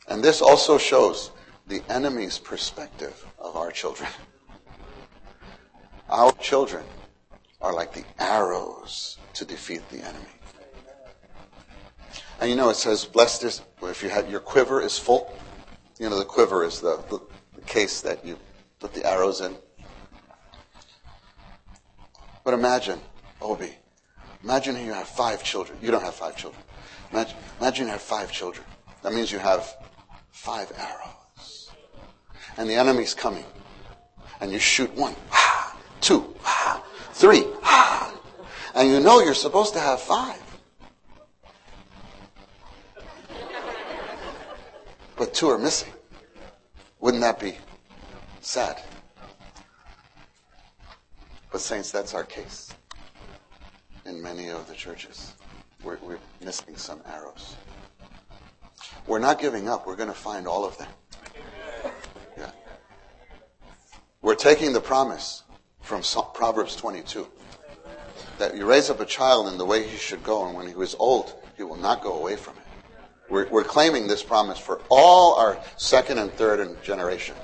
And 0.07 0.23
this 0.23 0.41
also 0.41 0.79
shows 0.79 1.29
the 1.67 1.83
enemy's 1.89 2.39
perspective 2.39 3.27
of 3.37 3.55
our 3.55 3.71
children. 3.71 4.09
Our 6.09 6.31
children 6.31 6.85
are 7.61 7.73
like 7.73 7.93
the 7.93 8.05
arrows 8.17 9.19
to 9.33 9.45
defeat 9.45 9.89
the 9.89 9.99
enemy. 9.99 10.31
And 12.39 12.49
you 12.49 12.55
know, 12.55 12.69
it 12.69 12.77
says, 12.77 13.05
blessed 13.05 13.43
is, 13.43 13.61
if 13.83 14.01
you 14.01 14.09
have, 14.09 14.27
your 14.27 14.39
quiver 14.39 14.81
is 14.81 14.97
full. 14.97 15.43
You 15.99 16.09
know, 16.09 16.17
the 16.17 16.25
quiver 16.25 16.63
is 16.63 16.79
the, 16.79 17.03
the, 17.09 17.19
the 17.55 17.61
case 17.61 18.01
that 18.01 18.25
you 18.25 18.39
put 18.79 18.93
the 18.93 19.05
arrows 19.05 19.41
in. 19.41 19.55
But 22.43 22.53
imagine, 22.53 22.99
Obi, 23.41 23.75
imagine 24.43 24.77
you 24.85 24.93
have 24.93 25.07
five 25.07 25.43
children. 25.43 25.77
You 25.81 25.91
don't 25.91 26.03
have 26.03 26.15
five 26.15 26.37
children. 26.37 26.63
Imagine, 27.11 27.37
imagine 27.59 27.85
you 27.87 27.91
have 27.91 28.01
five 28.01 28.31
children. 28.31 28.65
That 29.03 29.13
means 29.13 29.31
you 29.31 29.39
have 29.39 29.75
five 30.31 30.71
arrows. 30.77 31.71
And 32.57 32.69
the 32.69 32.75
enemy's 32.75 33.13
coming. 33.13 33.45
And 34.39 34.51
you 34.51 34.59
shoot 34.59 34.93
one, 34.95 35.15
two, 36.01 36.35
three, 37.13 37.43
and 38.75 38.89
you 38.89 38.99
know 38.99 39.19
you're 39.19 39.33
supposed 39.33 39.73
to 39.73 39.79
have 39.79 39.99
five. 39.99 40.41
But 45.17 45.33
two 45.33 45.49
are 45.49 45.57
missing. 45.57 45.91
Wouldn't 46.99 47.21
that 47.23 47.39
be 47.39 47.57
sad? 48.47 48.81
But, 51.51 51.61
Saints, 51.61 51.91
that's 51.91 52.13
our 52.13 52.23
case 52.23 52.73
in 54.05 54.21
many 54.21 54.49
of 54.49 54.67
the 54.67 54.73
churches. 54.73 55.33
We're, 55.83 55.97
we're 56.01 56.19
missing 56.43 56.75
some 56.77 57.01
arrows. 57.05 57.55
We're 59.05 59.19
not 59.19 59.39
giving 59.39 59.67
up. 59.67 59.85
We're 59.85 59.95
going 59.95 60.09
to 60.09 60.15
find 60.15 60.47
all 60.47 60.65
of 60.65 60.77
them. 60.77 60.87
Yeah. 62.37 62.51
We're 64.21 64.35
taking 64.35 64.71
the 64.71 64.81
promise 64.81 65.43
from 65.81 66.01
Proverbs 66.33 66.75
22 66.75 67.27
that 68.39 68.55
you 68.55 68.65
raise 68.65 68.89
up 68.89 68.99
a 68.99 69.05
child 69.05 69.47
in 69.47 69.57
the 69.57 69.65
way 69.65 69.87
he 69.87 69.97
should 69.97 70.23
go, 70.23 70.45
and 70.47 70.55
when 70.55 70.67
he 70.67 70.73
is 70.73 70.95
old, 70.99 71.33
he 71.57 71.63
will 71.63 71.75
not 71.75 72.01
go 72.01 72.13
away 72.17 72.35
from 72.35 72.55
it. 72.55 72.63
We're, 73.29 73.49
we're 73.49 73.63
claiming 73.63 74.07
this 74.07 74.23
promise 74.23 74.57
for 74.57 74.81
all 74.89 75.35
our 75.35 75.59
second 75.75 76.19
and 76.19 76.31
third 76.31 76.81
generation. 76.81 77.35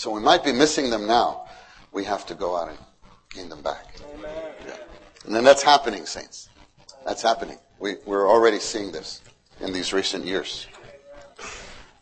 So 0.00 0.10
we 0.10 0.22
might 0.22 0.42
be 0.42 0.52
missing 0.52 0.88
them 0.88 1.06
now. 1.06 1.44
We 1.92 2.04
have 2.04 2.24
to 2.28 2.34
go 2.34 2.56
out 2.56 2.70
and 2.70 2.78
gain 3.28 3.50
them 3.50 3.60
back. 3.60 3.96
Yeah. 4.66 4.76
And 5.26 5.34
then 5.34 5.44
that's 5.44 5.62
happening, 5.62 6.06
saints. 6.06 6.48
That's 7.04 7.20
happening. 7.20 7.58
We, 7.78 7.96
we're 8.06 8.26
already 8.26 8.60
seeing 8.60 8.92
this 8.92 9.20
in 9.60 9.74
these 9.74 9.92
recent 9.92 10.24
years. 10.24 10.66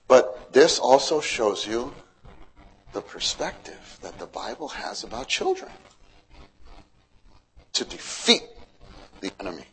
But 0.07 0.53
this 0.53 0.78
also 0.78 1.20
shows 1.20 1.66
you 1.66 1.92
the 2.92 3.01
perspective 3.01 3.99
that 4.03 4.16
the 4.20 4.26
Bible 4.26 4.68
has 4.68 5.03
about 5.03 5.26
children 5.26 5.72
to 7.72 7.84
defeat 7.84 8.44
the 9.20 9.32
enemy. 9.40 9.66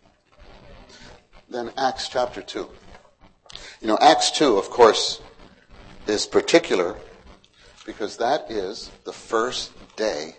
Then 1.48 1.72
Acts 1.78 2.10
chapter 2.10 2.42
2. 2.42 2.68
You 3.82 3.88
know, 3.88 4.00
Acts 4.02 4.32
2, 4.32 4.58
of 4.58 4.72
course, 4.72 5.22
is 6.08 6.26
particular 6.26 6.96
because 7.86 8.18
that 8.18 8.50
is 8.50 8.92
the 9.06 9.14
first 9.14 9.72
day 9.96 10.36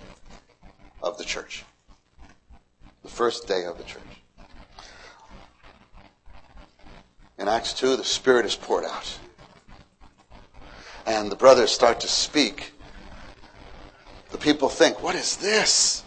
of 1.01 1.17
the 1.17 1.25
church. 1.25 1.65
The 3.03 3.09
first 3.09 3.47
day 3.47 3.65
of 3.65 3.79
the 3.79 3.85
church. 3.85 4.03
In 7.39 7.49
Acts 7.49 7.73
2, 7.75 7.97
the 7.97 8.05
Spirit 8.05 8.47
is 8.47 8.57
poured 8.57 8.85
out. 8.85 9.19
And 11.07 11.31
the 11.31 11.37
brothers 11.37 11.71
start 11.71 12.01
to 12.01 12.09
speak. 12.09 12.73
The 14.33 14.39
people 14.39 14.69
think, 14.69 15.03
what 15.03 15.15
is 15.15 15.37
this? 15.37 16.03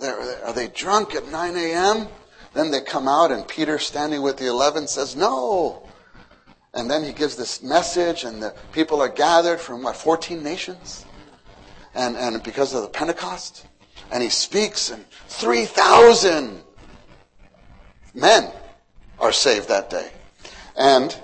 Are 0.00 0.52
they 0.52 0.68
drunk 0.68 1.14
at 1.14 1.28
9 1.28 1.56
a.m.? 1.56 2.08
Then 2.54 2.70
they 2.70 2.80
come 2.80 3.06
out, 3.06 3.30
and 3.30 3.46
Peter, 3.46 3.78
standing 3.78 4.22
with 4.22 4.38
the 4.38 4.46
eleven, 4.46 4.88
says, 4.88 5.14
No. 5.14 5.87
And 6.74 6.90
then 6.90 7.02
he 7.02 7.12
gives 7.12 7.36
this 7.36 7.62
message, 7.62 8.24
and 8.24 8.42
the 8.42 8.54
people 8.72 9.00
are 9.00 9.08
gathered 9.08 9.60
from, 9.60 9.82
what, 9.82 9.96
14 9.96 10.42
nations? 10.42 11.04
And, 11.94 12.16
and 12.16 12.42
because 12.42 12.74
of 12.74 12.82
the 12.82 12.88
Pentecost. 12.88 13.66
And 14.10 14.22
he 14.22 14.28
speaks, 14.28 14.90
and 14.90 15.04
3,000 15.28 16.62
men 18.14 18.50
are 19.18 19.32
saved 19.32 19.68
that 19.68 19.90
day. 19.90 20.10
And 20.76 21.16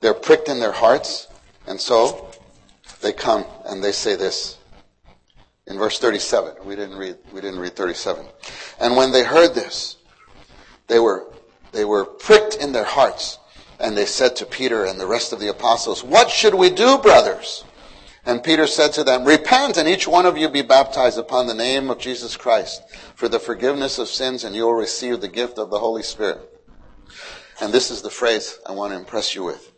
they're 0.00 0.14
pricked 0.14 0.48
in 0.48 0.58
their 0.58 0.72
hearts, 0.72 1.28
and 1.66 1.80
so 1.80 2.28
they 3.00 3.12
come 3.12 3.44
and 3.66 3.82
they 3.82 3.92
say 3.92 4.16
this 4.16 4.58
in 5.66 5.78
verse 5.78 5.98
37. 5.98 6.56
We 6.64 6.76
didn't 6.76 6.96
read, 6.96 7.18
we 7.32 7.40
didn't 7.40 7.60
read 7.60 7.76
37. 7.76 8.26
And 8.80 8.96
when 8.96 9.12
they 9.12 9.24
heard 9.24 9.54
this, 9.54 9.96
they 10.88 10.98
were, 10.98 11.32
they 11.70 11.84
were 11.84 12.04
pricked 12.04 12.56
in 12.56 12.72
their 12.72 12.84
hearts 12.84 13.38
and 13.82 13.96
they 13.96 14.06
said 14.06 14.36
to 14.36 14.46
Peter 14.46 14.84
and 14.84 14.98
the 14.98 15.06
rest 15.06 15.32
of 15.32 15.40
the 15.40 15.48
apostles, 15.48 16.04
what 16.04 16.30
should 16.30 16.54
we 16.54 16.70
do, 16.70 16.98
brothers? 16.98 17.64
And 18.24 18.44
Peter 18.44 18.68
said 18.68 18.92
to 18.92 19.04
them, 19.04 19.24
repent 19.24 19.76
and 19.76 19.88
each 19.88 20.06
one 20.06 20.26
of 20.26 20.38
you 20.38 20.48
be 20.48 20.62
baptized 20.62 21.18
upon 21.18 21.46
the 21.46 21.54
name 21.54 21.90
of 21.90 21.98
Jesus 21.98 22.36
Christ 22.36 22.82
for 23.16 23.28
the 23.28 23.40
forgiveness 23.40 23.98
of 23.98 24.08
sins 24.08 24.44
and 24.44 24.54
you 24.54 24.62
will 24.62 24.74
receive 24.74 25.20
the 25.20 25.28
gift 25.28 25.58
of 25.58 25.70
the 25.70 25.80
Holy 25.80 26.04
Spirit. 26.04 26.40
And 27.60 27.72
this 27.72 27.90
is 27.90 28.02
the 28.02 28.10
phrase 28.10 28.58
I 28.64 28.72
want 28.72 28.92
to 28.92 28.98
impress 28.98 29.34
you 29.34 29.42
with. 29.42 29.72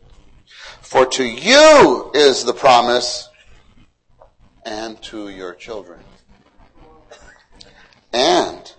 For 0.81 1.05
to 1.07 1.23
you 1.23 2.11
is 2.13 2.43
the 2.43 2.53
promise 2.53 3.29
and 4.65 5.01
to 5.03 5.29
your 5.29 5.53
children, 5.53 5.99
and 8.11 8.73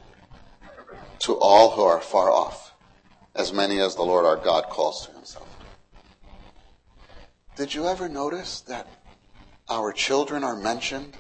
to 1.21 1.35
all 1.35 1.71
who 1.71 1.83
are 1.83 2.01
far 2.01 2.31
off, 2.31 2.66
as 3.37 3.53
many 3.53 3.81
as 3.81 3.95
the 3.95 4.03
Lord 4.03 4.25
our 4.25 4.37
God 4.37 4.65
calls 4.65 5.07
to 5.07 5.13
himself. 5.13 5.49
Did 7.57 7.75
you 7.75 7.87
ever 7.87 8.09
notice 8.09 8.61
that 8.63 8.89
our 9.69 9.93
children 9.93 10.43
are 10.43 10.57
mentioned 10.57 11.17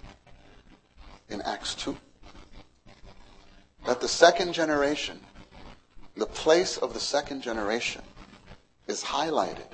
in 1.29 1.43
Acts 1.43 1.75
2? 1.75 1.97
That 3.87 4.01
the 4.01 4.09
second 4.09 4.53
generation, 4.53 5.21
the 6.17 6.27
place 6.27 6.77
of 6.79 6.95
the 6.95 7.01
second 7.01 7.43
generation, 7.43 8.03
is 8.87 9.03
highlighted 9.03 9.67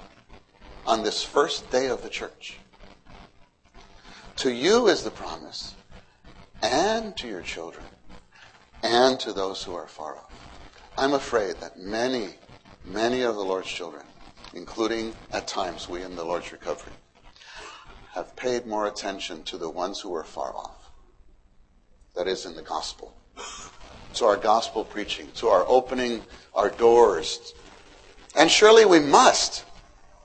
on 0.86 1.03
this 1.03 1.22
first 1.22 1.70
day 1.70 1.86
of 1.86 2.03
the 2.03 2.09
church. 2.09 2.59
To 4.36 4.53
you 4.53 4.88
is 4.88 5.05
the 5.05 5.11
promise, 5.11 5.74
and 6.61 7.16
to 7.18 7.28
your 7.28 7.43
children, 7.43 7.84
and 8.82 9.18
to 9.20 9.32
those 9.32 9.62
who 9.62 9.74
are 9.74 9.86
far 9.86 10.16
off. 10.16 10.32
I'm 10.97 11.14
afraid 11.14 11.57
that 11.61 11.78
many, 11.78 12.34
many 12.84 13.22
of 13.22 13.34
the 13.34 13.40
Lord's 13.40 13.68
children, 13.68 14.05
including 14.55 15.14
at 15.32 15.47
times 15.47 15.88
we 15.88 16.03
in 16.03 16.16
the 16.16 16.24
Lord's 16.24 16.53
recovery, 16.53 16.93
have 18.14 18.36
paid 18.36 18.66
more 18.66 18.86
attention 18.86 19.43
to 19.45 19.57
the 19.57 19.70
ones 19.70 20.01
who 20.01 20.14
are 20.14 20.24
far 20.24 20.55
off. 20.55 20.90
That 22.14 22.28
is 22.28 22.45
in 22.45 22.55
the 22.55 22.62
gospel. 22.62 23.16
To 24.14 24.26
our 24.26 24.36
gospel 24.36 24.84
preaching, 24.84 25.28
to 25.36 25.49
our 25.49 25.64
opening 25.66 26.22
our 26.55 26.68
doors. 26.68 27.55
And 28.36 28.51
surely 28.51 28.84
we 28.84 29.01
must 29.01 29.64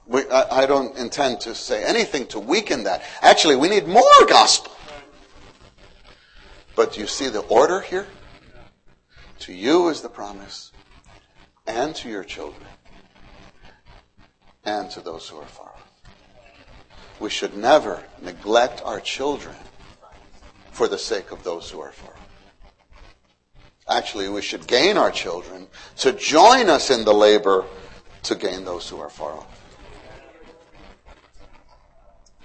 we, 0.07 0.28
I, 0.30 0.63
I 0.63 0.65
don't 0.65 0.97
intend 0.97 1.41
to 1.41 1.53
say 1.53 1.84
anything 1.84 2.28
to 2.28 2.39
weaken 2.39 2.84
that. 2.86 3.03
Actually, 3.22 3.57
we 3.57 3.70
need 3.70 3.88
more 3.88 4.03
gospel. 4.28 4.72
But 6.76 6.93
do 6.93 7.01
you 7.01 7.07
see 7.07 7.28
the 7.30 7.41
order 7.41 7.82
here? 7.82 8.07
To 9.40 9.54
you 9.54 9.90
is 9.90 10.02
the 10.02 10.10
promise, 10.10 10.72
and 11.66 11.96
to 11.96 12.10
your 12.10 12.24
children, 12.24 12.68
and 14.64 14.90
to 14.92 15.02
those 15.02 15.30
who 15.30 15.38
are 15.38 15.46
far 15.46 15.68
off. 15.68 16.02
We 17.20 17.30
should 17.30 17.56
never 17.56 18.04
neglect 18.22 18.82
our 18.84 19.00
children 19.00 19.56
for 20.72 20.88
the 20.88 20.98
sake 20.98 21.32
of 21.32 21.44
those 21.44 21.70
who 21.70 21.80
are 21.80 21.92
far 21.92 22.10
off. 22.10 22.18
Actually, 23.90 24.28
we 24.30 24.42
should 24.42 24.68
gain 24.68 24.98
our 24.98 25.12
children 25.12 25.68
to 25.98 26.12
join 26.12 26.70
us 26.70 26.90
in 26.92 27.06
the 27.06 27.14
labor 27.14 27.66
to 28.24 28.36
gain 28.36 28.66
those 28.66 28.90
who 28.90 29.00
are 29.00 29.10
far 29.10 29.32
off. 29.32 29.64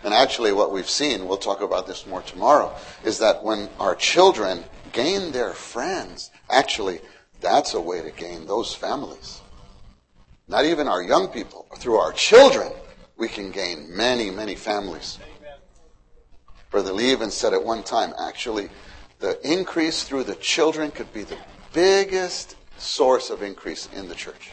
And 0.05 0.13
actually, 0.15 0.53
what 0.53 0.73
we've 0.73 0.89
seen, 0.89 1.27
we'll 1.27 1.37
talk 1.37 1.61
about 1.61 1.87
this 1.87 2.07
more 2.07 2.23
tomorrow, 2.23 2.75
is 3.05 3.19
that 3.19 3.43
when 3.43 3.69
our 3.79 3.95
children 3.95 4.65
gain 4.93 5.33
their 5.33 5.53
friends, 5.53 6.31
actually, 6.53 7.01
that's 7.41 7.75
a 7.75 7.81
way 7.81 8.03
to 8.03 8.11
gain 8.11 8.47
those 8.47 8.75
families. 8.75 9.41
Not 10.49 10.65
even 10.65 10.87
our 10.87 11.03
young 11.03 11.29
people, 11.29 11.67
through 11.79 11.97
our 11.97 12.13
children, 12.13 12.71
we 13.17 13.29
can 13.29 13.51
gain 13.51 13.97
many, 13.97 14.31
many 14.31 14.55
families. 14.55 15.19
Brother 16.71 16.93
Lee 16.93 17.13
even 17.13 17.31
said 17.31 17.53
at 17.53 17.65
one 17.65 17.83
time, 17.83 18.13
actually, 18.19 18.69
the 19.19 19.39
increase 19.49 20.05
through 20.05 20.25
the 20.25 20.35
children 20.37 20.91
could 20.91 21.13
be 21.13 21.23
the 21.23 21.39
biggest 21.73 22.57
source 22.77 23.31
of 23.31 23.43
increase 23.43 23.89
in 23.95 24.09
the 24.09 24.15
church. 24.15 24.51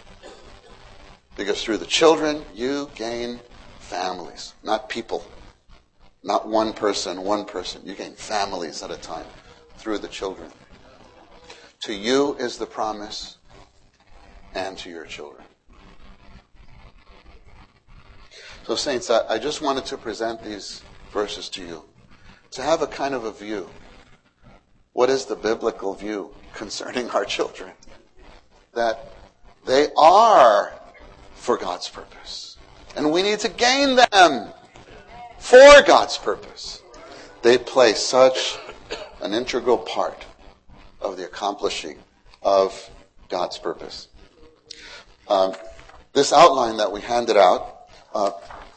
Because 1.36 1.64
through 1.64 1.78
the 1.78 1.86
children, 1.86 2.44
you 2.54 2.90
gain 2.96 3.40
families, 3.78 4.54
not 4.64 4.90
people. 4.90 5.24
Not 6.22 6.48
one 6.48 6.74
person, 6.74 7.24
one 7.24 7.46
person. 7.46 7.82
You 7.86 7.96
gain 7.96 8.14
families 8.14 8.84
at 8.84 8.92
a 8.92 8.98
time 8.98 9.26
through 9.78 10.00
the 10.00 10.08
children. 10.10 10.52
To 11.84 11.94
you 11.94 12.36
is 12.36 12.58
the 12.58 12.66
promise, 12.66 13.38
and 14.54 14.78
to 14.80 14.90
your 14.90 15.06
children. 15.06 15.46
So, 18.64 18.76
Saints, 18.76 19.10
I, 19.10 19.22
I 19.30 19.38
just 19.40 19.62
wanted 19.62 19.86
to 19.86 19.98
present 19.98 20.44
these 20.44 20.84
verses 21.12 21.50
to 21.50 21.64
you 21.64 21.86
to 22.52 22.62
have 22.62 22.82
a 22.82 22.88
kind 22.88 23.14
of 23.14 23.24
a 23.24 23.32
view. 23.32 23.70
What 24.94 25.10
is 25.10 25.26
the 25.26 25.36
biblical 25.36 25.94
view 25.94 26.32
concerning 26.54 27.10
our 27.12 27.24
children? 27.24 27.72
That 28.74 29.00
they 29.66 29.88
are 29.98 30.74
for 31.34 31.58
God's 31.58 31.90
purpose. 31.90 32.58
And 32.98 33.12
we 33.12 33.24
need 33.24 33.40
to 33.40 33.50
gain 33.50 33.96
them 33.96 34.50
for 35.40 35.82
God's 35.88 36.18
purpose. 36.18 36.82
They 37.42 37.58
play 37.58 37.94
such 37.94 38.58
an 39.22 39.34
integral 39.34 39.78
part 39.78 40.26
of 41.02 41.18
the 41.18 41.26
accomplishing 41.26 41.98
of 42.42 42.90
God's 43.30 43.58
purpose. 43.58 44.08
Um, 45.28 45.54
this 46.14 46.34
outline 46.34 46.78
that 46.78 46.92
we 46.92 47.02
handed 47.02 47.38
out, 47.38 47.88
uh, 48.14 48.32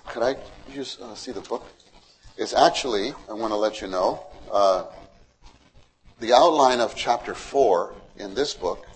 could 0.08 0.22
I 0.22 0.36
use, 0.72 0.98
uh, 1.00 1.14
see 1.14 1.32
the 1.32 1.40
book? 1.40 1.64
Is 2.36 2.54
actually, 2.54 3.12
I 3.28 3.32
want 3.32 3.52
to 3.52 3.56
let 3.56 3.80
you 3.80 3.88
know, 3.88 4.26
uh, 4.50 4.84
the 6.20 6.32
outline 6.32 6.80
of 6.80 6.94
chapter 6.94 7.34
4 7.34 7.94
in 8.18 8.34
this 8.34 8.54
book, 8.54 8.86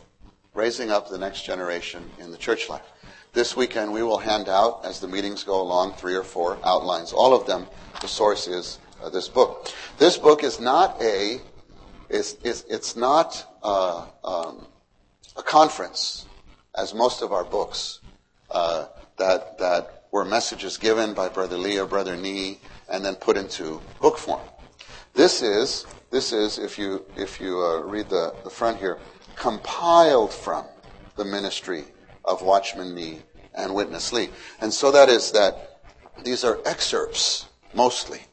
Raising 0.54 0.90
Up 0.90 1.08
the 1.08 1.18
Next 1.18 1.42
Generation 1.42 2.08
in 2.18 2.30
the 2.30 2.36
Church 2.36 2.68
Life. 2.68 2.84
This 3.32 3.56
weekend 3.56 3.92
we 3.92 4.02
will 4.02 4.18
hand 4.18 4.48
out, 4.48 4.84
as 4.84 5.00
the 5.00 5.08
meetings 5.08 5.44
go 5.44 5.60
along, 5.60 5.94
three 5.94 6.14
or 6.14 6.22
four 6.22 6.58
outlines. 6.64 7.12
All 7.12 7.34
of 7.34 7.46
them, 7.46 7.66
the 8.00 8.08
source 8.08 8.46
is 8.46 8.78
uh, 9.02 9.10
this 9.10 9.28
book. 9.28 9.72
This 9.98 10.16
book 10.16 10.42
is 10.42 10.60
not 10.60 11.00
a, 11.02 11.40
is, 12.08 12.36
it's 12.42 12.96
not 12.96 13.58
uh, 13.62 14.06
um, 14.24 14.66
a 15.36 15.42
conference 15.42 16.26
as 16.76 16.94
most 16.94 17.22
of 17.22 17.32
our 17.32 17.44
books, 17.44 18.00
uh, 18.50 18.86
that, 19.16 19.58
that 19.58 20.04
were 20.12 20.24
messages 20.24 20.76
given 20.76 21.14
by 21.14 21.28
Brother 21.28 21.56
Lee 21.56 21.78
or 21.78 21.86
Brother 21.86 22.16
Nee 22.16 22.58
and 22.88 23.04
then 23.04 23.14
put 23.14 23.36
into 23.36 23.80
book 24.00 24.18
form. 24.18 24.40
This 25.14 25.42
is, 25.42 25.86
this 26.10 26.32
is 26.32 26.58
if 26.58 26.78
you, 26.78 27.04
if 27.16 27.40
you 27.40 27.60
uh, 27.60 27.80
read 27.80 28.08
the, 28.10 28.34
the 28.44 28.50
front 28.50 28.78
here, 28.78 28.98
compiled 29.34 30.32
from 30.32 30.66
the 31.16 31.24
ministry 31.24 31.84
of 32.24 32.42
Watchman 32.42 32.94
Nee 32.94 33.20
and 33.54 33.74
Witness 33.74 34.12
Lee. 34.12 34.28
And 34.60 34.72
so 34.72 34.92
that 34.92 35.08
is 35.08 35.32
that 35.32 35.80
these 36.22 36.44
are 36.44 36.60
excerpts, 36.66 37.46
mostly. 37.74 38.25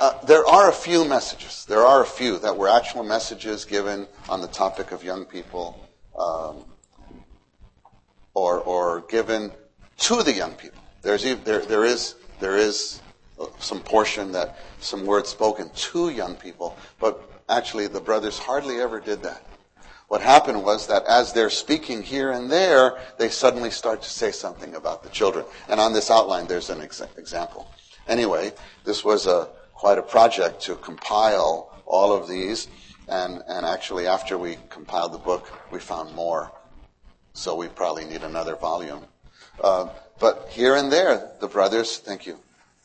Uh, 0.00 0.18
there 0.24 0.46
are 0.46 0.70
a 0.70 0.72
few 0.72 1.04
messages. 1.04 1.66
There 1.68 1.82
are 1.82 2.02
a 2.02 2.06
few 2.06 2.38
that 2.38 2.56
were 2.56 2.68
actual 2.68 3.04
messages 3.04 3.66
given 3.66 4.06
on 4.30 4.40
the 4.40 4.48
topic 4.48 4.92
of 4.92 5.04
young 5.04 5.26
people, 5.26 5.78
um, 6.18 6.64
or 8.32 8.60
or 8.60 9.02
given 9.10 9.52
to 9.98 10.22
the 10.22 10.32
young 10.32 10.54
people. 10.54 10.82
There's 11.02 11.22
there 11.44 11.60
there 11.60 11.84
is 11.84 12.14
there 12.40 12.56
is 12.56 13.02
some 13.58 13.80
portion 13.80 14.32
that 14.32 14.58
some 14.80 15.04
words 15.04 15.28
spoken 15.28 15.68
to 15.74 16.08
young 16.08 16.34
people, 16.34 16.78
but 16.98 17.22
actually 17.50 17.86
the 17.86 18.00
brothers 18.00 18.38
hardly 18.38 18.80
ever 18.80 19.00
did 19.00 19.22
that. 19.22 19.44
What 20.08 20.22
happened 20.22 20.64
was 20.64 20.86
that 20.86 21.04
as 21.04 21.34
they're 21.34 21.50
speaking 21.50 22.02
here 22.02 22.32
and 22.32 22.50
there, 22.50 22.98
they 23.18 23.28
suddenly 23.28 23.70
start 23.70 24.00
to 24.00 24.08
say 24.08 24.32
something 24.32 24.74
about 24.74 25.02
the 25.02 25.10
children. 25.10 25.44
And 25.68 25.78
on 25.78 25.92
this 25.92 26.10
outline, 26.10 26.46
there's 26.46 26.70
an 26.70 26.80
ex- 26.80 27.02
example. 27.18 27.70
Anyway, 28.08 28.52
this 28.84 29.04
was 29.04 29.26
a 29.26 29.48
quite 29.80 29.96
a 29.96 30.02
project 30.02 30.60
to 30.60 30.76
compile 30.76 31.72
all 31.86 32.12
of 32.12 32.28
these, 32.28 32.68
and 33.08 33.42
and 33.48 33.64
actually 33.64 34.06
after 34.06 34.36
we 34.36 34.58
compiled 34.68 35.10
the 35.10 35.24
book, 35.30 35.44
we 35.72 35.78
found 35.80 36.14
more. 36.14 36.52
So 37.32 37.56
we 37.56 37.68
probably 37.68 38.04
need 38.04 38.22
another 38.22 38.56
volume. 38.56 39.04
Uh, 39.64 39.88
but 40.18 40.48
here 40.50 40.74
and 40.76 40.92
there, 40.92 41.30
the 41.40 41.48
brothers, 41.48 41.96
thank 41.96 42.26
you, 42.26 42.36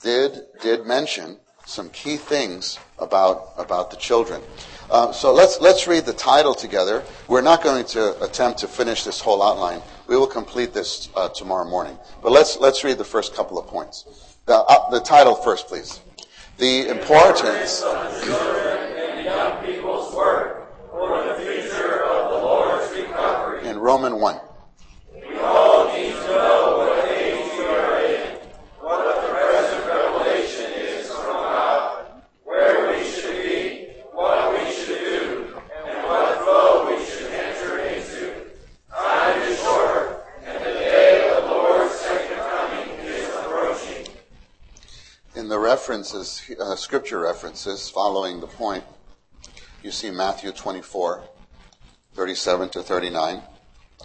did 0.01 0.43
did 0.61 0.85
mention 0.85 1.37
some 1.65 1.89
key 1.89 2.15
things 2.15 2.79
about 2.97 3.51
about 3.57 3.91
the 3.91 3.97
children. 3.97 4.41
Uh, 4.89 5.11
so 5.11 5.33
let's 5.33 5.59
let's 5.59 5.87
read 5.87 6.05
the 6.05 6.13
title 6.13 6.55
together. 6.55 7.03
We're 7.27 7.47
not 7.51 7.61
going 7.61 7.83
to 7.87 8.23
attempt 8.23 8.59
to 8.59 8.69
finish 8.69 9.03
this 9.03 9.19
whole 9.19 9.43
outline. 9.43 9.81
We 10.07 10.15
will 10.15 10.31
complete 10.39 10.71
this 10.73 11.09
uh, 11.17 11.27
tomorrow 11.27 11.67
morning. 11.69 11.99
But 12.23 12.31
let's 12.31 12.55
let's 12.57 12.85
read 12.85 12.97
the 12.97 13.11
first 13.15 13.35
couple 13.35 13.57
of 13.59 13.67
points. 13.67 14.05
The, 14.45 14.55
uh, 14.55 14.89
the 14.91 15.01
title 15.01 15.35
first, 15.35 15.67
please 15.67 15.99
the 16.57 16.89
importance 16.89 17.83
in 23.63 23.77
Roman 23.77 24.19
1. 24.19 24.39
References, 45.87 46.41
uh, 46.59 46.75
scripture 46.75 47.19
references 47.19 47.91
following 47.91 48.39
the 48.39 48.47
point, 48.47 48.83
you 49.83 49.91
see 49.91 50.09
Matthew 50.09 50.51
24, 50.51 51.23
37 52.15 52.69
to 52.69 52.81
39. 52.81 53.43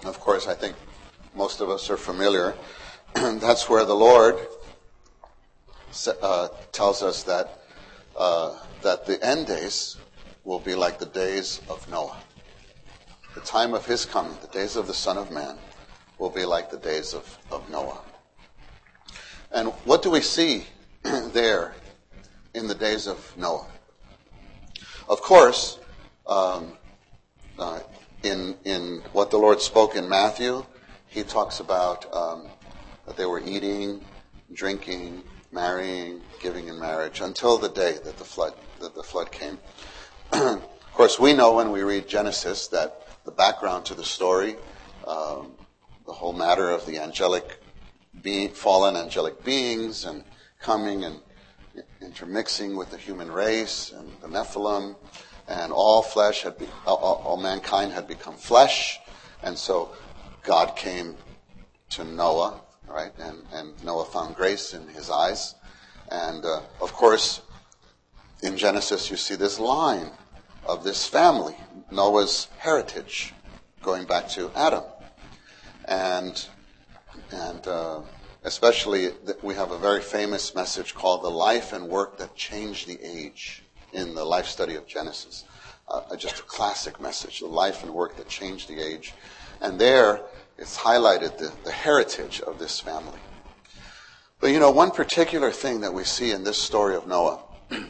Of 0.05 0.21
course, 0.21 0.47
I 0.47 0.53
think 0.53 0.77
most 1.35 1.63
of 1.63 1.71
us 1.71 1.89
are 1.89 1.97
familiar. 1.97 2.55
That's 3.15 3.71
where 3.71 3.87
the 3.87 3.95
Lord 3.95 4.37
uh, 6.21 6.49
tells 6.73 7.03
us 7.03 7.23
that 7.23 7.63
uh, 8.15 8.59
that 8.83 9.07
the 9.07 9.25
end 9.25 9.47
days 9.47 9.97
will 10.45 10.61
be 10.61 10.75
like 10.75 10.99
the 10.99 11.07
days 11.07 11.63
of 11.71 11.89
Noah. 11.91 12.19
The 13.35 13.41
time 13.41 13.73
of 13.73 13.87
his 13.87 14.05
coming, 14.05 14.37
the 14.43 14.49
days 14.49 14.77
of 14.77 14.87
the 14.87 14.93
Son 14.93 15.17
of 15.17 15.31
Man, 15.31 15.57
will 16.19 16.29
be 16.29 16.45
like 16.45 16.71
the 16.71 16.77
days 16.77 17.15
of, 17.15 17.39
of 17.51 17.71
Noah. 17.71 18.03
And 19.51 19.69
what 19.87 20.03
do 20.03 20.11
we 20.11 20.21
see 20.21 20.67
there 21.33 21.75
in 22.55 22.67
the 22.67 22.75
days 22.75 23.07
of 23.07 23.37
Noah? 23.37 23.67
Of 25.09 25.23
course, 25.23 25.79
um, 26.27 26.77
uh, 27.59 27.81
in 28.23 28.57
in 28.65 29.03
what 29.13 29.31
the 29.31 29.39
Lord 29.39 29.61
spoke 29.61 29.97
in 29.97 30.09
Matthew, 30.09 30.65
He 31.09 31.25
talks 31.25 31.61
about 31.61 32.13
um, 32.15 32.51
that 33.07 33.17
they 33.17 33.27
were 33.27 33.41
eating, 33.41 34.03
drinking, 34.53 35.25
marrying, 35.51 36.21
giving 36.41 36.69
in 36.69 36.79
marriage 36.79 37.21
until 37.21 37.59
the 37.59 37.69
day 37.69 37.97
that 38.05 38.19
the 38.19 38.25
flood 38.25 38.55
that 38.81 38.95
the 38.95 39.03
flood 39.03 39.33
came. 39.33 39.59
of 40.33 40.93
course, 40.93 41.19
we 41.19 41.33
know 41.33 41.55
when 41.55 41.71
we 41.71 41.83
read 41.83 42.09
Genesis 42.09 42.69
that 42.69 43.07
the 43.25 43.31
background 43.31 43.85
to 43.87 43.95
the 43.95 44.05
story, 44.05 44.57
um, 45.07 45.53
the 46.07 46.13
whole 46.13 46.33
matter 46.33 46.71
of 46.71 46.87
the 46.87 46.99
angelic, 46.99 47.61
be, 48.21 48.49
fallen 48.49 48.97
angelic 48.97 49.45
beings, 49.45 50.05
and 50.05 50.25
coming 50.61 51.05
and 51.05 51.21
intermixing 52.01 52.77
with 52.77 52.91
the 52.91 52.97
human 52.97 53.31
race 53.31 53.93
and 53.93 54.11
the 54.21 54.29
Nephilim, 54.29 54.97
and 55.49 55.73
all 55.73 56.03
flesh 56.03 56.43
had 56.43 56.59
be, 56.59 56.69
all, 56.87 56.97
all 57.25 57.37
mankind 57.37 57.93
had 57.93 58.07
become 58.07 58.37
flesh, 58.37 58.99
and 59.43 59.57
so 59.57 59.91
God 60.43 60.77
came 60.77 61.17
to 61.91 62.05
Noah, 62.05 62.61
right, 62.87 63.13
and, 63.19 63.39
and 63.53 63.85
Noah 63.85 64.05
found 64.05 64.37
grace 64.37 64.75
in 64.75 64.87
his 64.89 65.11
eyes, 65.11 65.55
and 66.11 66.45
uh, 66.45 66.61
of 66.81 66.93
course, 66.93 67.41
in 68.43 68.57
Genesis 68.57 69.11
you 69.11 69.17
see 69.17 69.35
this 69.35 69.59
line 69.59 70.11
of 70.65 70.85
this 70.85 71.07
family, 71.07 71.57
Noah's 71.91 72.49
heritage, 72.59 73.33
going 73.83 74.07
back 74.07 74.29
to 74.31 74.51
Adam, 74.55 74.85
and 75.87 76.47
and 77.33 77.67
uh, 77.67 78.01
especially 78.43 79.11
we 79.43 79.55
have 79.55 79.71
a 79.71 79.79
very 79.79 80.01
famous 80.01 80.55
message 80.55 80.95
called 80.95 81.23
the 81.23 81.31
life 81.31 81.73
and 81.73 81.89
work 81.89 82.19
that 82.19 82.35
changed 82.35 82.89
the 82.89 82.99
age 83.03 83.63
in 83.93 84.15
the 84.15 84.25
life 84.25 84.47
study 84.47 84.77
of 84.77 84.87
genesis. 84.87 85.45
Uh, 85.89 86.15
just 86.17 86.39
a 86.39 86.43
classic 86.45 87.01
message 87.01 87.41
the 87.41 87.47
life 87.47 87.83
and 87.83 87.93
work 87.93 88.17
that 88.17 88.29
changed 88.29 88.69
the 88.69 88.81
age. 88.81 89.13
And 89.61 89.81
there 89.81 90.21
it's 90.57 90.77
highlighted 90.77 91.39
the, 91.39 91.53
the 91.65 91.73
heritage 91.73 92.41
of 92.43 92.59
this 92.59 92.79
family. 92.81 93.19
But 94.41 94.51
you 94.51 94.59
know 94.59 94.71
one 94.71 94.91
particular 94.91 95.51
thing 95.51 95.81
that 95.81 95.93
we 95.93 96.05
see 96.05 96.31
in 96.31 96.45
this 96.45 96.57
story 96.57 96.97
of 96.97 97.07
noah 97.07 97.41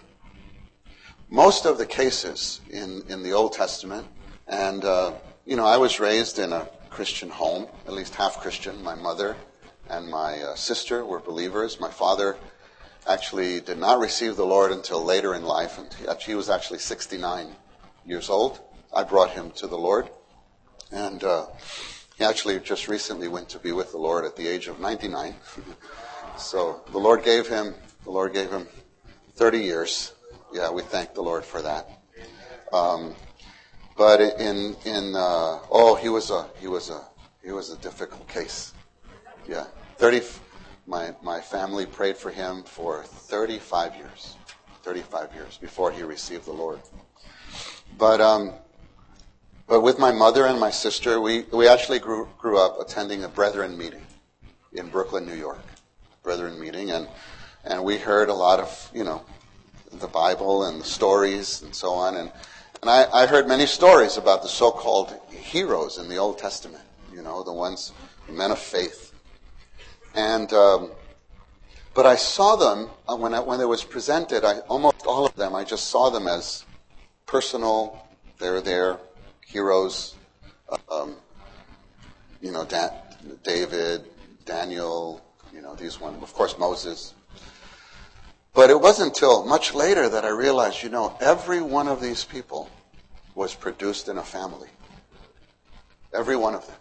most 1.30 1.64
of 1.64 1.78
the 1.78 1.86
cases 1.86 2.60
in, 2.68 3.04
in 3.08 3.22
the 3.22 3.32
old 3.32 3.52
testament 3.52 4.06
and 4.48 4.84
uh, 4.84 5.12
you 5.46 5.54
know 5.54 5.64
i 5.64 5.76
was 5.76 6.00
raised 6.00 6.40
in 6.40 6.52
a 6.52 6.68
christian 6.90 7.30
home 7.30 7.68
at 7.86 7.92
least 7.92 8.16
half 8.16 8.40
christian 8.40 8.82
my 8.82 8.96
mother 8.96 9.36
and 9.90 10.08
my 10.08 10.40
uh, 10.40 10.54
sister 10.54 11.04
were 11.04 11.18
believers. 11.18 11.80
My 11.80 11.90
father 11.90 12.36
actually 13.06 13.60
did 13.60 13.78
not 13.78 13.98
receive 13.98 14.36
the 14.36 14.46
Lord 14.46 14.72
until 14.72 15.04
later 15.04 15.34
in 15.34 15.42
life, 15.44 15.78
and 15.78 16.20
he, 16.20 16.34
was 16.34 16.48
actually 16.48 16.78
69 16.78 17.48
years 18.04 18.30
old. 18.30 18.60
I 18.94 19.02
brought 19.02 19.30
him 19.30 19.50
to 19.52 19.66
the 19.66 19.78
Lord, 19.78 20.08
and 20.92 21.22
uh, 21.24 21.46
he 22.16 22.24
actually 22.24 22.60
just 22.60 22.88
recently 22.88 23.28
went 23.28 23.48
to 23.50 23.58
be 23.58 23.72
with 23.72 23.90
the 23.90 23.98
Lord 23.98 24.24
at 24.24 24.36
the 24.36 24.46
age 24.46 24.68
of 24.68 24.78
99. 24.78 25.34
so 26.38 26.82
the 26.92 26.98
Lord 26.98 27.24
gave 27.24 27.48
him, 27.48 27.74
the 28.04 28.10
Lord 28.10 28.32
gave 28.32 28.50
him 28.50 28.68
30 29.34 29.58
years. 29.58 30.12
Yeah, 30.52 30.70
we 30.70 30.82
thank 30.82 31.14
the 31.14 31.22
Lord 31.22 31.44
for 31.44 31.62
that. 31.62 31.88
Um, 32.72 33.14
but 33.96 34.20
in 34.20 34.76
in 34.84 35.14
uh, 35.14 35.58
oh, 35.70 35.98
he 36.00 36.08
was 36.08 36.30
a 36.30 36.48
he 36.58 36.68
was 36.68 36.88
a 36.88 37.02
he 37.42 37.50
was 37.50 37.70
a 37.70 37.76
difficult 37.78 38.26
case. 38.28 38.72
Yeah. 39.46 39.66
30, 40.00 40.22
my, 40.86 41.14
my 41.22 41.42
family 41.42 41.84
prayed 41.84 42.16
for 42.16 42.30
him 42.30 42.62
for 42.62 43.02
35 43.02 43.96
years. 43.96 44.34
35 44.82 45.34
years 45.34 45.58
before 45.58 45.92
he 45.92 46.02
received 46.02 46.46
the 46.46 46.52
Lord. 46.52 46.80
But, 47.98 48.18
um, 48.18 48.54
but 49.68 49.82
with 49.82 49.98
my 49.98 50.10
mother 50.10 50.46
and 50.46 50.58
my 50.58 50.70
sister, 50.70 51.20
we, 51.20 51.42
we 51.52 51.68
actually 51.68 51.98
grew, 51.98 52.30
grew 52.38 52.58
up 52.58 52.80
attending 52.80 53.24
a 53.24 53.28
brethren 53.28 53.76
meeting 53.76 54.00
in 54.72 54.88
Brooklyn, 54.88 55.26
New 55.26 55.34
York. 55.34 55.60
Brethren 56.22 56.58
meeting. 56.58 56.92
And, 56.92 57.06
and 57.66 57.84
we 57.84 57.98
heard 57.98 58.30
a 58.30 58.34
lot 58.34 58.58
of, 58.58 58.90
you 58.94 59.04
know, 59.04 59.22
the 59.92 60.08
Bible 60.08 60.64
and 60.64 60.80
the 60.80 60.86
stories 60.86 61.60
and 61.60 61.74
so 61.74 61.90
on. 61.90 62.16
And, 62.16 62.32
and 62.80 62.88
I, 62.88 63.04
I 63.12 63.26
heard 63.26 63.46
many 63.46 63.66
stories 63.66 64.16
about 64.16 64.40
the 64.40 64.48
so-called 64.48 65.14
heroes 65.28 65.98
in 65.98 66.08
the 66.08 66.16
Old 66.16 66.38
Testament. 66.38 66.84
You 67.12 67.20
know, 67.20 67.42
the 67.42 67.52
ones, 67.52 67.92
men 68.30 68.50
of 68.50 68.58
faith 68.58 69.09
and 70.14 70.52
um, 70.52 70.92
but 71.94 72.06
I 72.06 72.16
saw 72.16 72.56
them 72.56 72.90
uh, 73.08 73.16
when 73.16 73.34
I, 73.34 73.40
when 73.40 73.60
it 73.60 73.68
was 73.68 73.84
presented. 73.84 74.44
I 74.44 74.58
almost 74.68 75.04
all 75.06 75.26
of 75.26 75.34
them. 75.36 75.54
I 75.54 75.64
just 75.64 75.88
saw 75.88 76.10
them 76.10 76.26
as 76.26 76.64
personal. 77.26 78.06
They're 78.38 78.60
there, 78.60 78.98
heroes. 79.46 80.16
Um, 80.90 81.16
you 82.40 82.52
know, 82.52 82.64
da- 82.64 82.90
David, 83.42 84.06
Daniel, 84.44 85.22
you 85.52 85.60
know, 85.60 85.74
these 85.74 86.00
ones, 86.00 86.22
of 86.22 86.32
course, 86.32 86.58
Moses. 86.58 87.14
But 88.54 88.70
it 88.70 88.80
wasn't 88.80 89.08
until 89.08 89.44
much 89.44 89.74
later 89.74 90.08
that 90.08 90.24
I 90.24 90.30
realized, 90.30 90.82
you 90.82 90.88
know, 90.88 91.16
every 91.20 91.60
one 91.60 91.86
of 91.86 92.00
these 92.00 92.24
people 92.24 92.70
was 93.34 93.54
produced 93.54 94.08
in 94.08 94.18
a 94.18 94.22
family. 94.22 94.68
Every 96.12 96.36
one 96.36 96.54
of 96.54 96.66
them. 96.66 96.76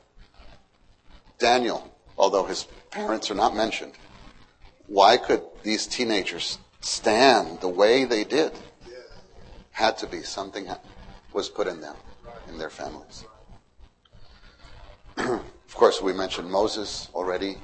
Daniel, 1.39 1.95
although 2.17 2.45
his 2.45 2.67
parents 2.91 3.29
are 3.29 3.35
not 3.35 3.55
mentioned, 3.55 3.93
why 4.87 5.17
could 5.17 5.41
these 5.63 5.85
teenagers 5.87 6.57
stand 6.81 7.61
the 7.61 7.67
way 7.67 8.05
they 8.05 8.23
did? 8.23 8.51
Had 9.71 9.97
to 9.99 10.07
be 10.07 10.23
something 10.23 10.67
was 11.33 11.49
put 11.49 11.67
in 11.67 11.79
them, 11.79 11.95
in 12.47 12.57
their 12.57 12.69
families. 12.69 13.25
of 15.17 15.75
course, 15.75 16.01
we 16.01 16.13
mentioned 16.13 16.49
Moses 16.49 17.09
already. 17.13 17.57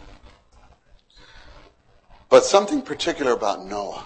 But 2.30 2.44
something 2.44 2.82
particular 2.82 3.32
about 3.32 3.66
Noah 3.66 4.06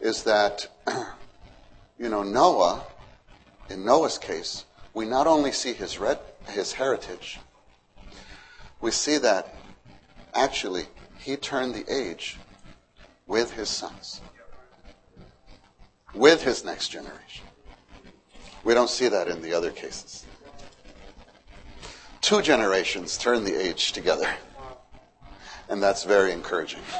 is 0.00 0.22
that, 0.24 0.68
you 1.98 2.08
know, 2.08 2.22
Noah, 2.22 2.84
in 3.70 3.84
Noah's 3.84 4.18
case, 4.18 4.64
we 4.94 5.04
not 5.04 5.26
only 5.26 5.52
see 5.52 5.72
his, 5.72 5.98
red, 5.98 6.18
his 6.48 6.72
heritage, 6.72 7.38
we 8.80 8.90
see 8.90 9.18
that 9.18 9.54
actually 10.34 10.86
he 11.18 11.36
turned 11.36 11.74
the 11.74 11.84
age 11.92 12.36
with 13.26 13.52
his 13.52 13.68
sons, 13.68 14.20
with 16.14 16.42
his 16.42 16.64
next 16.64 16.88
generation. 16.88 17.46
We 18.64 18.74
don't 18.74 18.90
see 18.90 19.08
that 19.08 19.28
in 19.28 19.42
the 19.42 19.52
other 19.52 19.70
cases. 19.70 20.24
Two 22.20 22.42
generations 22.42 23.16
turn 23.16 23.44
the 23.44 23.54
age 23.54 23.92
together, 23.92 24.28
and 25.68 25.82
that's 25.82 26.04
very 26.04 26.32
encouraging. 26.32 26.82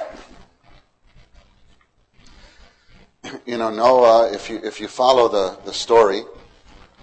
You 3.45 3.59
know, 3.59 3.71
Noah, 3.71 4.33
if 4.33 4.49
you, 4.49 4.61
if 4.63 4.81
you 4.81 4.87
follow 4.87 5.27
the, 5.27 5.59
the 5.65 5.73
story, 5.73 6.23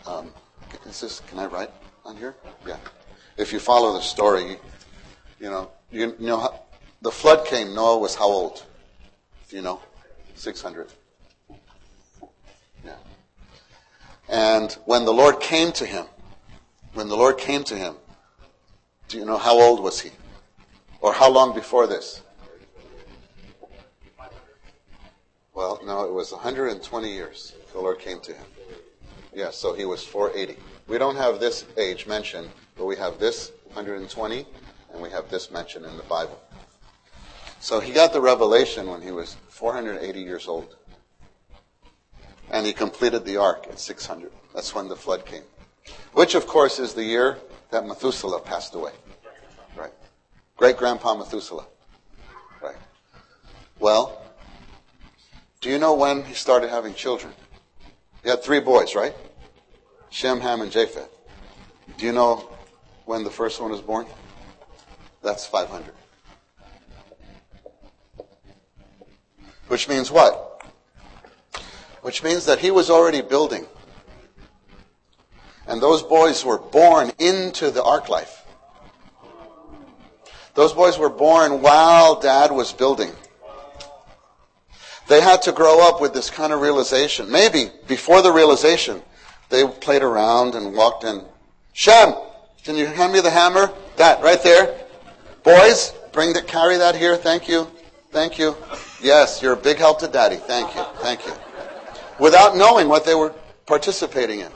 um, 0.05 0.31
is 0.85 1.01
this, 1.01 1.21
can 1.27 1.37
I 1.37 1.47
write 1.47 1.69
on 2.05 2.15
here? 2.15 2.35
Yeah. 2.65 2.77
If 3.37 3.51
you 3.51 3.59
follow 3.59 3.93
the 3.93 4.01
story, 4.01 4.57
you 5.39 5.49
know, 5.49 5.71
you, 5.91 6.15
know, 6.19 6.53
the 7.01 7.11
flood 7.11 7.45
came, 7.45 7.73
Noah 7.73 7.97
was 7.97 8.15
how 8.15 8.27
old? 8.27 8.63
Do 9.49 9.55
you 9.55 9.61
know? 9.61 9.79
600. 10.35 10.87
Yeah. 12.85 12.95
And 14.29 14.71
when 14.85 15.05
the 15.05 15.13
Lord 15.13 15.39
came 15.39 15.71
to 15.73 15.85
him, 15.85 16.05
when 16.93 17.07
the 17.07 17.15
Lord 17.15 17.37
came 17.37 17.63
to 17.65 17.75
him, 17.75 17.95
do 19.07 19.17
you 19.17 19.25
know 19.25 19.37
how 19.37 19.59
old 19.59 19.81
was 19.81 19.99
he? 19.99 20.11
Or 21.01 21.13
how 21.13 21.29
long 21.29 21.53
before 21.53 21.87
this? 21.87 22.21
Well, 25.53 25.79
no, 25.85 26.05
it 26.05 26.11
was 26.11 26.31
120 26.31 27.13
years 27.13 27.53
the 27.73 27.79
Lord 27.79 27.99
came 27.99 28.19
to 28.21 28.33
him. 28.33 28.45
Yeah, 29.35 29.49
so 29.51 29.73
he 29.73 29.85
was 29.85 30.03
480. 30.03 30.59
We 30.87 30.97
don't 30.97 31.15
have 31.15 31.39
this 31.39 31.65
age 31.77 32.07
mentioned, 32.07 32.49
but 32.75 32.85
we 32.85 32.95
have 32.97 33.19
this 33.19 33.51
120, 33.73 34.45
and 34.93 35.01
we 35.01 35.09
have 35.09 35.29
this 35.29 35.51
mentioned 35.51 35.85
in 35.85 35.95
the 35.97 36.03
Bible. 36.03 36.39
So 37.59 37.79
he 37.79 37.93
got 37.93 38.13
the 38.13 38.21
revelation 38.21 38.87
when 38.87 39.01
he 39.01 39.11
was 39.11 39.37
480 39.49 40.19
years 40.19 40.47
old. 40.47 40.75
And 42.51 42.65
he 42.65 42.73
completed 42.73 43.25
the 43.25 43.37
ark 43.37 43.67
at 43.69 43.79
600. 43.79 44.31
That's 44.53 44.75
when 44.75 44.89
the 44.89 44.95
flood 44.95 45.25
came. 45.25 45.43
Which, 46.11 46.35
of 46.35 46.45
course, 46.45 46.77
is 46.77 46.93
the 46.93 47.03
year 47.03 47.37
that 47.71 47.85
Methuselah 47.87 48.41
passed 48.41 48.75
away. 48.75 48.91
Right. 49.75 49.93
Great 50.57 50.77
grandpa 50.77 51.15
Methuselah. 51.15 51.65
Right. 52.61 52.75
Well, 53.79 54.21
do 55.61 55.69
you 55.69 55.79
know 55.79 55.93
when 55.93 56.23
he 56.25 56.33
started 56.33 56.69
having 56.69 56.93
children? 56.93 57.33
He 58.23 58.29
had 58.29 58.43
three 58.43 58.59
boys, 58.59 58.95
right? 58.95 59.15
Shem, 60.09 60.39
Ham, 60.41 60.61
and 60.61 60.71
Japheth. 60.71 61.09
Do 61.97 62.05
you 62.05 62.11
know 62.11 62.52
when 63.05 63.23
the 63.23 63.29
first 63.29 63.61
one 63.61 63.71
was 63.71 63.81
born? 63.81 64.05
That's 65.21 65.45
500. 65.45 65.93
Which 69.67 69.87
means 69.89 70.11
what? 70.11 70.61
Which 72.01 72.23
means 72.23 72.45
that 72.45 72.59
he 72.59 72.71
was 72.71 72.89
already 72.89 73.21
building. 73.21 73.65
And 75.67 75.81
those 75.81 76.03
boys 76.03 76.43
were 76.43 76.57
born 76.57 77.11
into 77.19 77.71
the 77.71 77.83
ark 77.83 78.09
life. 78.09 78.43
Those 80.53 80.73
boys 80.73 80.99
were 80.99 81.09
born 81.09 81.61
while 81.61 82.19
dad 82.19 82.51
was 82.51 82.73
building. 82.73 83.11
They 85.07 85.21
had 85.21 85.41
to 85.43 85.51
grow 85.51 85.87
up 85.87 85.99
with 85.99 86.13
this 86.13 86.29
kind 86.29 86.53
of 86.53 86.61
realization. 86.61 87.31
Maybe 87.31 87.71
before 87.87 88.21
the 88.21 88.31
realization, 88.31 89.01
they 89.49 89.65
played 89.67 90.03
around 90.03 90.55
and 90.55 90.75
walked 90.75 91.03
in. 91.03 91.23
Shem, 91.73 92.13
can 92.63 92.77
you 92.77 92.85
hand 92.85 93.11
me 93.11 93.19
the 93.19 93.29
hammer? 93.29 93.71
That 93.97 94.23
right 94.23 94.41
there. 94.41 94.79
Boys, 95.43 95.93
bring 96.13 96.33
that, 96.33 96.47
carry 96.47 96.77
that 96.77 96.95
here. 96.95 97.17
Thank 97.17 97.49
you. 97.49 97.67
Thank 98.11 98.39
you. 98.39 98.55
Yes, 99.01 99.41
you're 99.41 99.53
a 99.53 99.57
big 99.57 99.77
help 99.77 99.99
to 99.99 100.07
daddy. 100.07 100.37
Thank 100.37 100.73
you. 100.75 100.83
Thank 100.97 101.25
you. 101.25 101.33
Without 102.19 102.55
knowing 102.55 102.87
what 102.87 103.05
they 103.05 103.15
were 103.15 103.33
participating 103.65 104.39
in. 104.39 104.51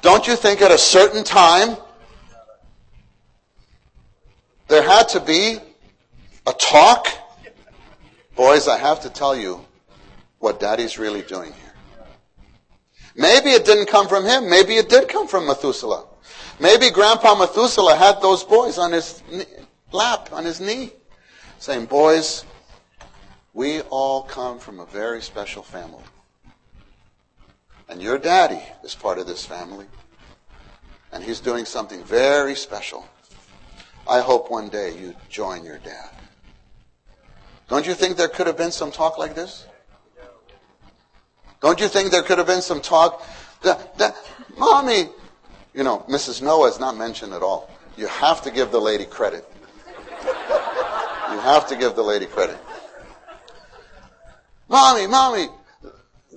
Don't 0.00 0.26
you 0.26 0.36
think 0.36 0.62
at 0.62 0.70
a 0.70 0.78
certain 0.78 1.24
time 1.24 1.76
there 4.68 4.82
had 4.82 5.08
to 5.10 5.20
be 5.20 5.58
a 6.46 6.52
talk? 6.52 7.08
Boys, 8.36 8.68
I 8.68 8.78
have 8.78 9.00
to 9.02 9.10
tell 9.10 9.36
you 9.36 9.64
what 10.38 10.60
daddy's 10.60 10.98
really 10.98 11.22
doing 11.22 11.52
here. 11.52 11.72
Maybe 13.16 13.50
it 13.50 13.64
didn't 13.64 13.86
come 13.86 14.08
from 14.08 14.24
him. 14.24 14.48
Maybe 14.48 14.74
it 14.74 14.88
did 14.88 15.08
come 15.08 15.28
from 15.28 15.46
Methuselah. 15.46 16.06
Maybe 16.60 16.90
Grandpa 16.90 17.34
Methuselah 17.34 17.96
had 17.96 18.20
those 18.20 18.44
boys 18.44 18.78
on 18.78 18.92
his 18.92 19.22
lap, 19.92 20.30
on 20.32 20.44
his 20.44 20.60
knee, 20.60 20.92
saying, 21.58 21.86
Boys, 21.86 22.44
we 23.52 23.80
all 23.82 24.22
come 24.22 24.58
from 24.58 24.80
a 24.80 24.86
very 24.86 25.22
special 25.22 25.62
family. 25.62 26.02
And 27.88 28.02
your 28.02 28.18
daddy 28.18 28.62
is 28.82 28.94
part 28.94 29.18
of 29.18 29.26
this 29.26 29.44
family. 29.44 29.86
And 31.12 31.22
he's 31.22 31.40
doing 31.40 31.64
something 31.64 32.02
very 32.02 32.54
special. 32.54 33.06
I 34.08 34.20
hope 34.20 34.50
one 34.50 34.68
day 34.68 34.98
you 34.98 35.14
join 35.28 35.64
your 35.64 35.78
dad. 35.78 36.10
Don't 37.68 37.86
you 37.86 37.94
think 37.94 38.16
there 38.16 38.28
could 38.28 38.46
have 38.46 38.56
been 38.56 38.72
some 38.72 38.90
talk 38.90 39.16
like 39.16 39.34
this? 39.34 39.66
Don't 41.60 41.80
you 41.80 41.88
think 41.88 42.10
there 42.10 42.22
could 42.22 42.38
have 42.38 42.46
been 42.46 42.60
some 42.60 42.80
talk? 42.80 43.26
That, 43.62 43.96
that, 43.98 44.16
Mommy, 44.58 45.08
you 45.74 45.82
know, 45.82 46.04
Mrs. 46.08 46.40
Noah 46.40 46.68
is 46.68 46.78
not 46.78 46.96
mentioned 46.96 47.32
at 47.32 47.42
all. 47.42 47.68
You 47.96 48.06
have 48.06 48.42
to 48.42 48.50
give 48.50 48.70
the 48.70 48.80
lady 48.80 49.04
credit. 49.04 49.48
You 50.22 51.40
have 51.40 51.66
to 51.68 51.76
give 51.76 51.96
the 51.96 52.02
lady 52.02 52.26
credit. 52.26 52.56
Mommy, 54.68 55.06
Mommy, 55.06 55.48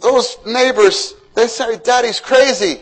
those 0.02 0.38
neighbors, 0.46 1.14
they 1.36 1.48
say 1.48 1.78
Daddy's 1.78 2.20
crazy. 2.20 2.82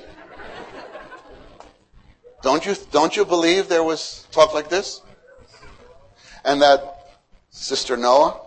Don't 2.41 2.65
you, 2.65 2.75
don't 2.91 3.15
you 3.15 3.25
believe 3.25 3.67
there 3.67 3.83
was 3.83 4.27
talk 4.31 4.53
like 4.53 4.69
this? 4.69 5.01
And 6.45 6.61
that 6.61 7.17
Sister 7.49 7.97
Noah 7.97 8.39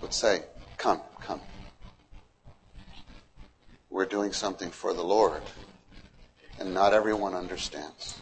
would 0.00 0.14
say, 0.14 0.42
Come, 0.78 1.00
come. 1.20 1.40
We're 3.90 4.06
doing 4.06 4.32
something 4.32 4.70
for 4.70 4.94
the 4.94 5.02
Lord. 5.02 5.42
And 6.60 6.74
not 6.74 6.92
everyone 6.92 7.34
understands. 7.34 8.20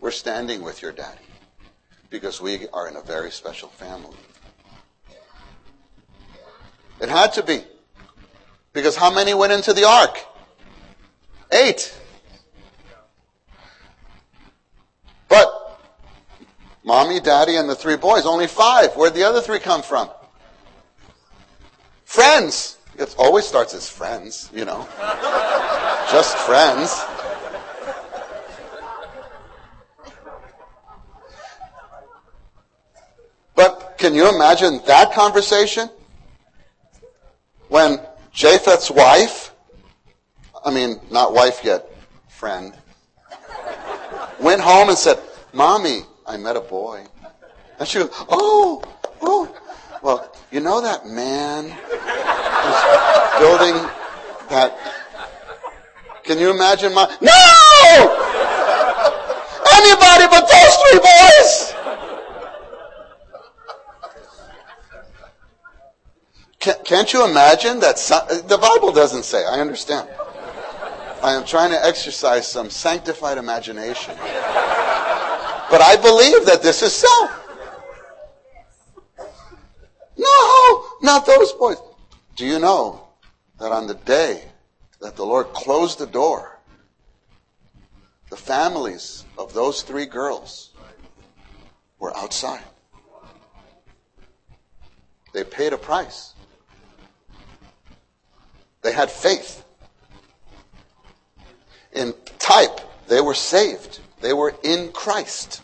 We're 0.00 0.12
standing 0.12 0.62
with 0.62 0.80
your 0.80 0.92
daddy 0.92 1.18
because 2.10 2.40
we 2.40 2.68
are 2.68 2.88
in 2.88 2.96
a 2.96 3.02
very 3.02 3.30
special 3.30 3.68
family. 3.68 4.16
It 7.00 7.08
had 7.08 7.32
to 7.34 7.42
be. 7.42 7.64
Because 8.72 8.96
how 8.96 9.12
many 9.12 9.34
went 9.34 9.52
into 9.52 9.72
the 9.72 9.84
ark? 9.84 10.18
Eight. 11.52 11.94
But 15.28 15.80
mommy, 16.84 17.20
daddy, 17.20 17.56
and 17.56 17.68
the 17.68 17.74
three 17.74 17.96
boys, 17.96 18.24
only 18.24 18.46
five. 18.46 18.94
Where'd 18.94 19.14
the 19.14 19.24
other 19.24 19.40
three 19.40 19.58
come 19.58 19.82
from? 19.82 20.08
Friends. 22.04 22.78
It 23.02 23.16
always 23.18 23.44
starts 23.44 23.74
as 23.74 23.88
friends, 23.88 24.48
you 24.54 24.64
know. 24.64 24.86
Just 26.12 26.36
friends. 26.38 27.02
But 33.56 33.96
can 33.98 34.14
you 34.14 34.32
imagine 34.32 34.80
that 34.86 35.12
conversation? 35.12 35.90
When 37.66 37.98
Japheth's 38.32 38.88
wife, 38.88 39.52
I 40.64 40.70
mean, 40.70 41.00
not 41.10 41.34
wife 41.34 41.64
yet, 41.64 41.88
friend, 42.28 42.72
went 44.38 44.60
home 44.60 44.90
and 44.90 44.96
said, 44.96 45.18
Mommy, 45.52 46.02
I 46.24 46.36
met 46.36 46.54
a 46.54 46.60
boy. 46.60 47.04
And 47.80 47.88
she 47.88 47.98
goes, 47.98 48.10
Oh, 48.28 48.80
oh. 49.20 49.61
Well, 50.02 50.34
you 50.50 50.60
know 50.60 50.80
that 50.80 51.06
man 51.06 51.70
who's 51.70 51.80
building 53.38 53.88
that. 54.50 54.76
Can 56.24 56.38
you 56.38 56.50
imagine 56.50 56.92
my. 56.92 57.06
No! 57.20 57.32
Anybody 59.72 60.26
but 60.28 60.48
those 60.48 60.76
three 60.76 60.98
boys! 60.98 61.72
Can, 66.58 66.74
can't 66.84 67.12
you 67.12 67.24
imagine 67.24 67.80
that? 67.80 67.98
Some, 67.98 68.26
the 68.28 68.58
Bible 68.58 68.92
doesn't 68.92 69.24
say, 69.24 69.44
I 69.44 69.60
understand. 69.60 70.08
I 71.22 71.34
am 71.34 71.44
trying 71.44 71.70
to 71.70 71.84
exercise 71.84 72.46
some 72.46 72.70
sanctified 72.70 73.38
imagination. 73.38 74.14
But 74.16 75.80
I 75.80 75.96
believe 76.00 76.44
that 76.46 76.60
this 76.62 76.82
is 76.82 76.92
so. 76.92 77.28
No, 80.16 80.84
not 81.02 81.26
those 81.26 81.52
boys. 81.52 81.76
Do 82.36 82.46
you 82.46 82.58
know 82.58 83.08
that 83.58 83.72
on 83.72 83.86
the 83.86 83.94
day 83.94 84.44
that 85.00 85.16
the 85.16 85.24
Lord 85.24 85.52
closed 85.52 85.98
the 85.98 86.06
door, 86.06 86.58
the 88.30 88.36
families 88.36 89.24
of 89.36 89.52
those 89.52 89.82
three 89.82 90.06
girls 90.06 90.70
were 91.98 92.16
outside? 92.16 92.62
They 95.32 95.44
paid 95.44 95.72
a 95.72 95.78
price. 95.78 96.34
They 98.82 98.92
had 98.92 99.10
faith. 99.10 99.64
In 101.92 102.14
type, 102.38 102.80
they 103.08 103.20
were 103.20 103.34
saved. 103.34 104.00
They 104.20 104.32
were 104.32 104.54
in 104.62 104.92
Christ. 104.92 105.62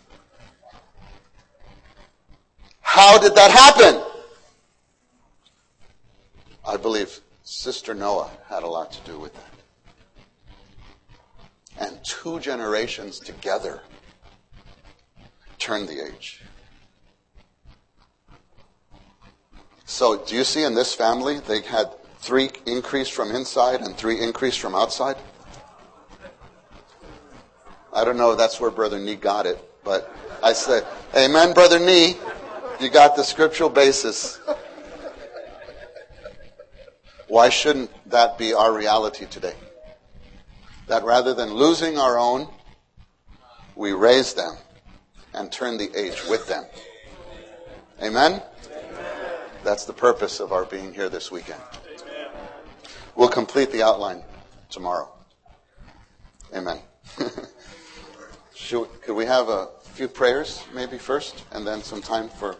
How 2.80 3.18
did 3.18 3.34
that 3.34 3.50
happen? 3.50 4.07
I 6.68 6.76
believe 6.76 7.20
Sister 7.44 7.94
Noah 7.94 8.30
had 8.46 8.62
a 8.62 8.66
lot 8.66 8.92
to 8.92 9.00
do 9.10 9.18
with 9.18 9.32
that. 9.34 9.54
And 11.80 11.98
two 12.04 12.40
generations 12.40 13.18
together 13.18 13.80
turned 15.58 15.88
the 15.88 16.04
age. 16.04 16.42
So, 19.86 20.18
do 20.18 20.36
you 20.36 20.44
see 20.44 20.64
in 20.64 20.74
this 20.74 20.94
family, 20.94 21.40
they 21.40 21.62
had 21.62 21.90
three 22.18 22.50
increased 22.66 23.12
from 23.12 23.30
inside 23.30 23.80
and 23.80 23.96
three 23.96 24.20
increased 24.20 24.60
from 24.60 24.74
outside? 24.74 25.16
I 27.94 28.04
don't 28.04 28.18
know 28.18 28.34
that's 28.34 28.60
where 28.60 28.70
Brother 28.70 28.98
Nee 28.98 29.16
got 29.16 29.46
it, 29.46 29.58
but 29.84 30.14
I 30.42 30.52
say, 30.52 30.82
Amen, 31.16 31.54
Brother 31.54 31.78
Nee. 31.78 32.16
You 32.78 32.90
got 32.90 33.16
the 33.16 33.24
scriptural 33.24 33.70
basis. 33.70 34.38
Why 37.28 37.50
shouldn't 37.50 37.90
that 38.10 38.38
be 38.38 38.54
our 38.54 38.72
reality 38.72 39.26
today? 39.26 39.54
That 40.86 41.04
rather 41.04 41.34
than 41.34 41.52
losing 41.52 41.98
our 41.98 42.18
own, 42.18 42.48
we 43.74 43.92
raise 43.92 44.32
them 44.32 44.56
and 45.34 45.52
turn 45.52 45.76
the 45.76 45.94
age 45.94 46.22
with 46.28 46.48
them. 46.48 46.64
Amen? 48.02 48.42
That's 49.62 49.84
the 49.84 49.92
purpose 49.92 50.40
of 50.40 50.52
our 50.52 50.64
being 50.64 50.94
here 50.94 51.10
this 51.10 51.30
weekend. 51.30 51.60
We'll 53.14 53.28
complete 53.28 53.72
the 53.72 53.82
outline 53.82 54.22
tomorrow. 54.70 55.12
Amen. 56.54 56.78
Should, 58.54 58.88
could 59.02 59.14
we 59.14 59.26
have 59.26 59.48
a 59.48 59.68
few 59.92 60.08
prayers 60.08 60.62
maybe 60.74 60.96
first 60.96 61.44
and 61.52 61.66
then 61.66 61.82
some 61.82 62.00
time 62.00 62.28
for 62.28 62.56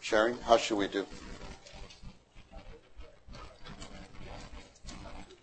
sharing? 0.00 0.38
How 0.38 0.56
should 0.56 0.78
we 0.78 0.88
do? 0.88 1.04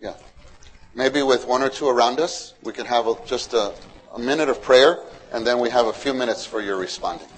Yeah. 0.03 0.15
Maybe 0.93 1.23
with 1.23 1.47
one 1.47 1.63
or 1.63 1.69
two 1.69 1.87
around 1.87 2.19
us, 2.19 2.55
we 2.61 2.73
can 2.73 2.85
have 2.85 3.07
a, 3.07 3.15
just 3.25 3.53
a, 3.53 3.73
a 4.13 4.19
minute 4.19 4.49
of 4.49 4.61
prayer 4.61 4.99
and 5.31 5.47
then 5.47 5.59
we 5.59 5.69
have 5.69 5.87
a 5.87 5.93
few 5.93 6.13
minutes 6.13 6.45
for 6.45 6.59
your 6.61 6.75
responding. 6.77 7.32